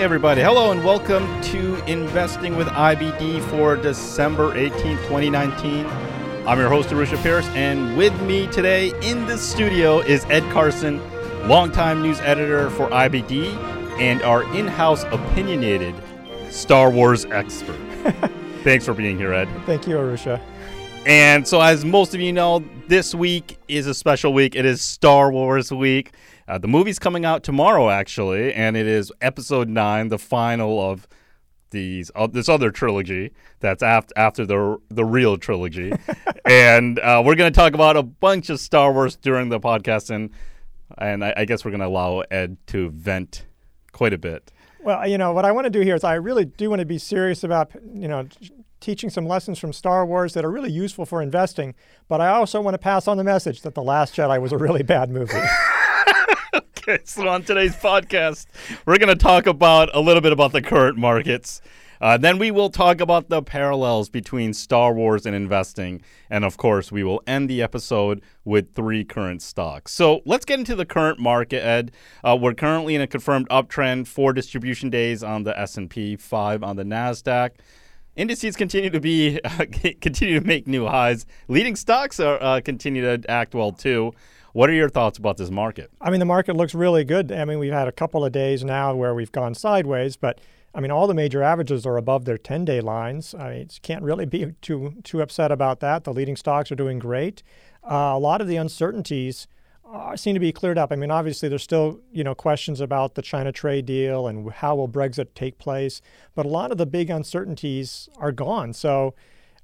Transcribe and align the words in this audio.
Everybody. 0.00 0.40
Hello, 0.40 0.72
and 0.72 0.82
welcome 0.82 1.42
to 1.42 1.76
Investing 1.84 2.56
with 2.56 2.68
IBD 2.68 3.42
for 3.50 3.76
December 3.76 4.54
18th, 4.54 4.96
2019. 5.02 5.84
I'm 6.46 6.58
your 6.58 6.70
host, 6.70 6.88
Arusha 6.88 7.22
Pierce, 7.22 7.46
and 7.48 7.98
with 7.98 8.18
me 8.22 8.46
today 8.46 8.94
in 9.02 9.26
the 9.26 9.36
studio 9.36 9.98
is 9.98 10.24
Ed 10.30 10.42
Carson, 10.52 11.02
longtime 11.46 12.00
news 12.00 12.18
editor 12.20 12.70
for 12.70 12.88
IBD 12.88 13.54
and 14.00 14.22
our 14.22 14.42
in 14.56 14.66
house 14.66 15.04
opinionated 15.12 15.94
Star 16.48 16.90
Wars 16.90 17.26
expert. 17.26 17.78
Thanks 18.64 18.86
for 18.86 18.94
being 18.94 19.18
here, 19.18 19.34
Ed. 19.34 19.50
Thank 19.66 19.86
you, 19.86 19.96
Arusha. 19.96 20.40
And 21.04 21.46
so, 21.46 21.60
as 21.60 21.84
most 21.84 22.14
of 22.14 22.22
you 22.22 22.32
know, 22.32 22.64
this 22.88 23.14
week 23.14 23.58
is 23.68 23.86
a 23.86 23.92
special 23.92 24.32
week. 24.32 24.56
It 24.56 24.64
is 24.64 24.80
Star 24.80 25.30
Wars 25.30 25.70
week. 25.70 26.12
Uh, 26.50 26.58
the 26.58 26.66
movie's 26.66 26.98
coming 26.98 27.24
out 27.24 27.44
tomorrow, 27.44 27.90
actually, 27.90 28.52
and 28.52 28.76
it 28.76 28.84
is 28.84 29.12
Episode 29.20 29.68
Nine, 29.68 30.08
the 30.08 30.18
final 30.18 30.80
of 30.80 31.06
these 31.70 32.10
uh, 32.16 32.26
this 32.26 32.48
other 32.48 32.72
trilogy 32.72 33.30
that's 33.60 33.84
after 33.84 34.12
after 34.16 34.44
the 34.44 34.76
the 34.88 35.04
real 35.04 35.38
trilogy. 35.38 35.92
and 36.44 36.98
uh, 36.98 37.22
we're 37.24 37.36
going 37.36 37.52
to 37.52 37.56
talk 37.56 37.74
about 37.74 37.96
a 37.96 38.02
bunch 38.02 38.50
of 38.50 38.58
Star 38.58 38.92
Wars 38.92 39.14
during 39.14 39.48
the 39.48 39.60
podcast, 39.60 40.10
and 40.10 40.30
and 40.98 41.24
I, 41.24 41.34
I 41.36 41.44
guess 41.44 41.64
we're 41.64 41.70
going 41.70 41.82
to 41.82 41.86
allow 41.86 42.24
Ed 42.32 42.56
to 42.66 42.90
vent 42.90 43.46
quite 43.92 44.12
a 44.12 44.18
bit. 44.18 44.50
Well, 44.82 45.06
you 45.06 45.18
know 45.18 45.32
what 45.32 45.44
I 45.44 45.52
want 45.52 45.66
to 45.66 45.70
do 45.70 45.82
here 45.82 45.94
is 45.94 46.02
I 46.02 46.14
really 46.14 46.46
do 46.46 46.68
want 46.68 46.80
to 46.80 46.86
be 46.86 46.98
serious 46.98 47.44
about 47.44 47.70
you 47.94 48.08
know 48.08 48.26
teaching 48.80 49.08
some 49.08 49.24
lessons 49.24 49.60
from 49.60 49.72
Star 49.72 50.04
Wars 50.04 50.34
that 50.34 50.44
are 50.44 50.50
really 50.50 50.72
useful 50.72 51.06
for 51.06 51.22
investing. 51.22 51.76
But 52.08 52.20
I 52.20 52.30
also 52.30 52.60
want 52.60 52.74
to 52.74 52.78
pass 52.78 53.06
on 53.06 53.18
the 53.18 53.24
message 53.24 53.62
that 53.62 53.76
The 53.76 53.82
Last 53.84 54.16
Jedi 54.16 54.40
was 54.42 54.50
a 54.50 54.58
really 54.58 54.82
bad 54.82 55.10
movie. 55.10 55.38
okay, 56.54 56.98
so 57.04 57.28
on 57.28 57.42
today's 57.42 57.76
podcast, 57.76 58.46
we're 58.86 58.98
going 58.98 59.08
to 59.08 59.22
talk 59.22 59.46
about 59.46 59.94
a 59.94 60.00
little 60.00 60.20
bit 60.20 60.32
about 60.32 60.52
the 60.52 60.62
current 60.62 60.96
markets. 60.96 61.60
Uh, 62.00 62.16
then 62.16 62.38
we 62.38 62.50
will 62.50 62.70
talk 62.70 63.00
about 63.00 63.28
the 63.28 63.42
parallels 63.42 64.08
between 64.08 64.54
Star 64.54 64.94
Wars 64.94 65.26
and 65.26 65.36
investing. 65.36 66.00
And 66.30 66.44
of 66.44 66.56
course, 66.56 66.90
we 66.90 67.04
will 67.04 67.22
end 67.26 67.50
the 67.50 67.60
episode 67.60 68.22
with 68.44 68.74
three 68.74 69.04
current 69.04 69.42
stocks. 69.42 69.92
So 69.92 70.22
let's 70.24 70.46
get 70.46 70.58
into 70.58 70.74
the 70.74 70.86
current 70.86 71.18
market, 71.18 71.62
Ed. 71.62 71.92
Uh, 72.24 72.38
we're 72.40 72.54
currently 72.54 72.94
in 72.94 73.02
a 73.02 73.06
confirmed 73.06 73.48
uptrend, 73.50 74.06
four 74.06 74.32
distribution 74.32 74.88
days 74.88 75.22
on 75.22 75.42
the 75.42 75.58
S&P, 75.58 76.16
five 76.16 76.62
on 76.62 76.76
the 76.76 76.84
NASDAQ. 76.84 77.50
Indices 78.16 78.56
continue 78.56 78.90
to 78.90 79.00
be 79.00 79.38
uh, 79.44 79.66
continue 80.00 80.40
to 80.40 80.46
make 80.46 80.66
new 80.66 80.86
highs. 80.86 81.26
Leading 81.48 81.76
stocks 81.76 82.18
are 82.18 82.42
uh, 82.42 82.60
continue 82.62 83.02
to 83.02 83.30
act 83.30 83.54
well 83.54 83.72
too. 83.72 84.12
What 84.52 84.68
are 84.68 84.72
your 84.72 84.88
thoughts 84.88 85.16
about 85.16 85.36
this 85.36 85.50
market? 85.50 85.90
I 86.00 86.10
mean, 86.10 86.18
the 86.18 86.26
market 86.26 86.56
looks 86.56 86.74
really 86.74 87.04
good. 87.04 87.30
I 87.30 87.44
mean, 87.44 87.58
we've 87.58 87.72
had 87.72 87.86
a 87.86 87.92
couple 87.92 88.24
of 88.24 88.32
days 88.32 88.64
now 88.64 88.94
where 88.94 89.14
we've 89.14 89.30
gone 89.30 89.54
sideways, 89.54 90.16
but 90.16 90.40
I 90.74 90.80
mean, 90.80 90.90
all 90.90 91.06
the 91.06 91.14
major 91.14 91.42
averages 91.42 91.86
are 91.86 91.96
above 91.96 92.24
their 92.24 92.36
10-day 92.36 92.80
lines. 92.80 93.34
I 93.34 93.50
mean, 93.50 93.68
can't 93.82 94.02
really 94.02 94.26
be 94.26 94.54
too 94.60 94.94
too 95.04 95.22
upset 95.22 95.52
about 95.52 95.80
that. 95.80 96.04
The 96.04 96.12
leading 96.12 96.36
stocks 96.36 96.70
are 96.72 96.76
doing 96.76 96.98
great. 96.98 97.42
Uh, 97.84 98.12
a 98.14 98.18
lot 98.18 98.40
of 98.40 98.48
the 98.48 98.56
uncertainties 98.56 99.46
uh, 99.92 100.16
seem 100.16 100.34
to 100.34 100.40
be 100.40 100.52
cleared 100.52 100.78
up. 100.78 100.92
I 100.92 100.96
mean, 100.96 101.10
obviously, 101.10 101.48
there's 101.48 101.62
still 101.62 102.00
you 102.12 102.24
know 102.24 102.34
questions 102.34 102.80
about 102.80 103.14
the 103.14 103.22
China 103.22 103.52
trade 103.52 103.86
deal 103.86 104.26
and 104.26 104.50
how 104.52 104.76
will 104.76 104.88
Brexit 104.88 105.28
take 105.34 105.58
place, 105.58 106.00
but 106.34 106.46
a 106.46 106.48
lot 106.48 106.72
of 106.72 106.78
the 106.78 106.86
big 106.86 107.10
uncertainties 107.10 108.08
are 108.16 108.32
gone. 108.32 108.72
So, 108.72 109.14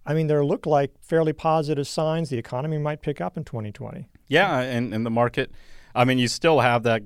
I 0.05 0.15
mean, 0.15 0.29
there 0.29 0.45
look 0.45 0.67
like 0.67 0.93
fairly 1.01 1.33
positive 1.33 1.87
signs. 1.87 2.31
The 2.31 2.39
economy 2.39 2.79
might 2.79 3.03
pick 3.03 3.21
up 3.21 3.37
in 3.37 3.45
2020. 3.45 4.09
Yeah, 4.29 4.61
and, 4.61 4.93
in 4.93 5.05
the 5.05 5.11
market, 5.11 5.51
I 5.95 6.05
mean, 6.05 6.19
you 6.19 6.29
still 6.29 6.61
have 6.61 6.83
that, 6.85 7.03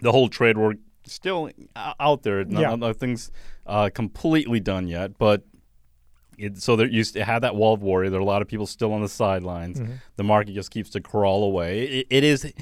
the 0.00 0.12
whole 0.12 0.28
trade 0.28 0.58
war 0.58 0.74
still 1.04 1.50
out 1.76 2.22
there. 2.22 2.42
Yeah. 2.42 2.74
Nothing's 2.74 3.30
uh, 3.66 3.90
completely 3.92 4.60
done 4.60 4.88
yet, 4.88 5.18
but 5.18 5.42
it, 6.38 6.58
so 6.58 6.76
there 6.76 6.86
used 6.86 7.14
to 7.14 7.24
have 7.24 7.42
that 7.42 7.54
wall 7.54 7.74
of 7.74 7.82
worry. 7.82 8.08
There 8.08 8.18
are 8.18 8.22
a 8.22 8.26
lot 8.26 8.42
of 8.42 8.48
people 8.48 8.66
still 8.66 8.92
on 8.92 9.02
the 9.02 9.08
sidelines. 9.08 9.80
Mm-hmm. 9.80 9.94
The 10.16 10.24
market 10.24 10.54
just 10.54 10.70
keeps 10.70 10.90
to 10.90 11.00
crawl 11.00 11.44
away. 11.44 11.82
It, 11.84 12.06
it 12.10 12.24
is, 12.24 12.44
it 12.44 12.54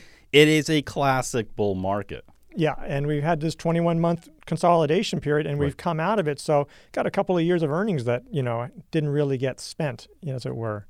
is 0.49 0.69
a 0.71 0.83
classic 0.83 1.55
bull 1.57 1.75
market. 1.75 2.25
Yeah, 2.55 2.75
and 2.85 3.07
we've 3.07 3.23
had 3.23 3.41
this 3.41 3.55
21 3.55 4.01
month 4.01 4.29
consolidation 4.45 5.21
period, 5.21 5.47
and 5.47 5.59
we've 5.59 5.77
come 5.77 6.01
out 6.01 6.19
of 6.19 6.27
it. 6.27 6.41
So, 6.41 6.67
got 6.91 7.07
a 7.07 7.11
couple 7.11 7.39
of 7.39 7.45
years 7.45 7.63
of 7.63 7.71
earnings 7.71 8.05
that 8.05 8.25
you 8.31 8.43
know 8.43 8.69
didn't 8.91 9.11
really 9.11 9.39
get 9.39 9.61
spent, 9.61 10.09
as 10.27 10.45
it 10.45 10.57
were. 10.57 10.87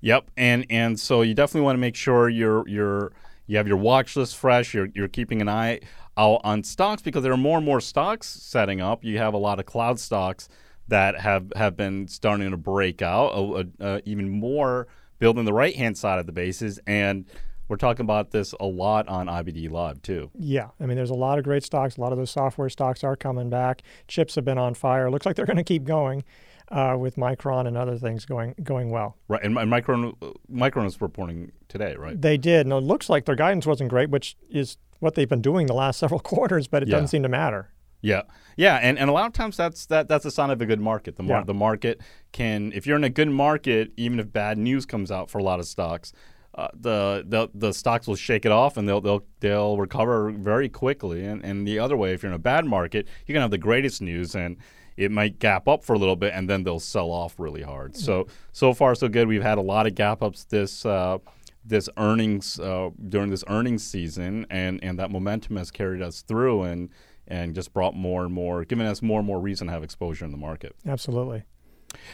Yep, 0.00 0.30
and 0.36 0.66
and 0.70 0.98
so 0.98 1.22
you 1.22 1.34
definitely 1.34 1.62
want 1.62 1.76
to 1.76 1.80
make 1.80 1.96
sure 1.96 2.28
you're 2.28 2.66
you're 2.68 3.12
you 3.46 3.56
have 3.56 3.66
your 3.66 3.76
watch 3.76 4.16
list 4.16 4.36
fresh. 4.36 4.74
You're 4.74 4.88
you're 4.94 5.08
keeping 5.08 5.40
an 5.40 5.48
eye 5.48 5.80
out 6.16 6.40
on 6.44 6.62
stocks 6.64 7.02
because 7.02 7.22
there 7.22 7.32
are 7.32 7.36
more 7.38 7.58
and 7.58 7.66
more 7.66 7.80
stocks 7.80 8.26
setting 8.26 8.80
up. 8.80 9.04
You 9.04 9.18
have 9.18 9.34
a 9.34 9.38
lot 9.38 9.58
of 9.58 9.66
cloud 9.66 9.98
stocks 9.98 10.48
that 10.88 11.20
have 11.20 11.52
have 11.56 11.76
been 11.76 12.08
starting 12.08 12.50
to 12.50 12.56
break 12.56 13.02
out, 13.02 13.28
uh, 13.28 13.64
uh, 13.80 14.00
even 14.04 14.28
more 14.28 14.86
building 15.18 15.44
the 15.44 15.52
right 15.52 15.74
hand 15.74 15.98
side 15.98 16.18
of 16.18 16.26
the 16.26 16.32
bases, 16.32 16.78
and 16.86 17.24
we're 17.68 17.76
talking 17.76 18.04
about 18.04 18.30
this 18.30 18.54
a 18.60 18.64
lot 18.64 19.08
on 19.08 19.26
IBD 19.26 19.70
Live 19.70 20.00
too. 20.00 20.30
Yeah, 20.38 20.68
I 20.80 20.86
mean, 20.86 20.96
there's 20.96 21.10
a 21.10 21.14
lot 21.14 21.38
of 21.38 21.44
great 21.44 21.64
stocks. 21.64 21.96
A 21.96 22.00
lot 22.00 22.12
of 22.12 22.18
those 22.18 22.30
software 22.30 22.68
stocks 22.70 23.04
are 23.04 23.16
coming 23.16 23.50
back. 23.50 23.82
Chips 24.06 24.36
have 24.36 24.44
been 24.44 24.58
on 24.58 24.74
fire. 24.74 25.10
Looks 25.10 25.26
like 25.26 25.36
they're 25.36 25.44
going 25.46 25.56
to 25.56 25.64
keep 25.64 25.84
going 25.84 26.24
uh, 26.70 26.96
with 26.98 27.16
Micron 27.16 27.66
and 27.66 27.76
other 27.76 27.96
things 27.98 28.24
going 28.24 28.54
going 28.62 28.90
well. 28.90 29.16
Right, 29.28 29.42
and, 29.42 29.56
and 29.58 29.70
Micron 29.70 30.14
Micron 30.52 30.86
is 30.86 31.00
reporting 31.00 31.52
today, 31.68 31.94
right? 31.96 32.20
They 32.20 32.36
did. 32.36 32.66
And 32.66 32.72
it 32.72 32.76
looks 32.82 33.08
like 33.08 33.24
their 33.24 33.36
guidance 33.36 33.66
wasn't 33.66 33.90
great, 33.90 34.10
which 34.10 34.36
is 34.50 34.76
what 35.00 35.14
they've 35.14 35.28
been 35.28 35.42
doing 35.42 35.66
the 35.66 35.74
last 35.74 35.98
several 36.04 36.20
quarters, 36.20 36.68
but 36.68 36.82
it 36.82 36.88
Yeah. 36.88 36.96
doesn't 36.96 37.08
seem 37.08 37.22
to 37.22 37.28
matter. 37.28 37.70
Yeah, 38.00 38.22
yeah, 38.56 38.76
and, 38.76 38.96
and 38.96 39.10
a 39.10 39.12
lot 39.12 39.26
of 39.26 39.32
times 39.32 39.56
that's 39.56 39.86
that 39.86 40.06
that's 40.08 40.24
a 40.24 40.30
sign 40.30 40.50
of 40.50 40.60
a 40.60 40.66
good 40.66 40.80
market. 40.80 41.16
The 41.16 41.24
mar- 41.24 41.38
Yeah. 41.40 41.44
the 41.44 41.54
market 41.54 42.00
can, 42.30 42.70
if 42.72 42.86
you're 42.86 42.96
in 42.96 43.02
a 43.04 43.10
good 43.10 43.28
market, 43.28 43.92
even 43.96 44.20
if 44.20 44.32
bad 44.32 44.56
news 44.56 44.86
comes 44.86 45.10
out 45.10 45.30
for 45.30 45.38
a 45.38 45.42
lot 45.42 45.58
of 45.58 45.66
stocks, 45.66 46.12
uh, 46.54 46.68
the, 46.74 47.24
the 47.26 47.48
the 47.54 47.72
stocks 47.72 48.06
will 48.06 48.14
shake 48.14 48.44
it 48.46 48.52
off 48.52 48.76
and 48.76 48.88
they'll 48.88 49.00
they'll 49.00 49.24
they'll 49.40 49.76
recover 49.78 50.30
very 50.30 50.68
quickly. 50.68 51.24
And 51.24 51.44
and 51.44 51.66
the 51.66 51.80
other 51.80 51.96
way, 51.96 52.12
if 52.12 52.22
you're 52.22 52.30
in 52.30 52.36
a 52.36 52.38
bad 52.38 52.66
market, 52.66 53.08
you're 53.26 53.34
gonna 53.34 53.42
have 53.44 53.50
the 53.50 53.58
greatest 53.58 54.00
news 54.00 54.36
and 54.36 54.56
it 54.98 55.10
might 55.12 55.38
gap 55.38 55.68
up 55.68 55.84
for 55.84 55.94
a 55.94 55.98
little 55.98 56.16
bit 56.16 56.32
and 56.34 56.50
then 56.50 56.64
they'll 56.64 56.80
sell 56.80 57.10
off 57.10 57.38
really 57.38 57.62
hard. 57.62 57.96
So 57.96 58.26
so 58.52 58.74
far 58.74 58.94
so 58.94 59.08
good. 59.08 59.28
We've 59.28 59.42
had 59.42 59.56
a 59.58 59.62
lot 59.62 59.86
of 59.86 59.94
gap 59.94 60.22
ups 60.22 60.44
this. 60.44 60.84
Uh, 60.84 61.18
this 61.64 61.88
earnings 61.98 62.58
uh, 62.58 62.88
during 63.10 63.28
this 63.28 63.44
earnings 63.46 63.84
season, 63.84 64.46
and, 64.48 64.82
and 64.82 64.98
that 64.98 65.10
momentum 65.10 65.56
has 65.56 65.70
carried 65.70 66.00
us 66.00 66.22
through, 66.22 66.62
and 66.62 66.88
and 67.26 67.54
just 67.54 67.74
brought 67.74 67.94
more 67.94 68.24
and 68.24 68.32
more, 68.32 68.64
giving 68.64 68.86
us 68.86 69.02
more 69.02 69.18
and 69.20 69.26
more 69.26 69.38
reason 69.38 69.66
to 69.66 69.72
have 69.74 69.82
exposure 69.84 70.24
in 70.24 70.30
the 70.30 70.38
market. 70.38 70.74
Absolutely. 70.86 71.42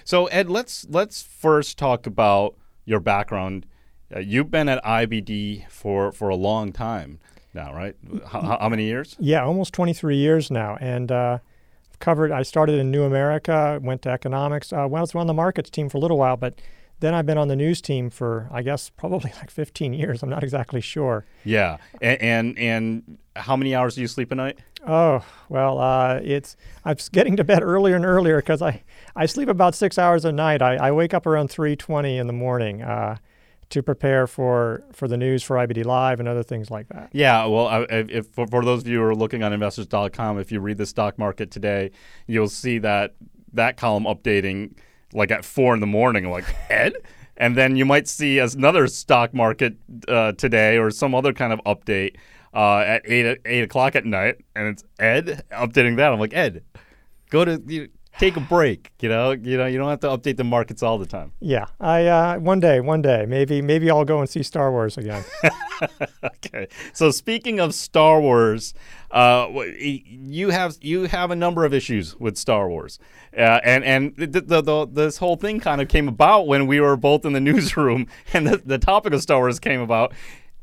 So 0.03 0.27
Ed, 0.27 0.50
let's 0.50 0.87
let's 0.91 1.23
first 1.23 1.78
talk 1.78 2.06
about 2.06 2.56
your 2.84 2.99
background. 3.00 3.67
Uh, 4.15 4.19
you've 4.19 4.50
been 4.50 4.69
at 4.69 4.83
IBD 4.84 5.69
for 5.71 6.11
for 6.11 6.28
a 6.31 6.37
long 6.37 6.73
time 6.73 7.21
now, 7.53 7.73
right? 7.73 7.94
How, 8.27 8.59
how- 8.61 8.69
many 8.69 8.84
years? 8.84 9.15
Yeah, 9.21 9.44
almost 9.44 9.73
23 9.73 10.17
years 10.17 10.50
now, 10.50 10.77
and 10.81 11.12
uh, 11.12 11.39
covered. 11.99 12.32
I 12.32 12.43
started 12.43 12.78
in 12.78 12.91
New 12.91 13.05
America, 13.05 13.78
went 13.82 14.03
to 14.03 14.10
economics. 14.10 14.72
Uh, 14.72 14.87
well, 14.88 14.97
I 14.97 15.00
was 15.00 15.15
on 15.15 15.27
the 15.27 15.34
markets 15.34 15.71
team 15.71 15.88
for 15.88 15.99
a 15.99 16.00
little 16.00 16.19
while, 16.19 16.37
but 16.37 16.60
then 17.00 17.15
I've 17.15 17.27
been 17.27 17.38
on 17.38 17.49
the 17.49 17.56
news 17.56 17.81
team 17.81 18.10
for, 18.10 18.49
I 18.50 18.62
guess, 18.62 18.91
probably 18.97 19.32
like 19.37 19.50
15 19.50 19.93
years. 19.93 20.22
I'm 20.22 20.31
not 20.31 20.43
exactly 20.43 20.81
sure. 20.81 21.25
Yeah, 21.44 21.78
and 22.00 22.21
and, 22.22 22.59
and 22.59 23.19
how 23.37 23.56
many 23.56 23.75
hours 23.75 23.94
do 23.94 24.00
you 24.00 24.09
sleep 24.09 24.32
a 24.32 24.34
night? 24.34 24.59
Oh 24.87 25.25
well, 25.49 25.78
uh, 25.78 26.21
it's 26.22 26.56
I'm 26.84 26.97
getting 27.12 27.37
to 27.37 27.44
bed 27.44 27.62
earlier 27.62 27.97
and 27.97 28.05
earlier 28.05 28.37
because 28.37 28.61
I, 28.61 28.82
I 29.16 29.26
sleep 29.26 29.49
about 29.49 29.75
six 29.75 29.99
hours 29.99 30.25
a 30.25 30.32
night. 30.32 30.61
I, 30.61 30.76
I 30.76 30.93
wake 30.93 31.15
up 31.15 31.26
around 31.26 31.49
3:20 31.49 32.19
in 32.19 32.26
the 32.26 32.32
morning 32.32 32.82
uh, 32.82 33.17
to 33.70 33.82
prepare 33.82 34.26
for 34.26 34.82
for 34.93 35.08
the 35.08 35.16
news 35.16 35.43
for 35.43 35.56
IBD 35.56 35.84
Live 35.84 36.20
and 36.20 36.28
other 36.28 36.43
things 36.43 36.70
like 36.70 36.88
that. 36.88 37.11
Yeah, 37.12 37.46
well, 37.46 37.66
I- 37.69 37.82
if, 37.90 38.11
if 38.11 38.26
for, 38.28 38.46
for 38.46 38.64
those 38.64 38.82
of 38.82 38.88
you 38.88 38.99
who 38.99 39.05
are 39.05 39.14
looking 39.14 39.43
on 39.43 39.52
investors.com, 39.52 40.38
if 40.38 40.52
you 40.52 40.61
read 40.61 40.78
the 40.78 40.87
stock 40.87 41.19
market 41.19 41.50
today, 41.50 41.90
you'll 42.26 42.49
see 42.49 42.78
that 42.78 43.14
that 43.52 43.76
column 43.76 44.05
updating 44.05 44.76
like 45.12 45.31
at 45.31 45.44
four 45.44 45.75
in 45.75 45.81
the 45.81 45.87
morning. 45.87 46.31
Like 46.31 46.44
Ed, 46.70 46.94
and 47.37 47.56
then 47.56 47.76
you 47.76 47.84
might 47.84 48.08
see 48.08 48.40
as 48.40 48.55
another 48.55 48.87
stock 48.87 49.32
market 49.34 49.75
uh, 50.08 50.32
today 50.32 50.78
or 50.78 50.90
some 50.90 51.14
other 51.14 51.32
kind 51.32 51.52
of 51.52 51.60
update 51.64 52.17
uh, 52.52 52.78
at 52.78 53.02
eight 53.10 53.38
eight 53.44 53.62
o'clock 53.62 53.94
at 53.96 54.05
night, 54.05 54.37
and 54.56 54.69
it's 54.69 54.84
Ed 54.99 55.43
updating 55.52 55.96
that. 55.96 56.12
I'm 56.12 56.19
like 56.20 56.34
Ed, 56.34 56.62
go 57.31 57.44
to 57.44 57.62
you, 57.67 57.88
take 58.19 58.37
a 58.37 58.40
break. 58.40 58.90
You 59.00 59.08
know, 59.08 59.32
you 59.32 59.56
know, 59.56 59.66
you 59.66 59.78
don't 59.78 59.88
have 59.88 60.00
to 60.00 60.08
update 60.08 60.37
the 60.37 60.44
markets 60.44 60.82
all 60.82 60.99
the 60.99 61.06
time. 61.06 61.32
Yeah, 61.40 61.66
I 61.81 62.06
uh, 62.06 62.38
one 62.38 62.61
day, 62.61 62.81
one 62.81 63.02
day, 63.02 63.26
maybe 63.26 63.62
maybe 63.62 63.90
I'll 63.90 64.05
go 64.05 64.20
and 64.20 64.28
see 64.28 64.43
Star 64.43 64.70
Wars 64.70 64.96
again. 64.96 65.25
okay. 66.25 66.69
So 66.93 67.11
speaking 67.11 67.61
of 67.61 67.75
Star 67.75 68.20
Wars, 68.20 68.75
uh, 69.11 69.49
you 69.76 70.50
have 70.50 70.76
you 70.81 71.05
have 71.05 71.31
a 71.31 71.37
number 71.37 71.64
of 71.64 71.75
issues 71.75 72.16
with 72.16 72.37
Star 72.37 72.69
Wars, 72.69 72.99
uh, 73.37 73.61
and 73.64 73.84
and 73.84 74.17
the, 74.17 74.40
the, 74.40 74.60
the, 74.60 74.87
this 74.87 75.19
whole 75.19 75.37
thing 75.37 75.60
kind 75.60 75.81
of 75.81 75.88
came 75.88 76.08
about 76.08 76.46
when 76.46 76.67
we 76.67 76.81
were 76.81 76.96
both 76.96 77.25
in 77.25 77.32
the 77.32 77.40
newsroom, 77.52 78.06
and 78.32 78.46
the, 78.46 78.56
the 78.58 78.78
topic 78.78 79.12
of 79.12 79.22
Star 79.22 79.38
Wars 79.38 79.58
came 79.58 79.81
about. 79.81 80.12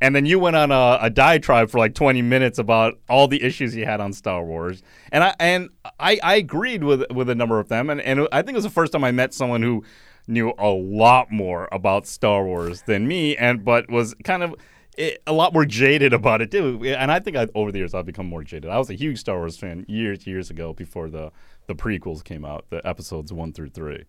And 0.02 0.16
then 0.16 0.26
you 0.26 0.40
went 0.40 0.56
on 0.56 0.72
a, 0.72 0.98
a 1.02 1.10
diatribe 1.10 1.70
for 1.70 1.78
like 1.78 1.94
20 1.94 2.22
minutes 2.24 2.58
about 2.58 3.00
all 3.08 3.28
the 3.28 3.42
issues 3.42 3.76
you 3.76 3.86
had 3.86 4.02
on 4.02 4.12
Star 4.12 4.44
Wars, 4.44 4.82
and 5.12 5.24
I 5.24 5.36
and 5.40 5.70
I, 6.00 6.20
I 6.24 6.36
agreed 6.36 6.84
with 6.84 7.10
with 7.12 7.30
a 7.30 7.36
number 7.36 7.60
of 7.60 7.70
them, 7.70 7.90
and, 7.90 8.02
and 8.02 8.28
I 8.32 8.42
think 8.42 8.56
it 8.56 8.58
was 8.58 8.64
the 8.64 8.72
first 8.72 8.92
time 8.92 9.04
I 9.04 9.12
met 9.12 9.34
someone 9.34 9.62
who 9.62 9.84
knew 10.28 10.54
a 10.58 10.70
lot 10.70 11.32
more 11.32 11.70
about 11.72 12.08
Star 12.08 12.44
Wars 12.44 12.82
than 12.84 13.08
me, 13.08 13.38
and 13.38 13.64
but 13.64 13.90
was 13.90 14.16
kind 14.24 14.44
of 14.44 14.56
it, 14.98 15.22
a 15.28 15.34
lot 15.34 15.54
more 15.54 15.66
jaded 15.66 16.14
about 16.14 16.42
it 16.42 16.52
too. 16.52 16.82
And 16.84 17.12
I 17.12 17.20
think 17.20 17.38
I, 17.38 17.48
over 17.56 17.72
the 17.72 17.78
years 17.78 17.94
I've 17.94 18.06
become 18.06 18.26
more 18.26 18.44
jaded. 18.44 18.70
I 18.70 18.78
was 18.78 18.90
a 18.90 18.96
huge 18.96 19.20
Star 19.20 19.38
Wars 19.38 19.58
fan 19.58 19.86
years 19.88 20.26
years 20.26 20.50
ago 20.50 20.74
before 20.74 21.10
the 21.10 21.32
the 21.68 21.76
prequels 21.76 22.24
came 22.24 22.44
out, 22.44 22.66
the 22.70 22.86
episodes 22.88 23.32
one 23.32 23.54
through 23.54 23.70
three. 23.70 24.06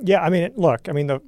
Yeah, 0.00 0.22
I 0.22 0.30
mean, 0.30 0.52
look, 0.56 0.88
I 0.88 0.92
mean 0.92 1.08
the 1.08 1.20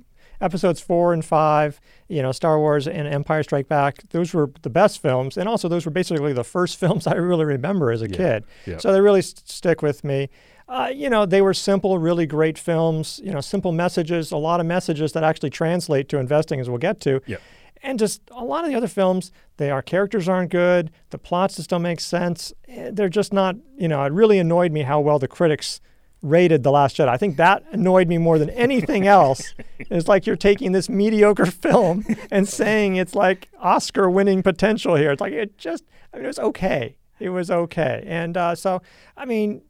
episodes 0.45 0.81
four 0.81 1.13
and 1.13 1.25
five, 1.25 1.81
you 2.09 2.23
know, 2.23 2.33
Star 2.33 2.59
Wars 2.59 2.87
and 2.87 3.09
Empire 3.09 3.43
Strike 3.43 3.69
Back, 3.69 3.99
those 4.11 4.35
were 4.35 4.51
the 4.63 4.71
best 4.71 5.01
films. 5.03 5.37
And 5.37 5.49
also, 5.49 5.69
those 5.69 5.85
were 5.87 5.91
basically 5.91 6.33
the 6.33 6.45
first 6.45 6.77
films 6.83 7.07
I 7.07 7.15
really 7.15 7.45
remember 7.45 7.91
as 7.91 8.03
a 8.03 8.09
Yeah, 8.11 8.17
kid. 8.17 8.45
yeah. 8.67 8.79
So 8.79 8.93
they 8.93 9.01
really 9.01 9.23
st- 9.23 9.49
stick 9.49 9.83
with 9.83 10.05
me. 10.05 10.29
Uh, 10.69 10.91
you 10.95 11.11
know, 11.11 11.27
they 11.27 11.43
were 11.43 11.55
simple, 11.55 11.99
really 11.99 12.27
great 12.27 12.57
films, 12.59 13.21
you 13.25 13.31
know, 13.33 13.41
simple 13.41 13.73
messages, 13.73 14.33
a 14.33 14.37
lot 14.37 14.61
of 14.61 14.67
messages 14.67 15.13
that 15.13 15.23
actually 15.25 15.51
translate 15.51 16.09
to 16.09 16.19
investing, 16.19 16.59
as 16.61 16.69
we'll 16.71 16.79
get 16.79 17.01
to. 17.01 17.21
Yeah. 17.27 17.37
And 17.83 17.99
just 17.99 18.23
a 18.31 18.43
lot 18.45 18.65
of 18.65 18.71
the 18.71 18.77
other 18.77 18.89
films, 18.89 19.31
they 19.59 19.71
our 19.71 19.83
characters 19.83 20.27
aren't 20.27 20.51
good, 20.51 20.91
the 21.11 21.19
plots 21.19 21.57
just 21.57 21.69
don't 21.69 21.83
make 21.83 22.01
sense. 22.01 22.51
eh, 22.67 22.91
They're 22.93 23.11
just 23.11 23.31
not, 23.33 23.57
you 23.77 23.89
know, 23.89 24.03
it 24.05 24.13
really 24.13 24.39
annoyed 24.39 24.73
me 24.73 24.83
how 24.83 25.01
well 25.01 25.19
the 25.19 25.29
critics 25.29 25.81
rated 26.25 26.63
The 26.63 26.71
Last 26.71 26.97
Jedi. 26.97 27.09
I 27.09 27.17
think 27.17 27.37
that 27.37 27.63
annoyed 27.71 28.09
me 28.09 28.19
more 28.19 28.39
than 28.39 28.51
anything 28.51 29.07
else. 29.07 29.55
it's 29.79 30.09
like 30.09 30.27
you're 30.27 30.37
taking 30.37 30.73
this 30.73 30.89
mediocre 30.89 31.47
film 31.47 32.05
and 32.31 32.49
saying 32.49 32.97
it's 32.97 33.15
like 33.15 33.49
Oscar 33.61 34.11
winning 34.11 34.43
potential 34.43 34.97
here. 34.97 35.13
It's 35.13 35.21
like 35.21 35.33
it 35.33 35.59
just, 35.59 35.85
I 36.13 36.17
mean, 36.17 36.25
it 36.25 36.29
was 36.29 36.39
okay. 36.39 36.97
It 37.21 37.29
was 37.29 37.51
okay. 37.51 38.03
And 38.07 38.37
uh, 38.37 38.55
so, 38.55 38.83
I 39.17 39.25
mean, 39.25 39.63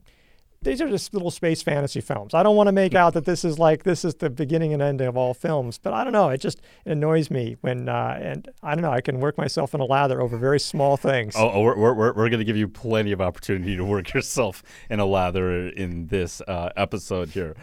these 0.64 0.81
are 0.81 0.88
just 0.88 1.12
little 1.14 1.31
space 1.31 1.62
fantasy 1.62 2.00
films. 2.00 2.34
I 2.34 2.43
don't 2.43 2.56
want 2.56 2.69
to 2.69 2.72
make 2.72 2.94
out 2.94 3.14
that 3.14 3.25
this 3.25 3.44
is 3.44 3.58
like 3.58 3.84
this 3.84 4.05
is 4.05 4.14
the 4.16 4.31
beginning 4.31 4.72
and 4.72 4.82
end 4.82 5.00
of 5.00 5.16
all 5.16 5.34
films, 5.34 5.78
but 5.78 5.93
I 5.93 6.02
don't 6.02 6.12
know. 6.12 6.31
It 6.31 6.38
just 6.38 6.61
annoys 6.84 7.31
me 7.31 7.56
when 7.61 7.88
uh, 7.88 8.19
and 8.20 8.49
I 8.62 8.75
don't 8.75 8.82
know. 8.82 8.90
I 8.90 9.00
can 9.00 9.20
work 9.20 9.38
myself 9.38 9.75
in 9.75 9.81
a 9.81 9.84
lather 9.84 10.20
over 10.20 10.37
very 10.37 10.61
small 10.61 10.96
things. 10.96 11.34
Oh, 11.37 11.50
oh 11.50 11.61
we're, 11.61 11.76
we're, 11.76 11.94
we're, 11.94 12.12
we're 12.14 12.28
going 12.28 12.38
to 12.38 12.44
give 12.44 12.56
you 12.56 12.69
plenty 12.69 13.12
of 13.12 13.20
opportunity 13.20 13.76
to 13.76 13.84
work 13.84 14.12
yourself 14.14 14.62
in 14.90 15.00
a 15.00 15.06
lather 15.06 15.69
in 15.69 16.06
this 16.06 16.40
uh, 16.49 16.70
episode 16.76 17.31
here. 17.31 17.55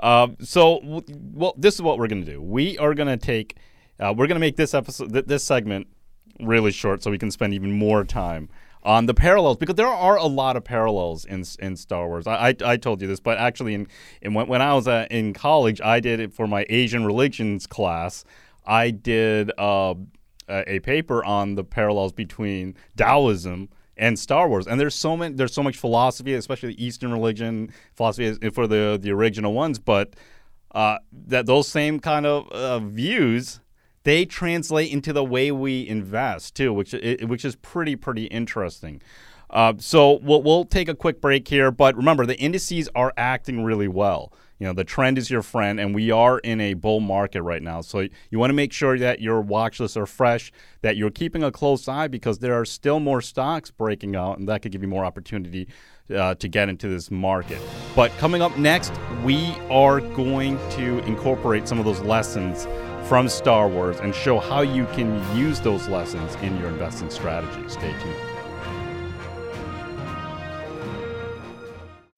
Um, 0.00 0.36
so, 0.40 0.80
w- 0.80 1.02
well, 1.34 1.54
this 1.56 1.74
is 1.74 1.82
what 1.82 1.98
we're 1.98 2.08
going 2.08 2.24
to 2.24 2.30
do. 2.30 2.40
We 2.40 2.78
are 2.78 2.94
going 2.94 3.08
to 3.08 3.16
take, 3.16 3.56
uh, 3.98 4.14
we're 4.16 4.26
going 4.26 4.36
to 4.36 4.40
make 4.40 4.56
this 4.56 4.74
episode, 4.74 5.12
th- 5.12 5.26
this 5.26 5.42
segment 5.42 5.88
really 6.40 6.70
short 6.70 7.02
so 7.02 7.10
we 7.10 7.18
can 7.18 7.30
spend 7.30 7.52
even 7.54 7.72
more 7.72 8.04
time 8.04 8.48
on 8.82 9.06
the 9.06 9.14
parallels 9.14 9.56
because 9.56 9.74
there 9.74 9.86
are 9.86 10.16
a 10.16 10.26
lot 10.26 10.56
of 10.56 10.64
parallels 10.64 11.24
in 11.24 11.44
in 11.58 11.76
Star 11.76 12.06
Wars. 12.06 12.26
I, 12.26 12.48
I, 12.48 12.54
I 12.64 12.76
told 12.76 13.00
you 13.02 13.08
this, 13.08 13.20
but 13.20 13.38
actually, 13.38 13.74
in, 13.74 13.88
in 14.22 14.34
when, 14.34 14.46
when 14.46 14.62
I 14.62 14.74
was 14.74 14.88
uh, 14.88 15.06
in 15.10 15.32
college, 15.32 15.80
I 15.80 16.00
did 16.00 16.20
it 16.20 16.32
for 16.32 16.46
my 16.46 16.64
Asian 16.68 17.04
religions 17.04 17.66
class. 17.66 18.24
I 18.66 18.90
did 18.90 19.50
uh, 19.58 19.94
a, 20.48 20.78
paper 20.80 21.24
on 21.24 21.54
the 21.54 21.64
parallels 21.64 22.12
between 22.12 22.74
Taoism 22.96 23.70
and 23.96 24.18
Star 24.18 24.48
Wars, 24.48 24.66
and 24.66 24.78
there's 24.78 24.94
so 24.94 25.16
many, 25.16 25.34
there's 25.34 25.54
so 25.54 25.62
much 25.62 25.76
philosophy, 25.76 26.34
especially 26.34 26.74
the 26.74 26.84
Eastern 26.84 27.12
religion 27.12 27.72
philosophy 27.94 28.50
for 28.50 28.66
the 28.66 28.98
the 29.00 29.10
original 29.10 29.54
ones, 29.54 29.78
but 29.78 30.14
uh, 30.72 30.98
that 31.12 31.46
those 31.46 31.66
same 31.66 31.98
kind 31.98 32.26
of 32.26 32.48
uh, 32.50 32.78
views 32.78 33.60
they 34.08 34.24
translate 34.24 34.90
into 34.90 35.12
the 35.12 35.22
way 35.22 35.52
we 35.52 35.86
invest 35.86 36.54
too, 36.54 36.72
which 36.72 36.94
which 37.22 37.44
is 37.44 37.56
pretty 37.56 37.94
pretty 37.94 38.24
interesting. 38.24 39.02
Uh, 39.50 39.74
so 39.76 40.18
we'll 40.22 40.42
we'll 40.42 40.64
take 40.64 40.88
a 40.88 40.94
quick 40.94 41.20
break 41.20 41.46
here, 41.46 41.70
but 41.70 41.94
remember 41.94 42.24
the 42.24 42.38
indices 42.38 42.88
are 42.94 43.12
acting 43.18 43.64
really 43.64 43.86
well. 43.86 44.32
You 44.58 44.66
know 44.66 44.72
the 44.72 44.82
trend 44.82 45.18
is 45.18 45.30
your 45.30 45.42
friend, 45.42 45.78
and 45.78 45.94
we 45.94 46.10
are 46.10 46.38
in 46.38 46.58
a 46.58 46.72
bull 46.72 47.00
market 47.00 47.42
right 47.42 47.62
now. 47.62 47.82
So 47.82 48.08
you 48.30 48.38
want 48.38 48.48
to 48.48 48.54
make 48.54 48.72
sure 48.72 48.98
that 48.98 49.20
your 49.20 49.42
watch 49.42 49.78
lists 49.78 49.96
are 49.98 50.06
fresh, 50.06 50.52
that 50.80 50.96
you're 50.96 51.10
keeping 51.10 51.42
a 51.42 51.52
close 51.52 51.86
eye 51.86 52.08
because 52.08 52.38
there 52.38 52.54
are 52.54 52.64
still 52.64 53.00
more 53.00 53.20
stocks 53.20 53.70
breaking 53.70 54.16
out, 54.16 54.38
and 54.38 54.48
that 54.48 54.62
could 54.62 54.72
give 54.72 54.80
you 54.80 54.88
more 54.88 55.04
opportunity 55.04 55.68
uh, 56.16 56.34
to 56.36 56.48
get 56.48 56.70
into 56.70 56.88
this 56.88 57.10
market. 57.10 57.60
But 57.94 58.10
coming 58.16 58.40
up 58.40 58.56
next, 58.56 58.90
we 59.22 59.54
are 59.68 60.00
going 60.00 60.58
to 60.70 60.98
incorporate 61.00 61.68
some 61.68 61.78
of 61.78 61.84
those 61.84 62.00
lessons 62.00 62.66
from 63.08 63.26
Star 63.26 63.68
Wars 63.68 64.00
and 64.00 64.14
show 64.14 64.38
how 64.38 64.60
you 64.60 64.84
can 64.92 65.08
use 65.34 65.60
those 65.60 65.88
lessons 65.88 66.34
in 66.42 66.58
your 66.58 66.68
investing 66.68 67.08
strategy. 67.08 67.66
Stay 67.66 67.90
tuned. 68.02 68.14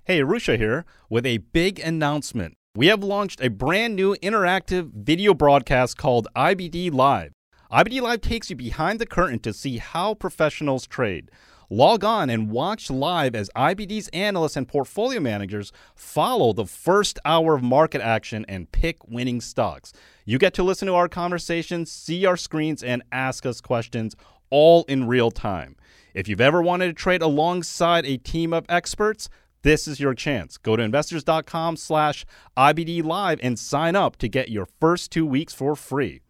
Hey, 0.02 0.20
Arusha 0.20 0.58
here 0.58 0.84
with 1.08 1.24
a 1.24 1.38
big 1.38 1.78
announcement. 1.78 2.56
We 2.74 2.88
have 2.88 3.04
launched 3.04 3.40
a 3.40 3.48
brand 3.48 3.94
new 3.94 4.16
interactive 4.16 4.90
video 4.92 5.32
broadcast 5.32 5.96
called 5.96 6.26
IBD 6.34 6.92
Live. 6.92 7.30
IBD 7.70 8.00
Live 8.00 8.20
takes 8.20 8.50
you 8.50 8.56
behind 8.56 8.98
the 8.98 9.06
curtain 9.06 9.38
to 9.40 9.52
see 9.52 9.78
how 9.78 10.14
professionals 10.14 10.88
trade. 10.88 11.30
Log 11.72 12.02
on 12.02 12.28
and 12.28 12.50
watch 12.50 12.90
live 12.90 13.36
as 13.36 13.48
IBD's 13.54 14.08
analysts 14.08 14.56
and 14.56 14.66
portfolio 14.66 15.20
managers 15.20 15.70
follow 15.94 16.52
the 16.52 16.66
first 16.66 17.20
hour 17.24 17.54
of 17.54 17.62
market 17.62 18.00
action 18.00 18.44
and 18.48 18.72
pick 18.72 18.96
winning 19.06 19.40
stocks. 19.40 19.92
You 20.24 20.36
get 20.36 20.52
to 20.54 20.64
listen 20.64 20.88
to 20.88 20.94
our 20.94 21.08
conversations, 21.08 21.92
see 21.92 22.26
our 22.26 22.36
screens, 22.36 22.82
and 22.82 23.04
ask 23.12 23.46
us 23.46 23.60
questions 23.60 24.16
all 24.50 24.84
in 24.88 25.06
real 25.06 25.30
time. 25.30 25.76
If 26.12 26.26
you've 26.26 26.40
ever 26.40 26.60
wanted 26.60 26.88
to 26.88 26.92
trade 26.92 27.22
alongside 27.22 28.04
a 28.04 28.16
team 28.16 28.52
of 28.52 28.66
experts, 28.68 29.28
this 29.62 29.86
is 29.86 30.00
your 30.00 30.14
chance. 30.14 30.56
Go 30.56 30.74
to 30.74 30.82
investors.com 30.82 31.76
slash 31.76 32.26
IBD 32.56 33.04
Live 33.04 33.38
and 33.44 33.56
sign 33.56 33.94
up 33.94 34.16
to 34.16 34.26
get 34.26 34.48
your 34.48 34.66
first 34.80 35.12
two 35.12 35.24
weeks 35.24 35.54
for 35.54 35.76
free. 35.76 36.20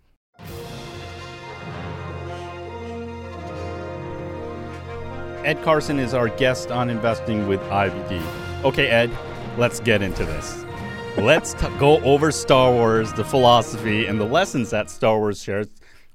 Ed 5.44 5.62
Carson 5.62 5.98
is 5.98 6.12
our 6.12 6.28
guest 6.28 6.70
on 6.70 6.90
Investing 6.90 7.48
with 7.48 7.60
IBD. 7.62 8.22
Okay, 8.62 8.88
Ed, 8.88 9.10
let's 9.56 9.80
get 9.80 10.02
into 10.02 10.26
this. 10.26 10.66
Let's 11.16 11.54
t- 11.54 11.66
go 11.78 11.98
over 12.02 12.30
Star 12.30 12.70
Wars, 12.70 13.10
the 13.14 13.24
philosophy, 13.24 14.04
and 14.04 14.20
the 14.20 14.26
lessons 14.26 14.68
that 14.68 14.90
Star 14.90 15.18
Wars 15.18 15.42
shares 15.42 15.68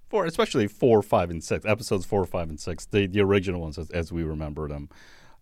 for 0.09 0.25
especially 0.25 0.67
four, 0.67 1.01
five, 1.01 1.31
and 1.31 1.43
six 1.43 1.65
episodes 1.65 2.05
four, 2.05 2.23
five, 2.25 2.49
and 2.49 2.59
six, 2.59 2.85
the, 2.85 3.07
the 3.07 3.19
original 3.19 3.61
ones 3.61 3.79
as, 3.79 3.89
as 3.89 4.11
we 4.11 4.21
remember 4.21 4.67
them, 4.67 4.89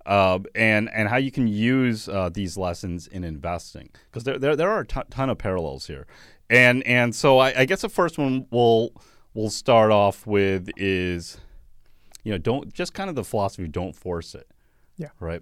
uh, 0.06 0.40
and 0.56 0.90
and 0.94 1.10
how 1.10 1.18
you 1.18 1.30
can 1.30 1.50
use 1.50 2.08
uh, 2.08 2.30
these 2.30 2.58
lessons 2.58 3.08
in 3.08 3.26
investing 3.26 3.90
because 4.10 4.24
there, 4.24 4.40
there 4.40 4.56
there 4.56 4.72
are 4.72 4.80
a 4.80 4.86
ton, 4.86 5.04
ton 5.10 5.30
of 5.30 5.38
parallels 5.38 5.88
here, 5.88 6.08
and 6.50 6.84
and 6.88 7.14
so 7.14 7.38
I, 7.38 7.60
I 7.60 7.66
guess 7.66 7.82
the 7.82 7.90
first 7.90 8.18
one 8.18 8.48
we'll 8.50 8.92
we'll 9.34 9.50
start 9.50 9.92
off 9.92 10.26
with 10.26 10.70
is 10.78 11.38
you 12.24 12.32
know 12.32 12.38
don't 12.38 12.74
just 12.74 12.94
kind 12.94 13.10
of 13.10 13.16
the 13.16 13.24
philosophy 13.24 13.68
don't 13.68 13.96
force 13.96 14.34
it 14.36 14.48
Yeah. 14.98 15.10
right 15.20 15.42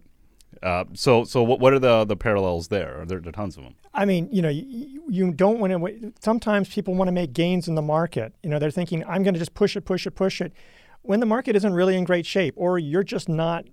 uh, 0.61 0.85
so 0.93 1.23
so 1.23 1.41
what, 1.43 1.59
what 1.59 1.73
are 1.73 1.79
the 1.79 2.05
the 2.05 2.15
parallels 2.15 2.67
there 2.67 3.03
there 3.07 3.19
are 3.19 3.31
tons 3.31 3.57
of 3.57 3.63
them 3.63 3.75
I 3.93 4.05
mean, 4.05 4.29
you 4.31 4.41
know, 4.41 4.47
you, 4.47 5.03
you 5.09 5.33
don't 5.33 5.59
want 5.59 5.73
to. 5.73 6.13
Sometimes 6.21 6.69
people 6.69 6.95
want 6.95 7.09
to 7.09 7.11
make 7.11 7.33
gains 7.33 7.67
in 7.67 7.75
the 7.75 7.81
market. 7.81 8.33
You 8.41 8.49
know, 8.49 8.57
they're 8.57 8.71
thinking, 8.71 9.03
I'm 9.05 9.21
going 9.21 9.33
to 9.33 9.39
just 9.39 9.53
push 9.53 9.75
it, 9.75 9.81
push 9.81 10.07
it, 10.07 10.11
push 10.11 10.39
it, 10.39 10.53
when 11.01 11.19
the 11.19 11.25
market 11.25 11.57
isn't 11.57 11.73
really 11.73 11.97
in 11.97 12.05
great 12.05 12.25
shape, 12.25 12.53
or 12.55 12.79
you're 12.79 13.03
just 13.03 13.27
not 13.27 13.65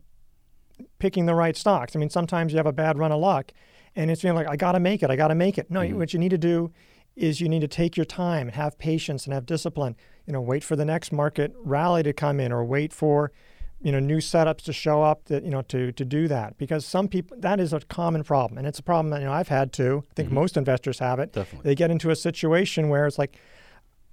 picking 0.99 1.27
the 1.27 1.35
right 1.37 1.57
stocks. 1.57 1.95
I 1.95 2.01
mean, 2.01 2.11
sometimes 2.11 2.53
you 2.53 2.57
have 2.57 2.67
a 2.67 2.73
bad 2.73 2.99
run 2.99 3.13
of 3.13 3.21
luck, 3.21 3.53
and 3.95 4.11
it's 4.11 4.23
feeling 4.23 4.37
like 4.37 4.49
I 4.49 4.57
got 4.57 4.73
to 4.73 4.81
make 4.81 5.05
it, 5.05 5.11
I 5.11 5.15
got 5.15 5.29
to 5.29 5.35
make 5.37 5.57
it. 5.57 5.71
No, 5.71 5.87
what 5.91 6.13
you 6.13 6.19
need 6.19 6.31
to 6.31 6.39
do 6.39 6.73
is 7.15 7.41
you 7.41 7.49
need 7.49 7.61
to 7.61 7.69
take 7.69 7.97
your 7.97 8.07
time, 8.07 8.49
have 8.49 8.77
patience, 8.79 9.25
and 9.25 9.33
have 9.35 9.47
discipline. 9.47 9.95
You 10.29 10.33
know, 10.33 10.41
wait 10.41 10.63
for 10.63 10.77
the 10.77 10.85
next 10.85 11.11
market 11.11 11.55
rally 11.57 12.05
to 12.05 12.13
come 12.13 12.39
in, 12.39 12.53
or 12.53 12.63
wait 12.63 12.93
for 12.93 13.33
you 13.81 13.91
know 13.93 13.99
new 13.99 14.19
setups 14.19 14.63
to 14.63 14.73
show 14.73 15.03
up 15.03 15.25
that 15.25 15.43
you 15.43 15.51
know 15.51 15.63
to 15.63 15.91
to 15.93 16.05
do 16.05 16.29
that. 16.29 16.59
Because 16.59 16.85
some 16.85 17.09
people 17.09 17.37
that 17.41 17.59
is 17.59 17.73
a 17.73 17.81
common 17.81 18.23
problem 18.23 18.59
and 18.59 18.67
it's 18.67 18.79
a 18.79 18.83
problem 18.83 19.11
that 19.11 19.21
you 19.21 19.27
know 19.27 19.33
I've 19.33 19.49
had 19.49 19.73
too. 19.73 20.05
I 20.11 20.15
think 20.15 20.29
mm-hmm. 20.29 20.35
most 20.37 20.57
investors 20.57 20.99
have 20.99 21.19
it. 21.19 21.33
Definitely. 21.33 21.69
they 21.69 21.75
get 21.75 21.91
into 21.91 22.11
a 22.11 22.17
situation 22.17 22.91
where 22.91 23.07
it's 23.07 23.19
like 23.19 23.39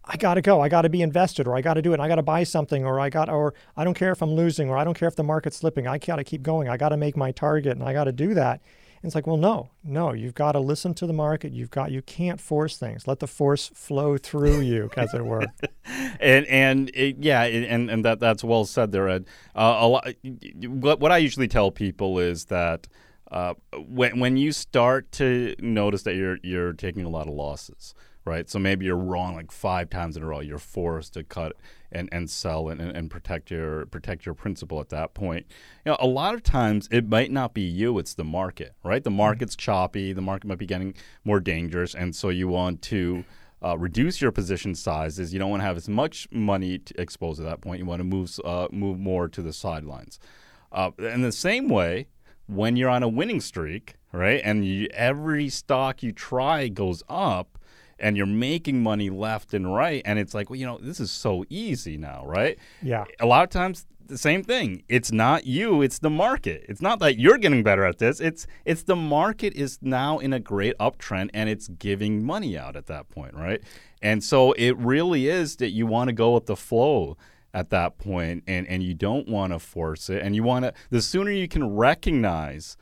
I 0.06 0.18
got 0.18 0.36
to 0.36 0.42
go. 0.42 0.62
I 0.62 0.70
got 0.70 0.84
to 0.84 0.90
be 0.90 1.02
invested 1.02 1.48
or 1.48 1.56
I 1.58 1.62
got 1.62 1.74
to 1.74 1.82
do 1.82 1.92
it. 1.92 1.96
And 1.96 2.02
I 2.02 2.08
got 2.08 2.16
to 2.16 2.24
buy 2.24 2.44
something 2.44 2.86
or 2.86 3.00
I 3.00 3.10
got 3.10 3.28
or 3.28 3.54
I 3.76 3.84
don't 3.84 3.96
care 3.96 4.12
if 4.12 4.22
I'm 4.22 4.34
losing 4.34 4.70
or 4.70 4.78
I 4.78 4.84
don't 4.84 4.94
care 4.94 5.08
if 5.08 5.16
the 5.16 5.24
market's 5.24 5.58
slipping. 5.58 5.88
I 5.88 5.98
got 5.98 6.18
to 6.18 6.24
keep 6.24 6.44
going. 6.44 6.70
I 6.70 6.78
got 6.78 6.90
to 6.90 6.98
make 6.98 7.18
my 7.18 7.32
target 7.32 7.74
and 7.74 7.84
I 7.84 7.94
got 7.94 8.06
to 8.06 8.12
do 8.12 8.34
that 8.36 8.62
and 9.06 9.10
it's 9.10 9.14
like 9.14 9.28
well 9.28 9.38
no 9.38 9.70
no 9.84 10.14
you've 10.14 10.34
got 10.34 10.54
to 10.54 10.60
listen 10.60 10.96
to 10.96 11.06
the 11.06 11.14
market. 11.14 11.54
You've 11.54 11.70
got 11.70 11.92
you 11.92 12.02
can't 12.02 12.42
force 12.42 12.76
things. 12.76 13.08
Let 13.08 13.20
the 13.20 13.28
force 13.28 13.70
flow 13.76 14.18
through 14.18 14.62
you 14.62 14.90
as 14.98 15.14
it 15.14 15.24
were. 15.24 15.46
And 16.20 16.48
and 16.48 16.90
it, 16.96 17.18
yeah, 17.20 17.44
and 17.44 17.92
and 17.92 18.04
that 18.04 18.20
that's 18.20 18.44
well 18.44 18.66
said 18.66 18.92
there, 18.92 19.08
Ed. 19.08 19.26
Uh, 19.56 19.78
a 19.80 19.88
lot, 19.88 20.08
what 20.66 21.00
what 21.00 21.12
I 21.12 21.18
usually 21.20 21.48
tell 21.48 21.70
people 21.70 22.18
is 22.18 22.46
that 22.46 22.88
uh, 23.30 23.54
when 23.78 24.20
when 24.20 24.38
you 24.38 24.52
start 24.52 25.12
to 25.12 25.54
notice 25.60 26.02
that 26.02 26.16
you're 26.16 26.40
you're 26.42 26.74
taking 26.74 27.06
a 27.06 27.10
lot 27.10 27.28
of 27.28 27.36
losses, 27.36 27.94
right? 28.26 28.50
So 28.50 28.60
maybe 28.60 28.86
you're 28.86 28.98
wrong 28.98 29.36
like 29.36 29.52
five 29.52 29.90
times 29.90 30.18
in 30.18 30.24
a 30.24 30.26
row. 30.26 30.40
You're 30.40 30.58
forced 30.58 31.14
to 31.14 31.24
cut 31.24 31.54
and, 31.92 32.10
and 32.12 32.30
sell 32.30 32.68
and, 32.70 32.82
and 32.82 33.10
protect 33.10 33.52
your 33.52 33.86
protect 33.86 34.26
your 34.26 34.36
principal 34.36 34.82
at 34.82 34.90
that 34.90 35.14
point. 35.14 35.46
You 35.86 35.92
know, 35.92 35.98
a 36.00 36.08
lot 36.08 36.34
of 36.34 36.44
times 36.44 36.90
it 36.92 37.08
might 37.08 37.32
not 37.32 37.54
be 37.54 37.62
you; 37.62 37.98
it's 38.00 38.16
the 38.16 38.24
market, 38.24 38.74
right? 38.84 39.04
The 39.04 39.12
market's 39.12 39.56
choppy. 39.56 40.12
The 40.12 40.22
market 40.22 40.48
might 40.48 40.58
be 40.58 40.66
getting 40.66 40.96
more 41.24 41.40
dangerous, 41.40 41.96
and 41.96 42.16
so 42.16 42.30
you 42.30 42.48
want 42.48 42.82
to. 42.84 43.24
Uh, 43.64 43.76
reduce 43.76 44.22
your 44.22 44.32
position 44.32 44.76
sizes. 44.76 45.34
You 45.34 45.40
don't 45.40 45.50
want 45.50 45.62
to 45.62 45.66
have 45.66 45.78
as 45.78 45.90
much 45.90 46.28
money 46.30 46.78
to 46.78 47.02
expose 47.02 47.40
at 47.40 47.46
that 47.46 47.62
point. 47.62 47.80
You 47.80 47.86
want 47.86 48.00
to 48.00 48.04
move 48.04 48.30
uh, 48.44 48.68
move 48.70 49.00
more 49.00 49.28
to 49.30 49.42
the 49.42 49.54
sidelines. 49.54 50.20
Uh, 50.72 50.92
in 51.00 51.22
the 51.22 51.32
same 51.32 51.68
way, 51.70 52.06
when 52.48 52.76
you're 52.76 52.90
on 52.90 53.02
a 53.02 53.08
winning 53.08 53.42
streak, 53.42 53.96
right, 54.12 54.42
and 54.44 54.66
you, 54.66 54.88
every 54.94 55.50
stock 55.50 56.04
you 56.04 56.12
try 56.12 56.68
goes 56.68 57.02
up, 57.10 57.58
and 58.00 58.18
you're 58.18 58.26
making 58.26 58.82
money 58.82 59.10
left 59.10 59.54
and 59.54 59.74
right, 59.74 60.02
and 60.06 60.20
it's 60.20 60.34
like, 60.34 60.50
well, 60.50 60.60
you 60.60 60.66
know, 60.66 60.78
this 60.82 61.00
is 61.00 61.12
so 61.12 61.46
easy 61.50 61.98
now, 61.98 62.26
right? 62.26 62.58
Yeah. 62.82 63.06
A 63.20 63.26
lot 63.26 63.44
of 63.44 63.50
times, 63.50 63.86
the 64.08 64.18
same 64.18 64.44
thing. 64.44 64.84
It's 64.88 65.12
not 65.12 65.46
you; 65.46 65.82
it's 65.82 66.00
the 66.00 66.10
market. 66.10 66.66
It's 66.70 66.82
not 66.82 67.00
that 67.00 67.18
you're 67.18 67.38
getting 67.38 67.64
better 67.64 67.86
at 67.86 67.98
this. 67.98 68.20
It's 68.20 68.46
it's 68.64 68.84
the 68.84 68.96
market 68.96 69.54
is 69.54 69.80
now 69.82 70.20
in 70.20 70.34
a 70.34 70.40
great 70.40 70.78
uptrend, 70.80 71.30
and 71.34 71.50
it's 71.50 71.68
giving 71.68 72.24
money 72.24 72.58
out 72.58 72.76
at 72.76 72.86
that 72.88 73.10
point, 73.10 73.34
right? 73.34 73.62
And 74.02 74.24
so 74.24 74.52
it 74.54 74.78
really 74.78 75.28
is 75.28 75.56
that 75.58 75.72
you 75.72 75.88
want 75.88 76.10
to 76.10 76.14
go 76.14 76.34
with 76.34 76.46
the 76.46 76.56
flow 76.56 77.18
at 77.56 77.70
that 77.70 77.98
point 77.98 78.44
and, 78.48 78.68
and 78.68 78.84
you 78.84 78.94
don't 78.94 79.30
want 79.30 79.54
to 79.54 79.58
force 79.58 80.10
it 80.10 80.22
and 80.22 80.36
you 80.36 80.44
want 80.44 80.66
to 80.66 80.74
the 80.90 81.02
sooner 81.02 81.32
you 81.32 81.48
can 81.48 81.66
recognize 81.74 82.76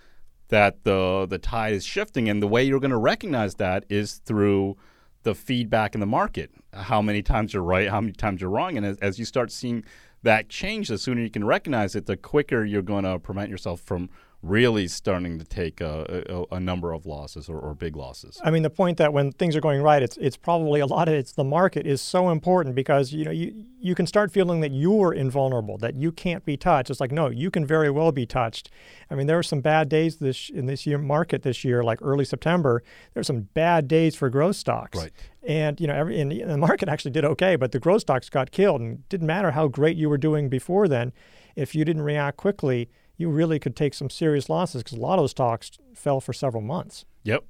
that 0.47 0.83
the 0.83 1.27
the 1.29 1.37
tide 1.37 1.73
is 1.73 1.85
shifting 1.85 2.27
and 2.27 2.41
the 2.41 2.47
way 2.47 2.63
you're 2.63 2.79
going 2.79 2.89
to 2.89 2.97
recognize 2.97 3.53
that 3.55 3.85
is 3.87 4.15
through 4.25 4.75
the 5.23 5.33
feedback 5.35 5.95
in 5.95 6.01
the 6.01 6.07
market 6.07 6.51
how 6.73 7.01
many 7.01 7.21
times 7.21 7.53
you're 7.53 7.63
right 7.63 7.89
how 7.89 8.01
many 8.01 8.13
times 8.13 8.41
you're 8.41 8.49
wrong. 8.49 8.77
And 8.77 8.85
as, 8.85 8.97
as 8.97 9.19
you 9.19 9.25
start 9.25 9.51
seeing 9.51 9.83
that 10.23 10.49
change 10.49 10.87
the 10.87 10.97
sooner 10.97 11.21
you 11.21 11.29
can 11.29 11.45
recognize 11.45 11.95
it 11.95 12.05
the 12.05 12.17
quicker 12.17 12.63
you're 12.63 12.81
going 12.81 13.03
to 13.03 13.19
prevent 13.19 13.49
yourself 13.49 13.81
from 13.81 14.09
really 14.43 14.89
starting 14.89 15.39
to 15.39 15.45
take 15.45 15.79
a, 15.79 16.45
a, 16.51 16.57
a 16.57 16.59
number 16.59 16.91
of 16.91 17.05
losses 17.05 17.47
or, 17.47 17.57
or, 17.57 17.73
big 17.73 17.95
losses. 17.95 18.39
I 18.43 18.51
mean, 18.51 18.61
the 18.61 18.69
point 18.69 18.97
that 18.97 19.13
when 19.13 19.31
things 19.31 19.55
are 19.55 19.61
going 19.61 19.81
right, 19.81 20.03
it's 20.03 20.17
it's 20.17 20.35
probably 20.35 20.81
a 20.81 20.85
lot 20.85 21.07
of 21.07 21.13
it's 21.13 21.31
the 21.31 21.45
market 21.45 21.87
is 21.87 22.01
so 22.01 22.29
important 22.29 22.75
because 22.75 23.13
you 23.13 23.23
know 23.23 23.31
you 23.31 23.65
you 23.79 23.95
can 23.95 24.05
start 24.05 24.31
feeling 24.31 24.59
that 24.59 24.71
you're 24.71 25.13
invulnerable, 25.13 25.77
that 25.77 25.95
you 25.95 26.11
can't 26.11 26.45
be 26.45 26.57
touched. 26.57 26.89
It's 26.89 26.99
like 26.99 27.11
no, 27.11 27.29
you 27.29 27.49
can 27.49 27.65
very 27.65 27.89
well 27.89 28.11
be 28.11 28.25
touched. 28.25 28.69
I 29.09 29.15
mean, 29.15 29.27
there 29.27 29.37
were 29.37 29.43
some 29.43 29.61
bad 29.61 29.87
days 29.87 30.17
this 30.17 30.49
in 30.49 30.65
this 30.65 30.85
year 30.85 30.97
market 30.97 31.43
this 31.43 31.63
year, 31.63 31.81
like 31.81 31.99
early 32.01 32.25
September. 32.25 32.83
There's 33.13 33.27
some 33.27 33.47
bad 33.53 33.87
days 33.87 34.15
for 34.15 34.29
growth 34.29 34.57
stocks. 34.57 34.99
Right. 34.99 35.11
And 35.47 35.79
you 35.79 35.87
know, 35.87 35.95
every 35.95 36.19
and 36.19 36.31
the 36.31 36.57
market 36.57 36.89
actually 36.89 37.11
did 37.11 37.23
okay, 37.25 37.55
but 37.55 37.71
the 37.71 37.79
growth 37.79 38.01
stocks 38.01 38.29
got 38.29 38.51
killed, 38.51 38.81
and 38.81 39.07
didn't 39.07 39.27
matter 39.27 39.51
how 39.51 39.67
great 39.67 39.95
you 39.95 40.09
were 40.09 40.17
doing 40.17 40.49
before 40.49 40.89
then, 40.89 41.13
if 41.55 41.73
you 41.73 41.85
didn't 41.85 42.03
react 42.03 42.37
quickly 42.37 42.89
you 43.17 43.29
really 43.29 43.59
could 43.59 43.75
take 43.75 43.93
some 43.93 44.09
serious 44.09 44.49
losses 44.49 44.83
because 44.83 44.97
a 44.97 45.01
lot 45.01 45.19
of 45.19 45.23
those 45.23 45.31
stocks 45.31 45.71
fell 45.95 46.19
for 46.19 46.33
several 46.33 46.61
months. 46.61 47.05
Yep. 47.23 47.45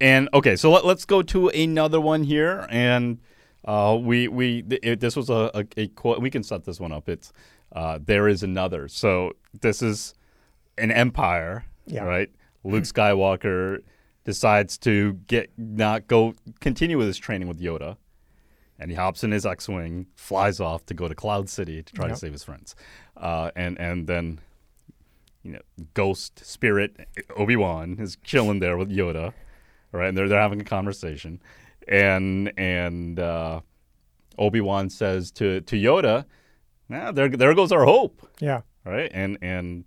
And 0.00 0.28
okay, 0.32 0.56
so 0.56 0.70
let, 0.70 0.84
us 0.84 1.04
go 1.04 1.22
to 1.22 1.48
another 1.48 2.00
one 2.00 2.22
here, 2.22 2.66
and 2.70 3.18
uh, 3.64 3.98
we 4.00 4.28
we 4.28 4.64
it, 4.82 5.00
this 5.00 5.16
was 5.16 5.28
a, 5.28 5.50
a, 5.54 5.64
a, 5.76 5.88
quote. 5.88 6.20
We 6.20 6.30
can 6.30 6.44
set 6.44 6.64
this 6.64 6.78
one 6.78 6.92
up. 6.92 7.08
It's 7.08 7.32
uh, 7.72 7.98
there 8.00 8.28
is 8.28 8.44
another. 8.44 8.86
So 8.86 9.32
this 9.60 9.82
is 9.82 10.14
an 10.76 10.92
empire, 10.92 11.64
yeah. 11.86 12.04
right? 12.04 12.30
Luke 12.62 12.84
Skywalker 12.84 13.82
decides 14.24 14.78
to 14.78 15.14
get 15.26 15.50
not 15.56 16.06
go 16.06 16.34
continue 16.60 16.96
with 16.96 17.08
his 17.08 17.18
training 17.18 17.48
with 17.48 17.60
Yoda, 17.60 17.96
and 18.78 18.92
he 18.92 18.96
hops 18.96 19.24
in 19.24 19.32
his 19.32 19.44
X-wing, 19.44 20.06
flies 20.14 20.60
off 20.60 20.86
to 20.86 20.94
go 20.94 21.08
to 21.08 21.14
Cloud 21.14 21.48
City 21.48 21.82
to 21.82 21.92
try 21.92 22.06
yep. 22.06 22.14
to 22.14 22.20
save 22.20 22.32
his 22.32 22.44
friends, 22.44 22.76
uh, 23.16 23.50
and 23.56 23.80
and 23.80 24.06
then 24.06 24.38
you 25.48 25.54
know, 25.54 25.86
ghost 25.94 26.44
spirit 26.44 27.08
Obi 27.36 27.56
Wan 27.56 27.96
is 27.98 28.18
chilling 28.22 28.60
there 28.60 28.76
with 28.76 28.90
Yoda, 28.90 29.32
right? 29.92 30.08
And 30.08 30.16
they're 30.16 30.28
they're 30.28 30.40
having 30.40 30.60
a 30.60 30.64
conversation, 30.64 31.40
and 31.88 32.52
and 32.58 33.18
uh, 33.18 33.60
Obi 34.36 34.60
Wan 34.60 34.90
says 34.90 35.30
to 35.32 35.62
to 35.62 35.76
Yoda, 35.76 36.26
"Nah, 36.90 37.12
there 37.12 37.30
there 37.30 37.54
goes 37.54 37.72
our 37.72 37.86
hope." 37.86 38.28
Yeah. 38.40 38.60
Right. 38.84 39.10
And 39.12 39.38
and 39.40 39.84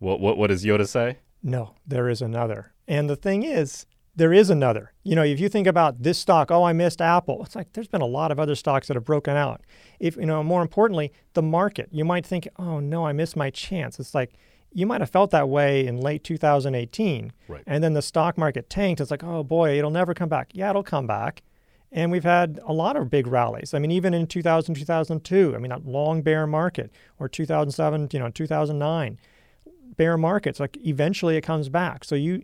what 0.00 0.20
what 0.20 0.36
what 0.38 0.48
does 0.48 0.64
Yoda 0.64 0.88
say? 0.88 1.18
No, 1.40 1.76
there 1.86 2.08
is 2.08 2.20
another. 2.20 2.72
And 2.88 3.08
the 3.08 3.16
thing 3.16 3.44
is, 3.44 3.86
there 4.16 4.32
is 4.32 4.50
another. 4.50 4.92
You 5.04 5.14
know, 5.14 5.22
if 5.22 5.38
you 5.38 5.48
think 5.48 5.68
about 5.68 6.02
this 6.02 6.18
stock, 6.18 6.50
oh, 6.50 6.64
I 6.64 6.72
missed 6.72 7.00
Apple. 7.00 7.44
It's 7.44 7.54
like 7.54 7.72
there's 7.74 7.86
been 7.86 8.00
a 8.00 8.06
lot 8.06 8.32
of 8.32 8.40
other 8.40 8.56
stocks 8.56 8.88
that 8.88 8.96
have 8.96 9.04
broken 9.04 9.36
out. 9.36 9.60
If 10.00 10.16
you 10.16 10.26
know, 10.26 10.42
more 10.42 10.62
importantly, 10.62 11.12
the 11.34 11.42
market. 11.42 11.90
You 11.92 12.04
might 12.04 12.26
think, 12.26 12.48
oh 12.58 12.80
no, 12.80 13.06
I 13.06 13.12
missed 13.12 13.36
my 13.36 13.50
chance. 13.50 14.00
It's 14.00 14.14
like 14.14 14.32
you 14.72 14.86
might 14.86 15.00
have 15.00 15.10
felt 15.10 15.30
that 15.30 15.48
way 15.48 15.86
in 15.86 15.96
late 15.96 16.24
2018. 16.24 17.32
Right. 17.48 17.62
And 17.66 17.82
then 17.82 17.94
the 17.94 18.02
stock 18.02 18.36
market 18.36 18.68
tanked. 18.68 19.00
It's 19.00 19.10
like, 19.10 19.24
oh 19.24 19.42
boy, 19.42 19.78
it'll 19.78 19.90
never 19.90 20.14
come 20.14 20.28
back. 20.28 20.50
Yeah, 20.52 20.70
it'll 20.70 20.82
come 20.82 21.06
back. 21.06 21.42
And 21.92 22.10
we've 22.12 22.24
had 22.24 22.60
a 22.66 22.72
lot 22.72 22.96
of 22.96 23.08
big 23.08 23.26
rallies. 23.26 23.72
I 23.72 23.78
mean, 23.78 23.90
even 23.90 24.12
in 24.12 24.26
2000, 24.26 24.74
2002, 24.74 25.54
I 25.54 25.58
mean, 25.58 25.70
that 25.70 25.86
long 25.86 26.20
bear 26.20 26.46
market, 26.46 26.90
or 27.18 27.28
2007, 27.28 28.08
you 28.12 28.18
know, 28.18 28.28
2009, 28.28 29.18
bear 29.96 30.18
markets, 30.18 30.60
like 30.60 30.76
eventually 30.84 31.36
it 31.36 31.42
comes 31.42 31.68
back. 31.68 32.04
So 32.04 32.14
you, 32.14 32.42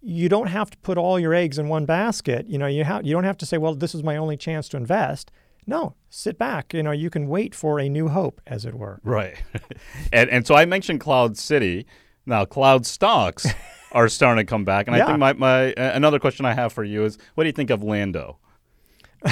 you 0.00 0.28
don't 0.28 0.48
have 0.48 0.70
to 0.70 0.78
put 0.78 0.98
all 0.98 1.18
your 1.18 1.34
eggs 1.34 1.58
in 1.58 1.68
one 1.68 1.86
basket. 1.86 2.46
You 2.46 2.58
know, 2.58 2.66
you, 2.66 2.84
ha- 2.84 3.00
you 3.02 3.12
don't 3.12 3.24
have 3.24 3.38
to 3.38 3.46
say, 3.46 3.56
well, 3.56 3.74
this 3.74 3.94
is 3.94 4.02
my 4.02 4.16
only 4.16 4.36
chance 4.36 4.68
to 4.68 4.76
invest. 4.76 5.32
No, 5.66 5.94
sit 6.10 6.38
back. 6.38 6.74
You 6.74 6.82
know, 6.82 6.90
you 6.90 7.10
can 7.10 7.28
wait 7.28 7.54
for 7.54 7.78
a 7.78 7.88
new 7.88 8.08
hope, 8.08 8.40
as 8.46 8.64
it 8.64 8.74
were. 8.74 9.00
Right. 9.04 9.36
and 10.12 10.28
and 10.30 10.46
so 10.46 10.54
I 10.54 10.64
mentioned 10.64 11.00
Cloud 11.00 11.36
City. 11.36 11.86
Now, 12.26 12.44
Cloud 12.44 12.86
stocks 12.86 13.46
are 13.92 14.08
starting 14.08 14.44
to 14.44 14.48
come 14.48 14.64
back, 14.64 14.86
and 14.86 14.96
yeah. 14.96 15.04
I 15.04 15.06
think 15.06 15.18
my, 15.18 15.32
my 15.34 15.72
uh, 15.72 15.92
another 15.94 16.18
question 16.18 16.46
I 16.46 16.54
have 16.54 16.72
for 16.72 16.84
you 16.84 17.04
is, 17.04 17.18
what 17.34 17.44
do 17.44 17.48
you 17.48 17.52
think 17.52 17.70
of 17.70 17.82
Lando? 17.82 18.38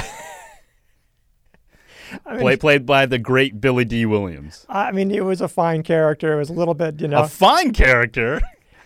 I 2.27 2.33
mean, 2.33 2.41
Play, 2.41 2.57
played 2.57 2.87
by 2.87 3.07
the 3.07 3.19
great 3.19 3.61
Billy 3.61 3.85
Dee 3.85 4.05
Williams. 4.05 4.67
I 4.69 4.91
mean, 4.91 5.13
it 5.13 5.25
was 5.25 5.41
a 5.41 5.47
fine 5.47 5.85
character. 5.85 6.33
It 6.35 6.39
was 6.39 6.51
a 6.51 6.53
little 6.53 6.75
bit, 6.75 7.01
you 7.01 7.07
know, 7.07 7.23
a 7.23 7.29
fine 7.29 7.73
character. 7.73 8.41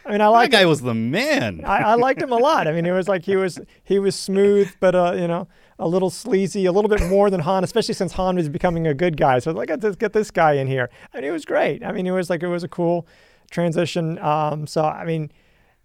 I 0.06 0.12
mean, 0.12 0.20
I 0.20 0.28
like 0.28 0.50
that 0.50 0.58
guy 0.58 0.66
was 0.66 0.82
the 0.82 0.94
man. 0.94 1.62
I, 1.64 1.78
I, 1.78 1.94
liked 1.94 2.20
him 2.20 2.32
a 2.32 2.36
lot. 2.36 2.68
I 2.68 2.72
mean, 2.72 2.84
it 2.84 2.92
was 2.92 3.08
like 3.08 3.24
he 3.24 3.36
was 3.36 3.58
he 3.82 3.98
was 3.98 4.14
smooth, 4.14 4.70
but 4.78 4.94
uh, 4.94 5.14
you 5.16 5.26
know, 5.26 5.48
a 5.78 5.88
little 5.88 6.10
sleazy, 6.10 6.66
a 6.66 6.72
little 6.72 6.88
bit 6.88 7.02
more 7.08 7.30
than 7.30 7.40
Han, 7.40 7.64
especially 7.64 7.94
since 7.94 8.12
Han 8.12 8.36
was 8.36 8.48
becoming 8.48 8.86
a 8.86 8.94
good 8.94 9.16
guy. 9.16 9.38
So 9.38 9.52
like, 9.52 9.70
let's 9.70 9.96
get 9.96 10.12
this 10.12 10.30
guy 10.30 10.52
in 10.54 10.66
here. 10.66 10.90
I 11.12 11.18
mean, 11.18 11.24
it 11.24 11.32
was 11.32 11.44
great. 11.44 11.84
I 11.84 11.92
mean, 11.92 12.06
it 12.06 12.12
was 12.12 12.30
like 12.30 12.42
it 12.42 12.48
was 12.48 12.62
a 12.62 12.68
cool 12.68 13.06
transition. 13.50 14.18
Um, 14.18 14.66
so 14.66 14.84
I 14.84 15.04
mean, 15.04 15.30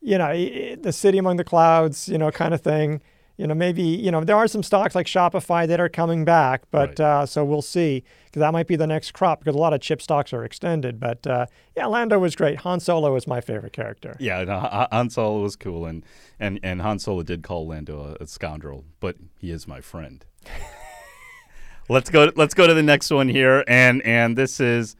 you 0.02 0.18
know, 0.18 0.32
the 0.76 0.92
city 0.92 1.18
among 1.18 1.38
the 1.38 1.44
clouds, 1.44 2.08
you 2.08 2.18
know, 2.18 2.32
kind 2.32 2.54
of 2.54 2.62
thing 2.62 3.02
you 3.40 3.48
know, 3.48 3.54
maybe, 3.54 3.84
you 3.84 4.12
know, 4.12 4.22
there 4.22 4.36
are 4.36 4.50
some 4.50 4.62
stocks 4.62 4.96
like 4.96 5.06
Shopify 5.06 5.66
that 5.66 5.80
are 5.80 5.88
coming 5.88 6.26
back, 6.26 6.64
but 6.72 6.90
right. 6.90 7.00
uh, 7.00 7.26
so 7.26 7.46
we'll 7.46 7.62
see 7.62 8.04
because 8.26 8.42
that 8.42 8.52
might 8.52 8.68
be 8.68 8.76
the 8.76 8.86
next 8.86 9.12
crop 9.12 9.40
because 9.40 9.56
a 9.56 9.58
lot 9.58 9.74
of 9.74 9.80
chip 9.80 10.02
stocks 10.02 10.34
are 10.34 10.44
extended. 10.44 11.00
But 11.00 11.26
uh, 11.26 11.46
yeah, 11.74 11.86
Lando 11.86 12.20
was 12.20 12.36
great. 12.36 12.58
Han 12.58 12.82
Solo 12.82 13.14
was 13.14 13.28
my 13.28 13.40
favorite 13.40 13.72
character. 13.72 14.18
Yeah, 14.20 14.44
no, 14.44 14.60
Han 14.92 15.10
Solo 15.10 15.42
was 15.42 15.56
cool, 15.56 15.86
and 15.86 16.06
and 16.38 16.60
and 16.64 16.82
Han 16.82 17.00
Solo 17.00 17.24
did 17.24 17.42
call 17.42 17.66
Lando 17.66 18.18
a, 18.20 18.24
a 18.24 18.28
scoundrel, 18.28 18.84
but 19.00 19.16
he 19.38 19.52
is 19.52 19.70
my 19.70 19.80
friend. 19.80 20.26
let's 21.90 22.10
go. 22.10 22.34
Let's 22.36 22.54
go 22.54 22.68
to 22.68 22.74
the 22.74 22.84
next 22.84 23.10
one 23.10 23.30
here, 23.30 23.64
and 23.70 24.02
and 24.02 24.38
this 24.38 24.60
is 24.60 24.98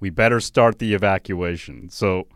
we 0.00 0.10
better 0.10 0.40
start 0.40 0.80
the 0.80 0.92
evacuation. 0.92 1.88
So 1.90 2.26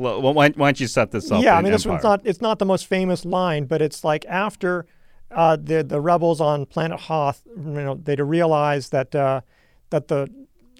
well, 0.00 0.34
why, 0.34 0.48
why, 0.48 0.68
don't 0.68 0.80
you 0.80 0.86
set 0.86 1.10
this 1.10 1.30
up? 1.30 1.42
Yeah, 1.42 1.56
I 1.56 1.62
mean, 1.62 1.72
this 1.72 1.84
one's 1.84 2.02
not 2.02 2.22
it's 2.24 2.40
not 2.40 2.58
the 2.58 2.64
most 2.64 2.86
famous 2.86 3.24
line, 3.24 3.66
but 3.66 3.82
it's 3.82 4.02
like 4.02 4.24
after 4.26 4.86
uh, 5.30 5.56
the 5.56 5.82
the 5.82 6.00
rebels 6.00 6.40
on 6.40 6.66
planet 6.66 7.00
Hoth, 7.00 7.42
you 7.54 7.62
know, 7.62 7.94
they 7.94 8.16
realized 8.16 8.92
that 8.92 9.14
uh, 9.14 9.42
that 9.90 10.08
the 10.08 10.28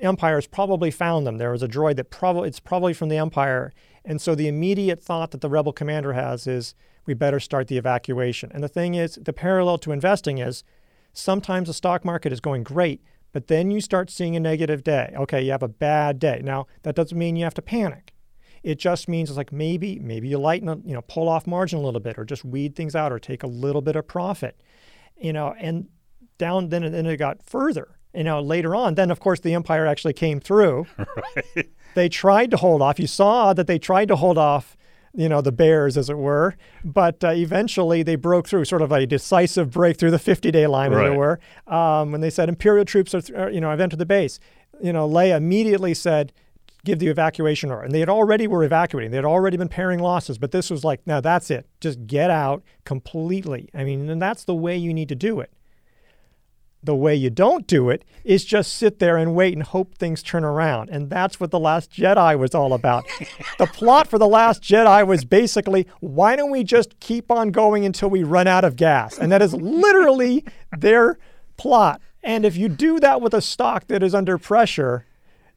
Empire 0.01 0.37
has 0.37 0.47
probably 0.47 0.91
found 0.91 1.27
them. 1.27 1.37
There 1.37 1.51
was 1.51 1.63
a 1.63 1.69
droid 1.69 1.97
that 1.97 2.11
probably 2.11 2.49
it's 2.49 2.61
probably 2.61 2.95
from 2.95 3.11
the 3.11 3.19
Empire, 3.19 3.73
and 4.05 4.21
so 4.21 4.35
the 4.35 4.49
immediate 4.49 5.03
thought 5.03 5.33
that 5.33 5.43
the 5.43 5.51
rebel 5.51 5.73
commander 5.73 6.15
has 6.15 6.47
is 6.47 6.75
we 7.05 7.15
better 7.15 7.41
start 7.41 7.69
the 7.69 7.77
evacuation. 7.77 8.51
And 8.55 8.63
the 8.63 8.69
thing 8.69 8.95
is, 8.95 9.19
the 9.21 9.33
parallel 9.33 9.79
to 9.79 9.93
investing 9.93 10.39
is 10.39 10.65
sometimes 11.13 11.69
the 11.69 11.75
stock 11.75 12.05
market 12.05 12.33
is 12.33 12.41
going 12.41 12.63
great, 12.63 13.03
but 13.33 13.49
then 13.49 13.71
you 13.71 13.81
start 13.81 14.11
seeing 14.11 14.35
a 14.35 14.41
negative 14.41 14.83
day. 14.83 15.13
Okay, 15.17 15.43
you 15.43 15.51
have 15.51 15.63
a 15.63 15.69
bad 15.69 16.19
day. 16.19 16.41
Now 16.43 16.67
that 16.83 16.95
doesn't 16.95 17.19
mean 17.19 17.37
you 17.37 17.45
have 17.45 17.55
to 17.55 17.63
panic. 17.63 18.15
It 18.63 18.79
just 18.79 19.09
means 19.09 19.31
it's 19.31 19.37
like 19.37 19.53
maybe 19.53 19.99
maybe 19.99 20.29
you 20.29 20.39
lighten 20.39 20.83
you 20.85 20.95
know 20.95 21.03
pull 21.03 21.29
off 21.29 21.47
margin 21.47 21.79
a 21.79 21.83
little 21.83 22.01
bit 22.01 22.19
or 22.19 22.25
just 22.25 22.45
weed 22.45 22.77
things 22.77 22.95
out 22.95 23.13
or 23.13 23.19
take 23.19 23.43
a 23.43 23.47
little 23.47 23.83
bit 23.83 23.97
of 23.97 24.07
profit, 24.07 24.61
you 25.19 25.33
know, 25.33 25.55
and 25.59 25.89
down 26.39 26.69
then 26.69 26.91
then 26.91 27.07
it 27.07 27.17
got 27.17 27.43
further. 27.43 27.97
You 28.15 28.25
know, 28.25 28.41
later 28.41 28.75
on, 28.75 28.97
then 28.97 29.11
of 29.11 29.21
course 29.21 29.41
the 29.41 29.55
empire 29.55 29.87
actually 29.87 30.15
came 30.15 30.41
through. 30.41 30.87
right. 30.99 31.71
They 31.95 32.09
tried 32.09 32.51
to 32.51 32.57
hold 32.57 32.83
off. 32.83 32.99
You 32.99 33.07
saw 33.07 33.53
that 33.53 33.67
they 33.67 33.79
tried 33.79 34.09
to 34.09 34.17
hold 34.17 34.37
off 34.37 34.77
you 35.15 35.29
know, 35.29 35.41
the 35.41 35.53
bears, 35.53 35.97
as 35.97 36.09
it 36.09 36.17
were. 36.17 36.57
But 36.85 37.23
uh, 37.25 37.31
eventually 37.31 38.03
they 38.03 38.17
broke 38.17 38.49
through, 38.49 38.65
sort 38.65 38.83
of 38.83 38.93
a 38.93 39.07
decisive 39.07 39.71
breakthrough, 39.71 40.11
the 40.11 40.19
50 40.19 40.51
day 40.51 40.67
line, 40.67 40.93
as 40.93 41.13
it 41.13 41.17
were, 41.17 41.41
um, 41.67 42.13
when 42.13 42.21
they 42.21 42.31
said 42.31 42.49
Imperial 42.49 42.85
troops 42.85 43.15
are, 43.15 43.21
th- 43.21 43.39
are, 43.39 43.51
you 43.51 43.61
know, 43.61 43.71
have 43.71 43.81
entered 43.81 43.99
the 43.99 44.07
base. 44.07 44.39
You 44.83 44.93
know, 44.93 45.09
Leia 45.09 45.37
immediately 45.37 45.95
said, 45.95 46.33
give 46.85 46.99
the 46.99 47.09
evacuation 47.09 47.71
order. 47.71 47.83
And 47.83 47.95
they 47.95 48.01
had 48.01 48.09
already 48.09 48.47
were 48.47 48.65
evacuating. 48.65 49.11
They 49.11 49.19
had 49.19 49.25
already 49.25 49.57
been 49.57 49.69
paring 49.69 50.01
losses, 50.01 50.39
but 50.39 50.51
this 50.51 50.71
was 50.71 50.85
like, 50.85 51.07
now 51.07 51.21
that's 51.21 51.51
it. 51.51 51.67
Just 51.81 52.07
get 52.07 52.31
out 52.31 52.63
completely. 52.85 53.71
I 53.75 53.85
mean, 53.85 54.09
and 54.09 54.21
that's 54.21 54.45
the 54.45 54.55
way 54.55 54.77
you 54.77 54.95
need 54.95 55.09
to 55.09 55.15
do 55.15 55.41
it. 55.41 55.53
The 56.83 56.97
way 56.97 57.15
you 57.15 57.29
don't 57.29 57.67
do 57.67 57.91
it 57.91 58.07
is 58.25 58.43
just 58.43 58.73
sit 58.73 59.01
there 59.01 59.19
and 59.19 59.35
wait 59.35 59.53
and 59.53 59.63
hope 59.63 59.99
things 59.99 60.23
turn 60.23 60.45
around. 60.45 60.89
And 60.89 61.11
that's 61.11 61.39
what 61.39 61.51
The 61.51 61.59
Last 61.59 61.93
Jedi 61.93 62.39
was 62.39 62.55
all 62.55 62.73
about. 62.73 63.05
the 63.59 63.67
plot 63.67 64.09
for 64.09 64.19
The 64.19 64.27
Last 64.27 64.63
Jedi 64.63 65.07
was 65.07 65.27
basically 65.27 65.87
why 66.01 66.37
don't 66.37 66.51
we 66.51 66.65
just 66.65 66.99
keep 67.01 67.31
on 67.31 67.51
going 67.51 67.85
until 67.85 68.09
we 68.09 68.23
run 68.23 68.47
out 68.47 68.65
of 68.65 68.77
gas? 68.77 69.19
And 69.19 69.31
that 69.31 69.43
is 69.43 69.53
literally 69.53 70.43
their 70.79 71.19
plot. 71.59 72.01
And 72.23 72.47
if 72.47 72.57
you 72.57 72.71
do 72.71 72.99
that 73.01 73.21
with 73.21 73.35
a 73.35 73.43
stock 73.43 73.87
that 73.89 74.03
is 74.03 74.15
under 74.15 74.39
pressure, 74.39 75.05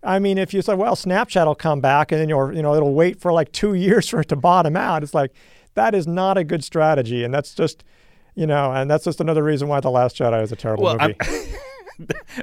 I 0.03 0.19
mean, 0.19 0.37
if 0.37 0.53
you 0.53 0.61
say, 0.61 0.73
well, 0.75 0.95
Snapchat 0.95 1.45
will 1.45 1.55
come 1.55 1.79
back 1.79 2.11
and 2.11 2.19
then 2.19 2.29
you'll, 2.29 2.53
you 2.55 2.61
know, 2.61 2.75
it'll 2.75 2.93
wait 2.93 3.19
for 3.19 3.31
like 3.31 3.51
two 3.51 3.73
years 3.85 4.09
for 4.09 4.19
it 4.21 4.29
to 4.29 4.35
bottom 4.35 4.75
out. 4.75 5.03
It's 5.03 5.13
like, 5.13 5.31
that 5.75 5.95
is 5.95 6.05
not 6.05 6.37
a 6.37 6.43
good 6.43 6.63
strategy. 6.63 7.23
And 7.23 7.33
that's 7.33 7.53
just, 7.53 7.83
you 8.35 8.45
know, 8.45 8.71
and 8.71 8.89
that's 8.89 9.05
just 9.05 9.21
another 9.21 9.43
reason 9.43 9.67
why 9.67 9.79
The 9.79 9.89
Last 9.91 10.17
Jedi 10.17 10.43
is 10.43 10.51
a 10.51 10.55
terrible 10.55 10.83
Well, 10.83 10.97
movie. 10.99 11.15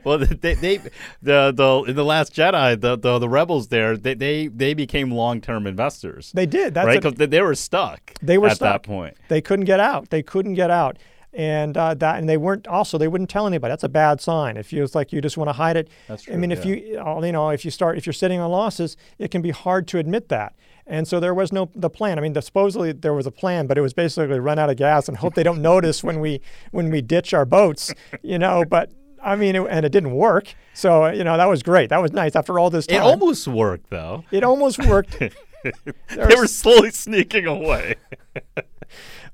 Well, 0.05 0.19
they, 0.19 0.55
they 0.55 0.77
the 1.21 1.53
the 1.53 1.85
in 1.89 1.97
the 1.97 2.05
Last 2.05 2.33
Jedi, 2.33 2.81
the 2.81 2.97
the, 2.97 3.19
the 3.19 3.29
rebels 3.29 3.67
there, 3.67 3.97
they 3.97 4.15
they, 4.15 4.47
they 4.47 4.75
became 4.75 5.11
long 5.11 5.41
term 5.41 5.67
investors, 5.67 6.31
they 6.33 6.47
did. 6.47 6.73
That's 6.73 6.87
right? 6.87 7.03
Because 7.03 7.15
they, 7.29 7.43
were 7.43 7.57
stuck. 7.57 8.15
They 8.23 8.39
were 8.39 8.51
stuck 8.51 8.53
at 8.53 8.57
stuck. 8.57 8.83
that 8.83 8.89
point. 8.89 9.17
They 9.29 9.41
couldn't 9.41 9.65
get 9.65 9.81
out. 9.81 10.11
They 10.11 10.23
couldn't 10.23 10.55
get 10.55 10.71
out. 10.71 10.99
And 11.33 11.77
uh, 11.77 11.95
that, 11.95 12.19
and 12.19 12.29
they 12.29 12.37
weren't. 12.37 12.67
Also, 12.67 12.99
they 12.99 13.07
wouldn't 13.07 13.31
tell 13.31 13.47
anybody. 13.47 13.71
That's 13.71 13.85
a 13.85 13.89
bad 13.89 14.21
sign. 14.21 14.57
If 14.57 14.73
you, 14.73 14.83
it's 14.83 14.97
like 14.97 15.13
you 15.13 15.21
just 15.21 15.37
want 15.37 15.49
to 15.49 15.53
hide 15.53 15.77
it. 15.77 15.89
That's 16.09 16.25
true, 16.25 16.35
I 16.35 16.37
mean, 16.37 16.51
if 16.51 16.65
you, 16.65 16.75
you 16.75 17.33
know, 17.33 17.51
if 17.51 17.65
you 17.65 17.71
start, 17.71 17.97
if 17.97 18.05
you're 18.05 18.13
sitting 18.13 18.41
on 18.41 18.51
losses, 18.51 18.97
it 19.19 19.31
can 19.31 19.41
be 19.41 19.51
hard 19.51 19.87
to 19.89 19.99
admit 19.99 20.29
that. 20.29 20.55
And 20.87 21.07
so 21.07 21.21
there 21.21 21.33
was 21.33 21.53
no 21.53 21.71
the 21.75 21.89
plan. 21.89 22.19
I 22.19 22.23
mean, 22.23 22.33
the, 22.33 22.43
supposedly 22.43 22.91
there 22.91 23.15
was 23.15 23.27
a 23.27 23.31
plan, 23.31 23.69
but 23.69 23.79
it 23.79 23.81
was 23.81 23.95
basically 23.95 24.41
run 24.41 24.59
out 24.59 24.71
of 24.71 24.77
gas 24.77 25.07
and 25.07 25.19
hope 25.19 25.35
they 25.35 25.45
don't 25.45 25.63
notice 25.63 26.03
when 26.03 26.19
we 26.19 26.41
when 26.73 26.91
we 26.91 27.01
ditch 27.01 27.33
our 27.33 27.45
boats. 27.45 27.95
You 28.23 28.39
know, 28.41 28.65
but 28.69 28.91
I 29.23 29.37
mean, 29.37 29.55
it, 29.55 29.67
and 29.71 29.87
it 29.87 29.93
didn't 29.93 30.13
work. 30.13 30.53
So 30.75 31.07
you 31.07 31.23
know, 31.23 31.37
that 31.37 31.49
was 31.49 31.63
great. 31.63 31.91
That 31.91 32.03
was 32.03 32.13
nice 32.13 32.35
after 32.35 32.59
all 32.59 32.71
this 32.71 32.89
time. 32.89 32.97
It 32.97 33.03
almost 33.03 33.47
worked 33.47 33.91
though. 33.91 34.25
it 34.33 34.43
almost 34.43 34.85
worked. 34.85 35.23
They 35.63 36.37
were 36.37 36.47
slowly 36.47 36.91
sneaking 36.91 37.45
away. 37.45 37.97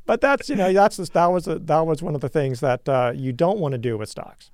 But 0.07 0.21
that's 0.21 0.49
you 0.49 0.57
know 0.57 0.73
that's 0.73 0.97
that 0.97 1.27
was 1.27 1.49
a, 1.49 1.59
that 1.59 1.81
was 1.81 2.03
one 2.03 2.15
of 2.15 2.21
the 2.21 2.29
things 2.29 2.61
that 2.61 2.89
uh, 2.89 3.13
you 3.15 3.33
don't 3.33 3.59
want 3.59 3.73
to 3.73 3.79
do 3.79 3.99
with 3.99 4.09
stocks. 4.09 4.51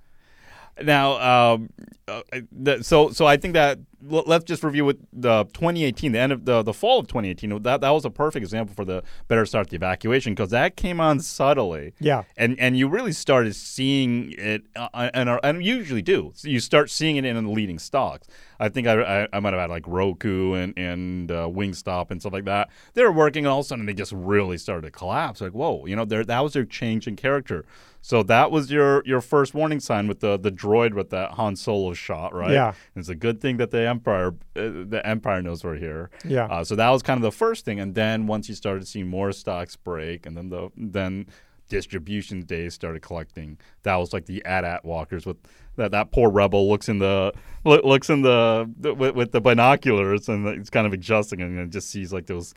Now, 0.82 1.52
um, 1.52 1.70
uh, 2.08 2.82
so 2.82 3.10
so 3.10 3.26
I 3.26 3.36
think 3.36 3.54
that 3.54 3.78
let's 4.02 4.44
just 4.44 4.62
review 4.62 4.84
with 4.84 4.98
the 5.12 5.44
2018, 5.44 6.12
the 6.12 6.18
end 6.18 6.32
of 6.32 6.44
the 6.44 6.62
the 6.62 6.72
fall 6.72 7.00
of 7.00 7.06
2018. 7.06 7.62
That 7.62 7.80
that 7.80 7.90
was 7.90 8.04
a 8.04 8.10
perfect 8.10 8.42
example 8.42 8.74
for 8.74 8.84
the 8.84 9.02
better 9.28 9.46
start 9.46 9.70
the 9.70 9.76
evacuation 9.76 10.34
because 10.34 10.50
that 10.50 10.76
came 10.76 11.00
on 11.00 11.20
subtly. 11.20 11.94
Yeah. 12.00 12.24
and 12.36 12.58
and 12.58 12.76
you 12.76 12.88
really 12.88 13.12
started 13.12 13.54
seeing 13.54 14.34
it, 14.36 14.62
uh, 14.76 15.10
and 15.14 15.28
and 15.42 15.64
you 15.64 15.76
usually 15.76 16.02
do. 16.02 16.32
So 16.34 16.48
you 16.48 16.60
start 16.60 16.90
seeing 16.90 17.16
it 17.16 17.24
in 17.24 17.42
the 17.42 17.50
leading 17.50 17.78
stocks. 17.78 18.28
I 18.58 18.68
think 18.68 18.86
I, 18.86 19.22
I, 19.22 19.28
I 19.32 19.40
might 19.40 19.52
have 19.52 19.60
had 19.60 19.70
like 19.70 19.84
Roku 19.86 20.54
and 20.54 20.76
and 20.78 21.30
uh, 21.30 21.48
Wingstop 21.48 22.10
and 22.10 22.20
stuff 22.20 22.32
like 22.32 22.44
that. 22.44 22.70
They 22.94 23.02
were 23.02 23.12
working, 23.12 23.44
and 23.44 23.52
all 23.52 23.60
of 23.60 23.66
a 23.66 23.68
sudden 23.68 23.86
they 23.86 23.94
just 23.94 24.12
really 24.12 24.58
started 24.58 24.82
to 24.82 24.90
collapse. 24.90 25.40
Like 25.40 25.52
whoa, 25.52 25.86
you 25.86 25.96
know, 25.96 26.04
there 26.04 26.24
that 26.24 26.40
was 26.40 26.52
their 26.52 26.64
change 26.64 27.06
in 27.06 27.16
character. 27.16 27.64
So 28.04 28.24
that 28.24 28.50
was 28.50 28.70
your 28.70 29.02
your 29.06 29.20
first 29.20 29.54
warning 29.54 29.78
sign 29.80 30.08
with 30.08 30.20
the 30.20 30.36
the 30.36 30.50
droid 30.50 30.92
with 30.92 31.10
that 31.10 31.32
Han 31.32 31.54
Solo 31.54 31.94
shot, 31.94 32.34
right? 32.34 32.50
Yeah. 32.50 32.72
It's 32.96 33.08
a 33.08 33.14
good 33.14 33.40
thing 33.40 33.58
that 33.58 33.70
the 33.70 33.78
Empire 33.92 34.28
uh, 34.56 34.84
the 34.94 35.00
Empire 35.04 35.42
knows 35.42 35.62
we're 35.64 35.76
here. 35.76 36.10
Yeah. 36.24 36.46
Uh, 36.46 36.64
so 36.64 36.74
that 36.76 36.90
was 36.90 37.02
kind 37.02 37.18
of 37.18 37.22
the 37.22 37.36
first 37.44 37.64
thing, 37.64 37.78
and 37.80 37.94
then 37.94 38.26
once 38.26 38.48
you 38.48 38.54
started 38.54 38.86
seeing 38.88 39.08
more 39.08 39.32
stocks 39.32 39.76
break, 39.76 40.26
and 40.26 40.36
then 40.36 40.48
the 40.48 40.70
then 40.76 41.26
distribution 41.72 42.42
days 42.42 42.74
started 42.74 43.00
collecting. 43.00 43.58
That 43.84 43.96
was 43.96 44.12
like 44.12 44.26
the 44.26 44.44
AT-AT 44.44 44.84
walkers 44.84 45.24
with 45.24 45.38
that 45.76 45.90
that 45.92 46.12
poor 46.12 46.30
rebel 46.30 46.68
looks 46.68 46.86
in 46.86 46.98
the 46.98 47.32
look, 47.64 47.82
looks 47.82 48.10
in 48.10 48.20
the, 48.20 48.70
the 48.78 48.92
with, 48.92 49.14
with 49.14 49.32
the 49.32 49.40
binoculars 49.40 50.28
and 50.28 50.46
it's 50.48 50.68
kind 50.68 50.86
of 50.86 50.92
adjusting 50.92 51.40
and 51.40 51.72
just 51.72 51.88
sees 51.90 52.12
like 52.12 52.26
those 52.26 52.52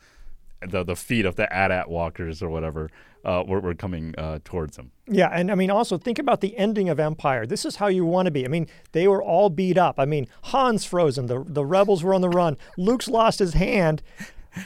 the 0.68 0.84
the 0.84 0.94
feet 0.96 1.24
of 1.24 1.36
the 1.36 1.50
AT-AT 1.50 1.88
walkers 1.88 2.42
or 2.42 2.50
whatever 2.50 2.90
uh, 3.26 3.42
were, 3.46 3.60
were 3.60 3.74
coming 3.74 4.14
uh, 4.16 4.38
towards 4.44 4.78
him. 4.78 4.92
Yeah, 5.08 5.28
and 5.28 5.50
I 5.50 5.56
mean, 5.56 5.70
also 5.70 5.98
think 5.98 6.18
about 6.18 6.40
the 6.40 6.56
ending 6.56 6.88
of 6.88 7.00
Empire. 7.00 7.44
This 7.44 7.64
is 7.64 7.76
how 7.76 7.88
you 7.88 8.06
want 8.06 8.26
to 8.26 8.30
be. 8.30 8.44
I 8.44 8.48
mean, 8.48 8.68
they 8.92 9.08
were 9.08 9.22
all 9.22 9.50
beat 9.50 9.76
up. 9.76 9.96
I 9.98 10.04
mean, 10.04 10.28
Han's 10.44 10.84
frozen. 10.84 11.26
The 11.26 11.44
the 11.46 11.64
rebels 11.64 12.02
were 12.02 12.14
on 12.14 12.20
the 12.20 12.28
run. 12.28 12.56
Luke's 12.78 13.08
lost 13.08 13.40
his 13.40 13.54
hand, 13.54 14.02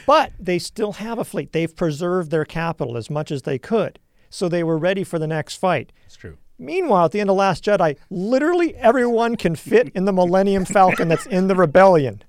but 0.05 0.31
they 0.39 0.59
still 0.59 0.93
have 0.93 1.17
a 1.17 1.25
fleet. 1.25 1.51
They've 1.51 1.75
preserved 1.75 2.31
their 2.31 2.45
capital 2.45 2.95
as 2.95 3.09
much 3.09 3.31
as 3.31 3.41
they 3.41 3.57
could, 3.57 3.99
so 4.29 4.47
they 4.47 4.63
were 4.63 4.77
ready 4.77 5.03
for 5.03 5.17
the 5.19 5.27
next 5.27 5.55
fight. 5.55 5.91
It's 6.05 6.15
true. 6.15 6.37
Meanwhile, 6.59 7.05
at 7.05 7.11
the 7.11 7.19
end 7.19 7.31
of 7.31 7.35
Last 7.35 7.65
Jedi, 7.65 7.97
literally 8.11 8.75
everyone 8.75 9.35
can 9.35 9.55
fit 9.55 9.89
in 9.95 10.05
the 10.05 10.13
Millennium 10.13 10.63
Falcon 10.63 11.07
that's 11.07 11.25
in 11.25 11.47
the 11.47 11.55
rebellion. 11.55 12.21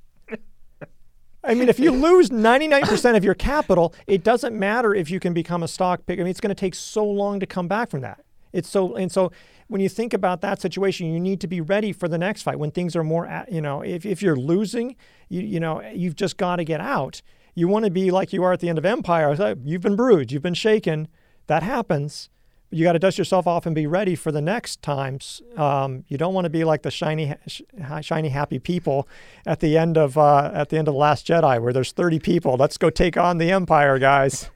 I 1.45 1.55
mean, 1.55 1.69
if 1.69 1.79
you 1.79 1.91
lose 2.07 2.31
99% 2.31 3.17
of 3.17 3.25
your 3.25 3.35
capital, 3.35 3.95
it 4.07 4.23
doesn't 4.23 4.59
matter 4.59 4.95
if 4.95 5.11
you 5.11 5.21
can 5.21 5.33
become 5.35 5.63
a 5.63 5.69
stock 5.69 6.07
pick. 6.07 6.19
I 6.19 6.23
mean, 6.23 6.31
it's 6.31 6.41
going 6.41 6.55
to 6.55 6.61
take 6.61 6.75
so 6.75 7.05
long 7.05 7.41
to 7.41 7.47
come 7.47 7.69
back 7.69 7.91
from 7.91 8.01
that. 8.03 8.25
It's 8.53 8.69
so, 8.69 8.95
and 8.95 9.11
so 9.11 9.33
when 9.69 9.81
you 9.81 9.89
think 9.89 10.13
about 10.13 10.43
that 10.43 10.61
situation, 10.61 11.07
you 11.13 11.19
need 11.19 11.41
to 11.41 11.47
be 11.47 11.61
ready 11.61 11.93
for 11.93 12.07
the 12.07 12.19
next 12.19 12.43
fight 12.43 12.59
when 12.59 12.71
things 12.71 12.95
are 12.95 13.03
more, 13.05 13.25
a- 13.25 13.47
you 13.51 13.61
know, 13.63 13.81
if, 13.83 14.05
if 14.05 14.23
you're 14.23 14.37
losing, 14.37 14.97
you, 15.29 15.41
you 15.41 15.59
know, 15.61 15.81
you've 15.93 16.17
just 16.17 16.37
got 16.37 16.57
to 16.57 16.65
get 16.65 16.81
out. 16.81 17.23
You 17.55 17.69
want 17.69 17.87
to 17.87 17.91
be 17.91 18.11
like 18.11 18.33
you 18.33 18.43
are 18.45 18.53
at 18.53 18.61
the 18.61 18.69
end 18.69 18.79
of 18.79 18.85
Empire. 18.85 19.57
You've 19.65 19.83
been 19.83 19.97
bruised, 19.97 20.33
you've 20.33 20.43
been 20.43 20.55
shaken. 20.55 21.09
That 21.47 21.63
happens 21.63 22.29
you 22.73 22.85
got 22.85 22.93
to 22.93 22.99
dust 22.99 23.19
yourself 23.19 23.47
off 23.47 23.67
and 23.67 23.75
be 23.75 23.87
ready 23.87 24.15
for 24.15 24.33
the 24.33 24.41
next 24.41 24.83
times. 24.83 25.43
Um, 25.57 26.05
you 26.09 26.17
don't 26.17 26.35
want 26.35 26.47
to 26.47 26.51
be 26.51 26.65
like 26.65 26.83
the 26.83 26.91
shiny, 26.91 27.35
sh- 27.47 27.63
shiny, 28.01 28.31
happy 28.31 28.59
people 28.59 29.07
at 29.47 29.61
the 29.61 29.77
end 29.77 29.97
of 29.99 30.17
uh, 30.17 30.51
at 30.55 30.71
the 30.71 30.79
end 30.79 30.89
of 30.89 30.95
the 30.95 30.99
Last 30.99 31.27
Jedi, 31.27 31.61
where 31.61 31.73
there's 31.73 31.93
30 31.93 32.19
people. 32.19 32.57
Let's 32.57 32.79
go 32.79 32.91
take 32.91 33.17
on 33.17 33.39
the 33.39 33.51
Empire, 33.51 33.99
guys. 33.99 34.51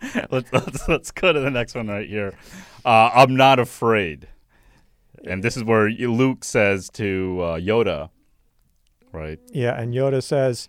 let's, 0.30 0.52
let's 0.52 0.88
let's 0.88 1.10
go 1.10 1.32
to 1.32 1.40
the 1.40 1.50
next 1.50 1.74
one 1.74 1.88
right 1.88 2.08
here. 2.08 2.34
Uh, 2.84 3.10
I'm 3.12 3.34
not 3.34 3.58
afraid, 3.58 4.28
and 5.26 5.42
this 5.42 5.56
is 5.56 5.64
where 5.64 5.90
Luke 5.90 6.44
says 6.44 6.88
to 6.90 7.40
uh, 7.42 7.58
Yoda, 7.58 8.10
right? 9.12 9.40
Yeah, 9.52 9.78
and 9.78 9.92
Yoda 9.92 10.22
says, 10.22 10.68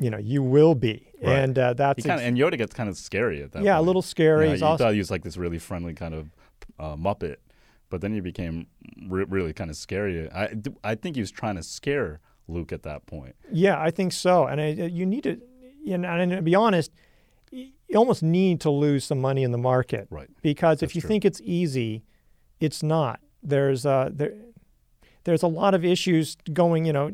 you 0.00 0.10
know, 0.10 0.18
you 0.18 0.42
will 0.42 0.74
be, 0.74 1.06
Right. 1.22 1.38
and 1.40 1.58
uh, 1.58 1.74
that's 1.74 2.04
kinda, 2.04 2.22
and 2.22 2.36
Yoda 2.36 2.56
gets 2.58 2.72
kind 2.74 2.88
of 2.88 2.96
scary 2.96 3.42
at 3.42 3.52
that. 3.52 3.62
yeah, 3.62 3.78
a 3.78 3.82
little 3.82 4.02
scary. 4.02 4.48
Yeah, 4.48 4.54
you 4.54 4.64
also 4.64 4.84
thought 4.84 4.92
he 4.94 4.98
was 4.98 5.10
like 5.10 5.22
this 5.22 5.36
really 5.36 5.58
friendly 5.58 5.92
kind 5.94 6.14
of 6.14 6.30
uh, 6.78 6.96
Muppet, 6.96 7.36
but 7.90 8.00
then 8.00 8.12
he 8.14 8.20
became 8.20 8.66
re- 9.08 9.26
really 9.28 9.52
kind 9.52 9.70
of 9.70 9.76
scary. 9.76 10.30
I, 10.30 10.54
I 10.82 10.94
think 10.94 11.16
he 11.16 11.20
was 11.20 11.30
trying 11.30 11.56
to 11.56 11.62
scare 11.62 12.20
Luke 12.48 12.72
at 12.72 12.82
that 12.84 13.04
point. 13.06 13.36
Yeah, 13.52 13.78
I 13.80 13.90
think 13.90 14.12
so. 14.12 14.46
And 14.46 14.60
I, 14.60 14.68
you 14.70 15.04
need 15.06 15.24
to, 15.24 15.38
you 15.84 15.98
know, 15.98 16.08
and 16.08 16.32
to 16.32 16.42
be 16.42 16.54
honest, 16.54 16.90
you 17.52 17.72
almost 17.96 18.22
need 18.22 18.60
to 18.62 18.70
lose 18.70 19.04
some 19.04 19.20
money 19.20 19.42
in 19.42 19.50
the 19.52 19.58
market, 19.58 20.06
Right. 20.10 20.28
Because 20.42 20.82
if 20.82 20.94
you 20.94 21.00
true. 21.00 21.08
think 21.08 21.24
it's 21.24 21.40
easy, 21.44 22.04
it's 22.60 22.82
not. 22.82 23.20
There's 23.42 23.84
uh, 23.84 24.10
there, 24.12 24.34
there's 25.24 25.42
a 25.42 25.48
lot 25.48 25.74
of 25.74 25.84
issues 25.84 26.36
going. 26.52 26.84
You 26.86 26.92
know, 26.92 27.10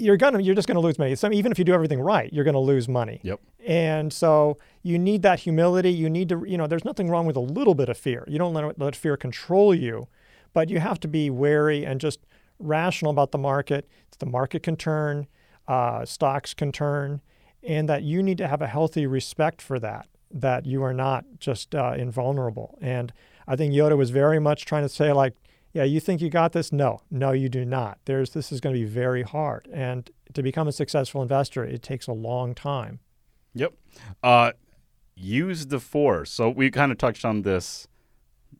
you're 0.00 0.16
gonna, 0.16 0.40
you're 0.40 0.54
just 0.54 0.66
gonna 0.66 0.80
lose 0.80 0.98
money. 0.98 1.14
Some 1.14 1.32
even 1.32 1.52
if 1.52 1.58
you 1.58 1.64
do 1.64 1.74
everything 1.74 2.00
right, 2.00 2.32
you're 2.32 2.44
gonna 2.44 2.60
lose 2.60 2.88
money. 2.88 3.20
Yep. 3.22 3.40
And 3.66 4.12
so 4.12 4.58
you 4.82 4.98
need 4.98 5.22
that 5.22 5.40
humility. 5.40 5.92
You 5.92 6.08
need 6.08 6.28
to, 6.30 6.44
you 6.46 6.56
know, 6.56 6.66
there's 6.66 6.84
nothing 6.84 7.08
wrong 7.08 7.26
with 7.26 7.36
a 7.36 7.40
little 7.40 7.74
bit 7.74 7.88
of 7.88 7.98
fear. 7.98 8.24
You 8.26 8.38
don't 8.38 8.54
let, 8.54 8.78
let 8.78 8.96
fear 8.96 9.16
control 9.16 9.74
you, 9.74 10.08
but 10.52 10.68
you 10.70 10.80
have 10.80 10.98
to 11.00 11.08
be 11.08 11.30
wary 11.30 11.84
and 11.84 12.00
just 12.00 12.20
rational 12.58 13.10
about 13.10 13.30
the 13.30 13.38
market. 13.38 13.88
The 14.18 14.26
market 14.26 14.62
can 14.62 14.76
turn, 14.76 15.26
uh, 15.66 16.04
stocks 16.04 16.52
can 16.52 16.72
turn, 16.72 17.22
and 17.62 17.88
that 17.88 18.02
you 18.02 18.22
need 18.22 18.36
to 18.38 18.48
have 18.48 18.60
a 18.60 18.66
healthy 18.66 19.06
respect 19.06 19.62
for 19.62 19.78
that, 19.78 20.08
that 20.30 20.66
you 20.66 20.82
are 20.82 20.92
not 20.92 21.24
just 21.38 21.74
uh, 21.74 21.94
invulnerable. 21.96 22.78
And 22.82 23.12
I 23.48 23.56
think 23.56 23.72
Yoda 23.72 23.96
was 23.96 24.10
very 24.10 24.38
much 24.38 24.66
trying 24.66 24.82
to 24.82 24.90
say, 24.90 25.10
like, 25.12 25.34
yeah, 25.72 25.84
you 25.84 26.00
think 26.00 26.20
you 26.20 26.30
got 26.30 26.52
this? 26.52 26.72
No, 26.72 27.00
no, 27.10 27.30
you 27.32 27.48
do 27.48 27.64
not. 27.64 27.98
There's 28.04 28.30
this 28.30 28.50
is 28.50 28.60
going 28.60 28.74
to 28.74 28.80
be 28.80 28.86
very 28.86 29.22
hard, 29.22 29.68
and 29.72 30.10
to 30.34 30.42
become 30.42 30.66
a 30.66 30.72
successful 30.72 31.22
investor, 31.22 31.64
it 31.64 31.82
takes 31.82 32.06
a 32.06 32.12
long 32.12 32.54
time. 32.54 32.98
Yep. 33.54 33.74
Uh, 34.22 34.52
use 35.14 35.66
the 35.66 35.80
force. 35.80 36.30
So 36.30 36.48
we 36.48 36.70
kind 36.70 36.90
of 36.90 36.98
touched 36.98 37.24
on 37.24 37.42
this 37.42 37.86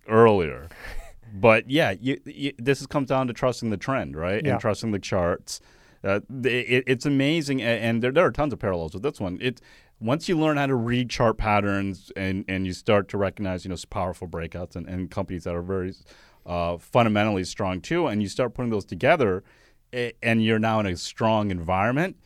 earlier, 0.08 0.68
but 1.34 1.68
yeah, 1.68 1.94
you, 2.00 2.20
you, 2.24 2.52
this 2.58 2.86
comes 2.86 3.08
down 3.08 3.26
to 3.26 3.32
trusting 3.32 3.70
the 3.70 3.76
trend, 3.76 4.16
right? 4.16 4.44
Yeah. 4.44 4.52
And 4.52 4.60
trusting 4.60 4.92
the 4.92 4.98
charts. 5.00 5.60
Uh, 6.02 6.20
it, 6.44 6.84
it's 6.86 7.06
amazing, 7.06 7.60
and 7.60 8.02
there, 8.02 8.12
there 8.12 8.24
are 8.24 8.30
tons 8.30 8.52
of 8.52 8.58
parallels 8.58 8.94
with 8.94 9.02
this 9.02 9.20
one. 9.20 9.36
It 9.40 9.60
once 10.00 10.28
you 10.28 10.38
learn 10.38 10.56
how 10.56 10.66
to 10.66 10.74
read 10.74 11.10
chart 11.10 11.36
patterns 11.36 12.10
and, 12.16 12.44
and 12.48 12.66
you 12.66 12.72
start 12.72 13.08
to 13.08 13.18
recognize, 13.18 13.64
you 13.64 13.68
know, 13.68 13.76
powerful 13.90 14.26
breakouts 14.26 14.74
and, 14.74 14.88
and 14.88 15.10
companies 15.10 15.44
that 15.44 15.54
are 15.54 15.62
very 15.62 15.94
uh, 16.50 16.78
fundamentally 16.78 17.44
strong 17.44 17.80
too, 17.80 18.08
and 18.08 18.20
you 18.20 18.28
start 18.28 18.54
putting 18.54 18.70
those 18.70 18.84
together, 18.84 19.44
and 19.92 20.44
you're 20.44 20.58
now 20.58 20.80
in 20.80 20.86
a 20.86 20.96
strong 20.96 21.52
environment. 21.52 22.16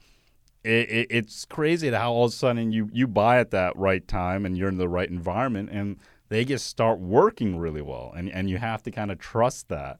It, 0.65 0.89
it, 0.89 1.07
it's 1.11 1.45
crazy 1.45 1.91
how 1.91 2.11
all 2.11 2.25
of 2.25 2.33
a 2.33 2.35
sudden 2.35 2.73
you 2.73 2.89
you 2.91 3.07
buy 3.07 3.39
at 3.39 3.51
that 3.51 3.77
right 3.77 4.07
time 4.09 4.47
and 4.47 4.57
you're 4.57 4.71
in 4.71 4.79
the 4.79 4.89
right 4.89 5.11
environment, 5.11 5.69
and 5.71 5.99
they 6.31 6.45
just 6.47 6.67
start 6.67 7.01
working 7.01 7.59
really 7.59 7.83
well, 7.83 8.15
and 8.17 8.31
and 8.31 8.49
you 8.49 8.57
have 8.57 8.83
to 8.85 8.91
kind 8.91 9.11
of 9.11 9.19
trust 9.19 9.69
that 9.69 9.99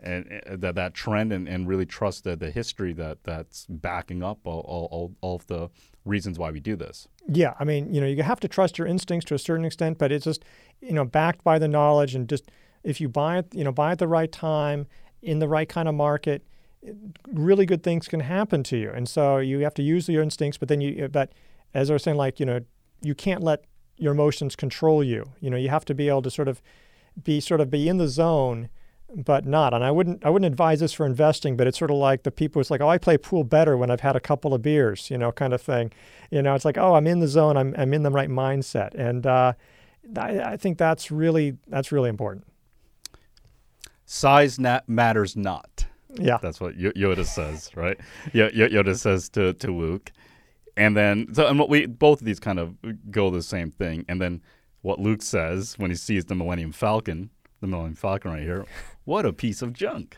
and 0.00 0.42
uh, 0.46 0.56
that 0.56 0.74
that 0.74 0.94
trend 0.94 1.32
and, 1.32 1.46
and 1.46 1.68
really 1.68 1.86
trust 1.86 2.24
the, 2.24 2.34
the 2.34 2.50
history 2.50 2.94
that 2.94 3.18
that's 3.24 3.66
backing 3.68 4.22
up 4.22 4.38
all, 4.44 4.60
all, 4.60 5.14
all 5.20 5.36
of 5.36 5.46
the 5.48 5.68
reasons 6.04 6.38
why 6.38 6.50
we 6.50 6.60
do 6.60 6.76
this. 6.76 7.08
Yeah, 7.28 7.54
I 7.60 7.64
mean, 7.64 7.92
you 7.92 8.00
know, 8.00 8.06
you 8.06 8.22
have 8.22 8.40
to 8.40 8.48
trust 8.48 8.78
your 8.78 8.86
instincts 8.86 9.26
to 9.28 9.34
a 9.34 9.38
certain 9.38 9.64
extent, 9.64 9.98
but 9.98 10.12
it's 10.12 10.24
just, 10.24 10.44
you 10.80 10.92
know, 10.92 11.04
backed 11.04 11.42
by 11.44 11.58
the 11.58 11.68
knowledge 11.68 12.14
and 12.14 12.28
just 12.28 12.50
if 12.86 13.00
you 13.00 13.08
buy 13.08 13.38
it, 13.38 13.54
you 13.54 13.64
know, 13.64 13.72
buy 13.72 13.92
at 13.92 13.98
the 13.98 14.08
right 14.08 14.30
time 14.30 14.86
in 15.22 15.40
the 15.40 15.48
right 15.48 15.68
kind 15.68 15.88
of 15.88 15.94
market, 15.94 16.46
really 17.26 17.66
good 17.66 17.82
things 17.82 18.06
can 18.06 18.20
happen 18.20 18.62
to 18.62 18.76
you. 18.76 18.90
And 18.90 19.08
so 19.08 19.38
you 19.38 19.60
have 19.60 19.74
to 19.74 19.82
use 19.82 20.08
your 20.08 20.22
instincts, 20.22 20.56
but 20.56 20.68
then 20.68 20.80
you, 20.80 21.08
but 21.08 21.32
as 21.74 21.90
I 21.90 21.94
was 21.94 22.02
saying, 22.04 22.16
like, 22.16 22.38
you 22.38 22.46
know, 22.46 22.60
you 23.02 23.14
can't 23.14 23.42
let 23.42 23.64
your 23.98 24.12
emotions 24.12 24.54
control 24.54 25.02
you. 25.02 25.32
You 25.40 25.50
know, 25.50 25.56
you 25.56 25.68
have 25.68 25.84
to 25.86 25.94
be 25.94 26.08
able 26.08 26.22
to 26.22 26.30
sort 26.30 26.48
of 26.48 26.62
be 27.22 27.40
sort 27.40 27.60
of 27.60 27.70
be 27.70 27.88
in 27.88 27.96
the 27.96 28.08
zone 28.08 28.68
but 29.14 29.46
not. 29.46 29.72
And 29.72 29.84
I 29.84 29.90
wouldn't 29.90 30.24
I 30.24 30.30
wouldn't 30.30 30.50
advise 30.50 30.80
this 30.80 30.92
for 30.92 31.06
investing, 31.06 31.56
but 31.56 31.66
it's 31.66 31.78
sort 31.78 31.90
of 31.90 31.96
like 31.96 32.24
the 32.24 32.30
people 32.30 32.60
it's 32.60 32.70
like, 32.70 32.80
oh, 32.80 32.88
I 32.88 32.98
play 32.98 33.16
pool 33.16 33.44
better 33.44 33.76
when 33.76 33.90
I've 33.90 34.00
had 34.00 34.16
a 34.16 34.20
couple 34.20 34.52
of 34.52 34.62
beers, 34.62 35.10
you 35.10 35.16
know, 35.16 35.32
kind 35.32 35.52
of 35.52 35.62
thing. 35.62 35.92
You 36.30 36.42
know, 36.42 36.54
it's 36.54 36.64
like, 36.64 36.76
oh, 36.76 36.94
I'm 36.94 37.06
in 37.06 37.20
the 37.20 37.28
zone, 37.28 37.56
I'm 37.56 37.74
I'm 37.78 37.94
in 37.94 38.02
the 38.02 38.10
right 38.10 38.28
mindset, 38.28 38.94
and 38.94 39.26
uh, 39.26 39.52
I, 40.16 40.40
I, 40.40 40.56
think 40.56 40.76
that's 40.76 41.10
really 41.10 41.56
that's 41.68 41.92
really 41.92 42.08
important. 42.08 42.44
Size 44.06 44.58
nat- 44.58 44.88
matters 44.88 45.36
not. 45.36 45.86
Yeah, 46.18 46.38
that's 46.40 46.60
what 46.60 46.78
Yoda 46.78 47.26
says, 47.26 47.70
right? 47.76 47.98
Yoda 48.32 48.96
says 48.96 49.28
to 49.30 49.52
to 49.54 49.70
Luke, 49.70 50.12
and 50.76 50.96
then 50.96 51.34
so 51.34 51.46
and 51.46 51.58
what 51.58 51.68
we 51.68 51.84
both 51.86 52.20
of 52.20 52.26
these 52.26 52.40
kind 52.40 52.58
of 52.58 52.74
go 53.10 53.30
the 53.30 53.42
same 53.42 53.70
thing, 53.70 54.06
and 54.08 54.20
then 54.20 54.40
what 54.80 54.98
Luke 54.98 55.20
says 55.20 55.74
when 55.78 55.90
he 55.90 55.96
sees 55.96 56.24
the 56.24 56.34
Millennium 56.34 56.72
Falcon 56.72 57.30
the 57.60 57.66
Millennium 57.66 57.94
Falcon 57.94 58.32
right 58.32 58.42
here. 58.42 58.64
What 59.04 59.24
a 59.24 59.32
piece 59.32 59.62
of 59.62 59.72
junk. 59.72 60.16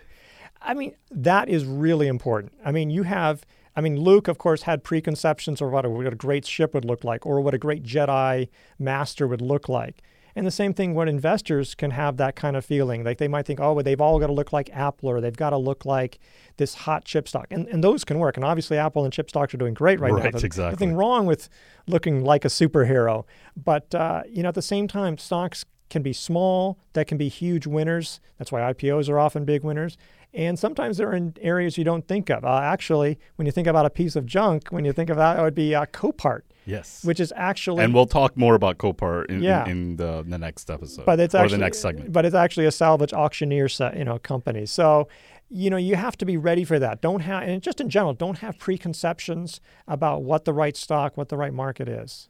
I 0.63 0.75
mean, 0.75 0.95
that 1.11 1.49
is 1.49 1.65
really 1.65 2.09
important. 2.09 2.53
I 2.65 2.73
mean, 2.73 2.91
you 2.91 3.03
have, 3.03 3.45
I 3.77 3.81
mean, 3.81 4.01
Luke, 4.01 4.29
of 4.29 4.39
course, 4.39 4.63
had 4.63 4.83
preconceptions 4.83 5.61
of 5.61 5.71
what 5.71 5.85
a, 5.85 5.91
what 5.91 6.07
a 6.07 6.17
great 6.17 6.47
ship 6.47 6.75
would 6.75 6.85
look 6.85 7.05
like 7.05 7.27
or 7.27 7.41
what 7.41 7.55
a 7.55 7.59
great 7.59 7.83
Jedi 7.83 8.49
master 8.79 9.27
would 9.27 9.43
look 9.43 9.69
like. 9.69 10.03
And 10.39 10.47
the 10.47 10.53
same 10.53 10.73
thing 10.73 10.95
when 10.95 11.09
investors 11.09 11.75
can 11.75 11.91
have 11.91 12.17
that 12.19 12.37
kind 12.37 12.57
of 12.57 12.65
feeling. 12.65 13.03
Like 13.03 13.19
they 13.19 13.27
might 13.27 13.45
think, 13.45 13.59
oh, 13.59 13.73
well, 13.73 13.83
they've 13.83 14.01
all 14.01 14.21
got 14.21 14.29
to 14.29 14.33
look 14.33 14.53
like 14.53 14.71
Apple 14.73 15.11
or 15.11 15.21
they've 15.21 15.37
got 15.37 15.51
to 15.51 15.57
look 15.57 15.85
like 15.85 16.21
this 16.59 16.75
hot 16.75 17.05
chip 17.05 17.27
stock. 17.27 17.49
And, 17.51 17.67
and 17.67 17.83
those 17.83 18.05
can 18.05 18.21
work. 18.21 18.37
And 18.37 18.45
obviously, 18.45 18.79
Apple 18.79 19.03
and 19.05 19.13
chip 19.13 19.29
stocks 19.29 19.53
are 19.53 19.59
doing 19.59 19.75
great 19.75 19.99
right, 19.99 20.13
right 20.13 20.25
now. 20.25 20.31
There's 20.31 20.45
exactly. 20.45 20.71
nothing 20.71 20.97
wrong 20.97 21.27
with 21.27 21.49
looking 21.89 22.23
like 22.23 22.45
a 22.45 22.49
superhero. 22.49 23.25
But, 23.57 23.93
uh, 23.95 24.23
you 24.29 24.45
know, 24.45 24.51
at 24.51 24.55
the 24.55 24.63
same 24.63 24.87
time, 24.87 25.19
stocks 25.19 25.65
can 25.91 26.03
be 26.03 26.13
small, 26.13 26.79
that 26.93 27.07
can 27.09 27.19
be 27.19 27.29
huge 27.29 27.67
winners. 27.67 28.21
That's 28.39 28.53
why 28.53 28.61
IPOs 28.73 29.09
are 29.09 29.19
often 29.19 29.45
big 29.45 29.65
winners. 29.65 29.97
And 30.35 30.59
sometimes 30.59 30.99
they're 30.99 31.15
in 31.15 31.35
areas 31.41 31.79
you 31.79 31.85
don't 31.85 32.07
think 32.07 32.29
of. 32.29 32.45
Uh, 32.45 32.61
actually, 32.63 33.19
when 33.37 33.47
you 33.47 33.53
think 33.53 33.67
about 33.67 33.87
a 33.87 33.91
piece 33.91 34.15
of 34.15 34.27
junk, 34.27 34.69
when 34.69 34.85
you 34.85 34.93
think 34.93 35.11
of 35.11 35.17
that, 35.17 35.39
it 35.39 35.43
would 35.43 35.55
be 35.55 35.75
uh, 35.75 35.87
Copart. 35.87 36.43
Yes. 36.67 37.03
Which 37.03 37.19
is 37.19 37.33
actually. 37.35 37.83
And 37.83 37.95
we'll 37.95 38.07
talk 38.07 38.37
more 38.37 38.55
about 38.55 38.77
Copart 38.77 39.27
in, 39.31 39.43
yeah. 39.43 39.65
in, 39.65 39.71
in 39.71 39.97
the, 39.97 40.23
the, 40.27 40.37
next 40.37 40.71
episode. 40.71 41.07
But 41.07 41.19
it's 41.19 41.35
or 41.35 41.39
actually, 41.39 41.57
the 41.57 41.65
next 41.65 41.79
segment. 41.79 42.13
But 42.13 42.27
it's 42.27 42.35
actually 42.35 42.67
a 42.67 42.71
salvage 42.71 43.15
auctioneer 43.15 43.71
set, 43.71 43.97
you 43.97 44.05
know, 44.05 44.19
company. 44.19 44.67
So, 44.67 45.09
you 45.49 45.71
know, 45.71 45.79
you 45.79 45.97
have 45.97 46.19
to 46.19 46.27
be 46.27 46.37
ready 46.37 46.65
for 46.65 46.79
that. 46.79 47.01
Don't 47.01 47.21
have, 47.21 47.45
and 47.45 47.63
just 47.63 47.81
in 47.81 47.89
general, 47.89 48.13
don't 48.13 48.39
have 48.39 48.59
preconceptions 48.59 49.61
about 49.87 50.23
what 50.23 50.45
the 50.45 50.53
right 50.53 50.77
stock, 50.77 51.17
what 51.17 51.31
the 51.31 51.39
right 51.39 51.55
market 51.55 51.89
is. 51.89 52.29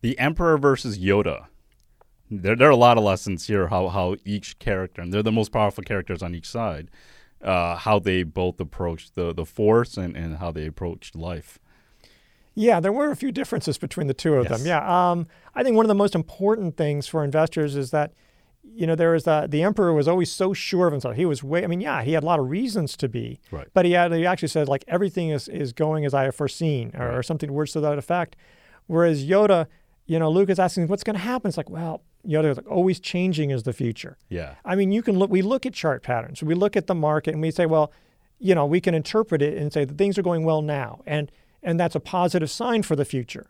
The 0.00 0.18
Emperor 0.18 0.56
versus 0.56 0.98
Yoda 0.98 1.46
there, 2.42 2.56
there 2.56 2.68
are 2.68 2.72
a 2.72 2.76
lot 2.76 2.98
of 2.98 3.04
lessons 3.04 3.46
here 3.46 3.68
how, 3.68 3.88
how 3.88 4.16
each 4.24 4.58
character, 4.58 5.02
and 5.02 5.12
they're 5.12 5.22
the 5.22 5.32
most 5.32 5.52
powerful 5.52 5.84
characters 5.84 6.22
on 6.22 6.34
each 6.34 6.48
side, 6.48 6.90
uh, 7.42 7.76
how 7.76 7.98
they 7.98 8.22
both 8.22 8.60
approached 8.60 9.14
the, 9.14 9.32
the 9.32 9.44
force 9.44 9.96
and, 9.96 10.16
and 10.16 10.38
how 10.38 10.50
they 10.50 10.66
approached 10.66 11.14
life. 11.14 11.58
Yeah, 12.54 12.78
there 12.78 12.92
were 12.92 13.10
a 13.10 13.16
few 13.16 13.32
differences 13.32 13.78
between 13.78 14.06
the 14.06 14.14
two 14.14 14.34
of 14.34 14.48
yes. 14.48 14.58
them. 14.58 14.66
Yeah, 14.66 15.10
um, 15.10 15.26
I 15.54 15.62
think 15.62 15.76
one 15.76 15.84
of 15.84 15.88
the 15.88 15.94
most 15.94 16.14
important 16.14 16.76
things 16.76 17.06
for 17.08 17.24
investors 17.24 17.74
is 17.74 17.90
that, 17.90 18.12
you 18.62 18.86
know, 18.86 18.94
there 18.94 19.14
is 19.14 19.24
that 19.24 19.50
the 19.50 19.62
emperor 19.62 19.92
was 19.92 20.08
always 20.08 20.32
so 20.32 20.54
sure 20.54 20.86
of 20.86 20.92
himself. 20.92 21.16
He 21.16 21.26
was 21.26 21.42
way. 21.42 21.64
I 21.64 21.66
mean, 21.66 21.80
yeah, 21.80 22.02
he 22.02 22.12
had 22.12 22.22
a 22.22 22.26
lot 22.26 22.38
of 22.38 22.48
reasons 22.48 22.96
to 22.96 23.08
be, 23.08 23.40
right. 23.50 23.68
but 23.74 23.84
he 23.84 23.92
had 23.92 24.12
he 24.12 24.24
actually 24.24 24.48
said 24.48 24.68
like 24.68 24.84
everything 24.88 25.28
is 25.28 25.48
is 25.48 25.72
going 25.72 26.06
as 26.06 26.14
I 26.14 26.22
have 26.22 26.34
foreseen, 26.34 26.92
or, 26.94 27.06
right. 27.06 27.14
or 27.16 27.22
something 27.22 27.52
words 27.52 27.72
to 27.72 27.80
that 27.80 27.98
effect. 27.98 28.36
Whereas 28.86 29.26
Yoda, 29.26 29.66
you 30.06 30.18
know, 30.18 30.30
Luke 30.30 30.48
is 30.48 30.58
asking 30.58 30.86
what's 30.86 31.04
going 31.04 31.14
to 31.16 31.22
happen. 31.22 31.48
It's 31.48 31.56
like, 31.56 31.68
well, 31.68 32.02
you 32.24 32.40
know, 32.40 32.52
like 32.52 32.70
always 32.70 33.00
changing 33.00 33.50
is 33.50 33.64
the 33.64 33.72
future. 33.72 34.16
Yeah. 34.28 34.54
I 34.64 34.74
mean, 34.74 34.92
you 34.92 35.02
can 35.02 35.18
look. 35.18 35.30
We 35.30 35.42
look 35.42 35.66
at 35.66 35.74
chart 35.74 36.02
patterns. 36.02 36.42
We 36.42 36.54
look 36.54 36.76
at 36.76 36.86
the 36.86 36.94
market 36.94 37.34
and 37.34 37.42
we 37.42 37.50
say, 37.50 37.66
well, 37.66 37.92
you 38.38 38.54
know, 38.54 38.66
we 38.66 38.80
can 38.80 38.94
interpret 38.94 39.42
it 39.42 39.56
and 39.56 39.72
say 39.72 39.84
that 39.84 39.96
things 39.96 40.18
are 40.18 40.22
going 40.22 40.44
well 40.44 40.62
now, 40.62 41.02
and 41.06 41.30
and 41.62 41.78
that's 41.78 41.94
a 41.94 42.00
positive 42.00 42.50
sign 42.50 42.82
for 42.82 42.96
the 42.96 43.04
future. 43.04 43.46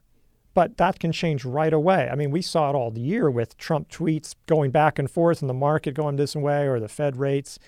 But 0.55 0.77
that 0.77 1.01
can 1.01 1.11
change 1.11 1.45
right 1.45 1.73
away. 1.73 2.09
I 2.11 2.15
mean, 2.15 2.31
we 2.31 2.41
saw 2.41 2.71
it 2.71 2.77
all 2.77 2.93
the 2.93 3.01
year 3.01 3.29
with 3.29 3.59
Trump 3.59 3.89
tweets 3.91 4.37
going 4.47 4.71
back 4.71 4.99
and 4.99 5.11
forth, 5.11 5.41
and 5.43 5.51
the 5.51 5.55
market 5.55 5.95
going 5.95 6.17
this 6.17 6.37
way, 6.37 6.69
or 6.69 6.79
the 6.79 6.89
Fed 6.89 7.17
rates. 7.17 7.59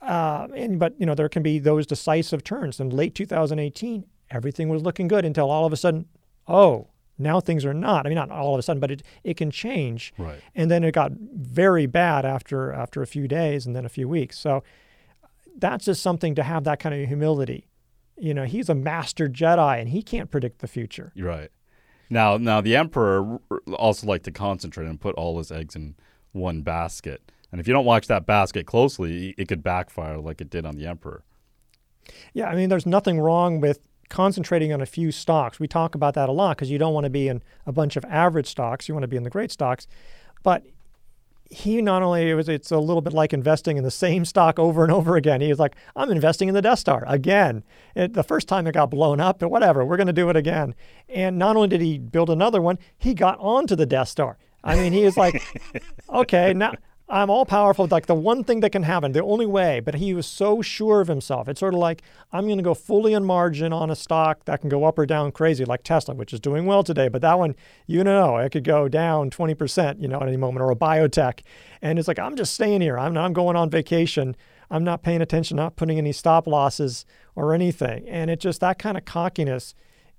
Uh, 0.00 0.48
and 0.54 0.78
but 0.78 0.94
you 0.98 1.06
know, 1.06 1.14
there 1.14 1.28
can 1.28 1.42
be 1.42 1.58
those 1.58 1.86
decisive 1.86 2.44
turns. 2.44 2.80
In 2.80 2.90
late 2.90 3.14
2018, 3.14 4.04
everything 4.30 4.68
was 4.68 4.82
looking 4.82 5.08
good 5.08 5.24
until 5.24 5.50
all 5.50 5.66
of 5.66 5.72
a 5.72 5.76
sudden, 5.76 6.06
oh, 6.46 6.88
now 7.22 7.40
things 7.40 7.64
are 7.64 7.74
not. 7.74 8.06
I 8.06 8.08
mean, 8.08 8.16
not 8.16 8.30
all 8.30 8.54
of 8.54 8.58
a 8.58 8.62
sudden, 8.62 8.80
but 8.80 8.90
it, 8.90 9.02
it 9.24 9.36
can 9.36 9.50
change. 9.50 10.12
Right. 10.18 10.40
And 10.54 10.70
then 10.70 10.84
it 10.84 10.92
got 10.92 11.12
very 11.12 11.86
bad 11.86 12.24
after 12.24 12.72
after 12.72 13.02
a 13.02 13.06
few 13.06 13.28
days 13.28 13.66
and 13.66 13.74
then 13.74 13.84
a 13.84 13.88
few 13.88 14.08
weeks. 14.08 14.38
So 14.38 14.62
that's 15.56 15.84
just 15.84 16.02
something 16.02 16.34
to 16.34 16.42
have 16.42 16.64
that 16.64 16.80
kind 16.80 16.94
of 16.94 17.08
humility. 17.08 17.68
You 18.18 18.34
know, 18.34 18.44
he's 18.44 18.68
a 18.68 18.74
master 18.74 19.28
Jedi 19.28 19.80
and 19.80 19.88
he 19.88 20.02
can't 20.02 20.30
predict 20.30 20.60
the 20.60 20.68
future. 20.68 21.12
Right. 21.16 21.50
Now, 22.10 22.36
now 22.36 22.60
the 22.60 22.76
emperor 22.76 23.38
also 23.74 24.06
liked 24.06 24.24
to 24.24 24.30
concentrate 24.30 24.86
and 24.86 25.00
put 25.00 25.14
all 25.14 25.38
his 25.38 25.50
eggs 25.50 25.74
in 25.74 25.94
one 26.32 26.62
basket. 26.62 27.32
And 27.50 27.60
if 27.60 27.66
you 27.66 27.74
don't 27.74 27.84
watch 27.84 28.06
that 28.06 28.26
basket 28.26 28.66
closely, 28.66 29.34
it 29.38 29.48
could 29.48 29.62
backfire 29.62 30.18
like 30.18 30.40
it 30.40 30.50
did 30.50 30.64
on 30.66 30.76
the 30.76 30.86
emperor. 30.86 31.22
Yeah, 32.32 32.48
I 32.48 32.54
mean, 32.54 32.68
there's 32.68 32.86
nothing 32.86 33.20
wrong 33.20 33.60
with 33.60 33.80
concentrating 34.12 34.72
on 34.72 34.80
a 34.80 34.86
few 34.86 35.10
stocks. 35.10 35.58
We 35.58 35.66
talk 35.66 35.94
about 35.94 36.14
that 36.14 36.28
a 36.28 36.32
lot 36.32 36.56
because 36.56 36.70
you 36.70 36.78
don't 36.78 36.92
want 36.92 37.04
to 37.04 37.10
be 37.10 37.28
in 37.28 37.42
a 37.66 37.72
bunch 37.72 37.96
of 37.96 38.04
average 38.04 38.46
stocks. 38.46 38.86
You 38.86 38.94
want 38.94 39.04
to 39.04 39.08
be 39.08 39.16
in 39.16 39.22
the 39.22 39.30
great 39.30 39.50
stocks. 39.50 39.88
But 40.42 40.64
he 41.48 41.82
not 41.82 42.02
only 42.02 42.30
it 42.30 42.34
was 42.34 42.48
it's 42.48 42.70
a 42.70 42.78
little 42.78 43.00
bit 43.00 43.12
like 43.12 43.32
investing 43.32 43.76
in 43.76 43.84
the 43.84 43.90
same 43.90 44.24
stock 44.24 44.58
over 44.58 44.82
and 44.82 44.92
over 44.92 45.16
again. 45.16 45.40
He 45.40 45.48
was 45.48 45.58
like, 45.58 45.76
I'm 45.96 46.10
investing 46.10 46.48
in 46.48 46.54
the 46.54 46.62
Death 46.62 46.78
Star 46.78 47.04
again. 47.06 47.64
It, 47.96 48.12
the 48.12 48.22
first 48.22 48.48
time 48.48 48.66
it 48.66 48.72
got 48.72 48.90
blown 48.90 49.18
up, 49.18 49.38
but 49.38 49.50
whatever, 49.50 49.84
we're 49.84 49.96
going 49.96 50.06
to 50.06 50.12
do 50.12 50.28
it 50.28 50.36
again. 50.36 50.74
And 51.08 51.38
not 51.38 51.56
only 51.56 51.68
did 51.68 51.80
he 51.80 51.98
build 51.98 52.28
another 52.30 52.60
one, 52.60 52.78
he 52.98 53.14
got 53.14 53.38
onto 53.38 53.74
the 53.74 53.86
Death 53.86 54.08
Star. 54.08 54.36
I 54.62 54.76
mean, 54.76 54.92
he 54.92 55.04
was 55.04 55.16
like, 55.16 55.42
okay, 56.10 56.52
now 56.52 56.74
I'm 57.08 57.28
all 57.28 57.44
powerful. 57.44 57.86
Like 57.90 58.06
the 58.06 58.14
one 58.14 58.42
thing 58.42 58.60
that 58.60 58.70
can 58.70 58.84
happen, 58.84 59.12
the 59.12 59.22
only 59.22 59.44
way. 59.44 59.80
But 59.80 59.96
he 59.96 60.14
was 60.14 60.26
so 60.26 60.62
sure 60.62 61.00
of 61.00 61.08
himself. 61.08 61.48
It's 61.48 61.60
sort 61.60 61.74
of 61.74 61.80
like 61.80 62.02
I'm 62.32 62.46
going 62.46 62.58
to 62.58 62.64
go 62.64 62.74
fully 62.74 63.12
in 63.12 63.24
margin 63.24 63.72
on 63.72 63.90
a 63.90 63.96
stock 63.96 64.44
that 64.46 64.60
can 64.60 64.70
go 64.70 64.84
up 64.84 64.98
or 64.98 65.04
down 65.04 65.32
crazy, 65.32 65.64
like 65.64 65.82
Tesla, 65.82 66.14
which 66.14 66.32
is 66.32 66.40
doing 66.40 66.64
well 66.64 66.82
today. 66.82 67.08
But 67.08 67.20
that 67.22 67.38
one, 67.38 67.54
you 67.86 68.02
know, 68.02 68.38
it 68.38 68.50
could 68.50 68.64
go 68.64 68.88
down 68.88 69.30
20%, 69.30 70.00
you 70.00 70.08
know, 70.08 70.20
at 70.20 70.28
any 70.28 70.36
moment, 70.36 70.62
or 70.62 70.70
a 70.70 70.76
biotech. 70.76 71.40
And 71.82 71.98
it's 71.98 72.08
like 72.08 72.18
I'm 72.18 72.36
just 72.36 72.54
staying 72.54 72.80
here. 72.80 72.98
I'm 72.98 73.16
I'm 73.16 73.32
going 73.32 73.56
on 73.56 73.68
vacation. 73.68 74.36
I'm 74.70 74.84
not 74.84 75.02
paying 75.02 75.20
attention, 75.20 75.58
not 75.58 75.76
putting 75.76 75.98
any 75.98 76.12
stop 76.12 76.46
losses 76.46 77.04
or 77.34 77.52
anything. 77.52 78.08
And 78.08 78.30
it 78.30 78.40
just 78.40 78.60
that 78.62 78.78
kind 78.78 78.96
of 78.96 79.04
cockiness, 79.04 79.74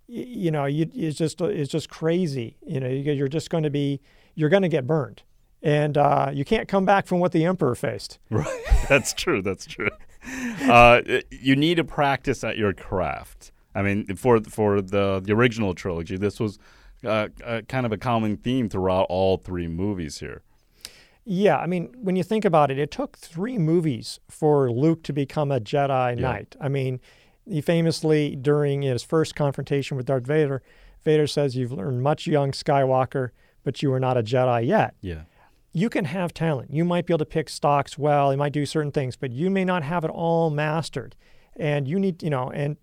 you 0.06 0.52
know, 0.52 0.66
you, 0.66 0.88
it's 0.94 1.18
just 1.18 1.42
it's 1.42 1.72
just 1.72 1.90
crazy. 1.90 2.58
You 2.62 2.80
know, 2.80 2.88
you're 2.88 3.28
just 3.28 3.50
going 3.50 3.64
to 3.64 3.72
be 3.72 4.00
you're 4.36 4.50
going 4.50 4.62
to 4.62 4.70
get 4.70 4.86
burned 4.86 5.24
and 5.64 5.98
uh, 5.98 6.30
you 6.34 6.46
can't 6.46 6.68
come 6.68 6.86
back 6.86 7.08
from 7.08 7.20
what 7.20 7.32
the 7.32 7.46
emperor 7.46 7.76
faced. 7.76 8.20
Right, 8.30 8.62
that's 8.90 9.14
true. 9.14 9.42
That's 9.42 9.66
true. 9.66 9.90
Uh, 10.62 11.02
you 11.32 11.56
need 11.56 11.76
to 11.76 11.84
practice 11.84 12.44
at 12.44 12.58
your 12.58 12.74
craft. 12.74 13.52
I 13.74 13.82
mean, 13.82 14.16
for 14.16 14.42
for 14.42 14.82
the 14.82 15.22
the 15.24 15.34
original 15.34 15.74
trilogy, 15.74 16.18
this 16.18 16.40
was 16.40 16.60
uh, 17.06 17.30
kind 17.68 17.86
of 17.86 17.92
a 17.92 17.98
common 17.98 18.38
theme 18.38 18.70
throughout 18.70 19.08
all 19.10 19.38
three 19.38 19.68
movies 19.68 20.20
here. 20.20 20.42
Yeah, 21.26 21.58
I 21.58 21.68
mean, 21.68 21.94
when 22.02 22.16
you 22.16 22.24
think 22.24 22.44
about 22.44 22.70
it, 22.70 22.78
it 22.78 22.92
took 22.92 23.18
three 23.18 23.58
movies 23.58 24.20
for 24.30 24.70
Luke 24.70 25.04
to 25.04 25.14
become 25.14 25.52
a 25.52 25.60
Jedi 25.60 26.18
Knight. 26.18 26.56
I 26.60 26.68
mean, 26.68 27.00
he 27.48 27.62
famously, 27.62 28.36
during 28.36 28.82
his 28.82 29.04
first 29.04 29.34
confrontation 29.34 29.96
with 29.96 30.06
Darth 30.06 30.28
Vader, 30.28 30.62
Vader 31.04 31.28
says, 31.28 31.56
You've 31.56 31.72
learned 31.72 32.02
much, 32.02 32.28
young 32.28 32.52
Skywalker, 32.52 33.30
but 33.64 33.82
you 33.82 33.94
are 33.94 34.00
not 34.00 34.18
a 34.18 34.24
Jedi 34.24 34.68
yet. 34.68 34.96
Yeah. 35.02 35.24
You 35.74 35.90
can 35.90 36.06
have 36.06 36.34
talent. 36.34 36.72
You 36.72 36.86
might 36.86 37.06
be 37.06 37.14
able 37.14 37.20
to 37.20 37.26
pick 37.26 37.50
stocks 37.50 37.98
well. 37.98 38.32
You 38.32 38.38
might 38.38 38.54
do 38.54 38.66
certain 38.66 38.92
things, 38.92 39.16
but 39.16 39.32
you 39.32 39.50
may 39.50 39.66
not 39.66 39.84
have 39.84 40.04
it 40.04 40.12
all 40.12 40.50
mastered. 40.50 41.16
And 41.56 41.88
you 41.88 42.00
need, 42.00 42.22
you 42.22 42.30
know, 42.30 42.52
and 42.52 42.78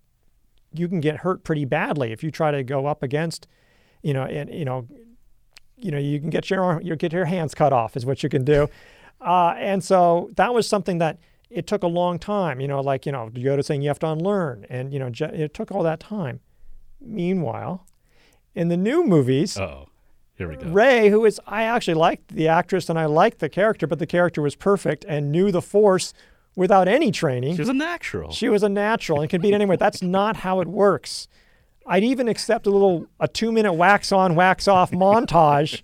you 0.73 0.89
can 0.89 1.01
get 1.01 1.19
hurt 1.19 1.45
pretty 1.45 1.65
badly 1.65 2.13
if 2.13 2.23
you 2.23 2.31
try 2.31 2.51
to 2.51 2.63
go 2.63 2.87
up 2.87 3.03
against, 3.03 3.47
you 4.03 4.13
know, 4.13 4.25
and 4.25 4.53
you 4.53 4.65
know, 4.65 4.87
you 5.77 5.91
know, 5.91 5.99
you 5.99 6.21
can 6.21 6.31
get 6.31 6.51
your 6.51 6.81
you 6.83 6.97
get 6.97 7.13
your 7.13 7.25
hands 7.25 7.55
cut 7.55 7.73
off 7.73 7.97
is 7.97 8.05
what 8.05 8.23
you 8.23 8.29
can 8.29 8.45
do. 8.45 8.69
Uh, 9.21 9.55
and 9.59 9.85
so 9.85 10.31
that 10.37 10.55
was 10.55 10.67
something 10.67 10.97
that 10.97 11.19
it 11.51 11.67
took 11.67 11.83
a 11.83 11.87
long 11.87 12.19
time. 12.19 12.59
You 12.59 12.67
know, 12.69 12.81
like 12.81 13.05
you 13.05 13.13
know, 13.13 13.29
Yoda 13.35 13.63
saying 13.63 13.83
you 13.83 13.89
have 13.89 13.99
to 13.99 14.09
unlearn, 14.09 14.65
and 14.71 14.95
you 14.95 14.99
know, 14.99 15.11
it 15.15 15.53
took 15.53 15.71
all 15.71 15.83
that 15.83 16.01
time. 16.01 16.41
Meanwhile, 17.03 17.87
in 18.55 18.69
the 18.69 18.79
new 18.79 19.05
movies, 19.05 19.59
oh, 19.59 19.90
here 20.41 20.49
we 20.49 20.57
go. 20.57 20.71
Rey, 20.71 21.11
who 21.11 21.27
is 21.27 21.39
I 21.47 21.65
actually 21.65 21.95
liked 21.95 22.35
the 22.35 22.49
actress 22.49 22.89
and 22.89 22.99
I 22.99 23.05
liked 23.05 23.41
the 23.41 23.51
character, 23.51 23.87
but 23.87 23.99
the 23.99 24.07
character 24.07 24.41
was 24.41 24.57
perfect 24.57 25.05
and 25.07 25.31
knew 25.31 25.53
the 25.53 25.61
Force 25.61 26.15
without 26.57 26.89
any 26.89 27.11
training. 27.11 27.57
She 27.57 27.61
was 27.61 27.69
a 27.69 27.75
natural. 27.75 28.33
She 28.33 28.49
was 28.49 28.63
a 28.63 28.69
natural 28.71 29.21
and 29.21 29.29
could 29.29 29.43
beat 29.43 29.53
anyone. 29.53 29.77
That's 29.77 30.03
not 30.19 30.39
how 30.39 30.61
it 30.61 30.69
works. 30.69 31.29
I'd 31.87 32.05
even 32.05 32.27
accept 32.27 32.67
a 32.67 32.71
little 32.71 33.07
a 33.21 33.29
two 33.29 33.53
minute 33.53 33.75
wax 33.75 34.13
on, 34.13 34.35
wax 34.35 34.67
off 34.67 34.93
montage 34.93 35.83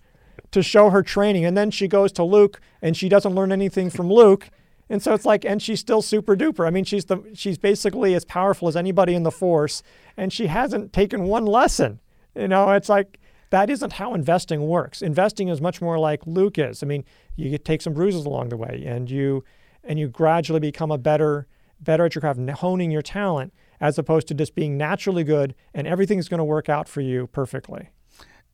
to 0.53 0.63
show 0.63 0.89
her 0.89 1.03
training. 1.03 1.45
And 1.45 1.55
then 1.55 1.71
she 1.71 1.87
goes 1.87 2.11
to 2.13 2.25
Luke 2.25 2.59
and 2.81 2.97
she 2.97 3.11
doesn't 3.11 3.35
learn 3.35 3.53
anything 3.53 3.91
from 3.91 4.11
Luke. 4.11 4.49
And 4.89 5.03
so 5.03 5.13
it's 5.13 5.27
like, 5.27 5.45
and 5.45 5.61
she's 5.61 5.81
still 5.81 6.01
super 6.01 6.35
duper. 6.35 6.67
I 6.67 6.71
mean, 6.71 6.85
she's 6.85 7.05
the 7.05 7.23
she's 7.35 7.59
basically 7.59 8.15
as 8.15 8.25
powerful 8.25 8.69
as 8.69 8.77
anybody 8.77 9.15
in 9.15 9.25
the 9.25 9.33
force, 9.33 9.83
and 10.17 10.33
she 10.33 10.47
hasn't 10.47 10.95
taken 10.95 11.25
one 11.25 11.45
lesson. 11.45 11.99
You 12.37 12.49
know, 12.49 12.71
it's 12.71 12.89
like 12.89 13.19
that 13.51 13.71
isn't 13.71 13.95
how 13.95 14.15
investing 14.15 14.67
works. 14.67 15.03
Investing 15.03 15.49
is 15.49 15.61
much 15.61 15.81
more 15.81 15.99
like 15.99 16.27
Luke 16.27 16.59
is. 16.59 16.83
I 16.83 16.87
mean, 16.87 17.05
you 17.37 17.57
take 17.59 17.83
some 17.83 17.93
bruises 17.93 18.25
along 18.25 18.49
the 18.49 18.57
way, 18.57 18.83
and 18.87 19.11
you 19.11 19.45
and 19.85 19.99
you 19.99 20.09
gradually 20.09 20.61
become 20.61 20.91
a 20.91 20.99
better 20.99 21.47
better 21.81 22.07
at 22.07 22.15
your 22.15 22.21
craft, 22.21 22.41
honing 22.59 22.91
your 22.91 23.03
talent, 23.03 23.53
as 23.81 23.99
opposed 23.99 24.27
to 24.29 24.35
just 24.35 24.55
being 24.55 24.77
naturally 24.77 25.25
good 25.25 25.55
and 25.75 25.87
everything's 25.87 26.29
going 26.29 26.39
to 26.39 26.45
work 26.45 26.69
out 26.69 26.89
for 26.89 27.01
you 27.01 27.27
perfectly. 27.29 27.91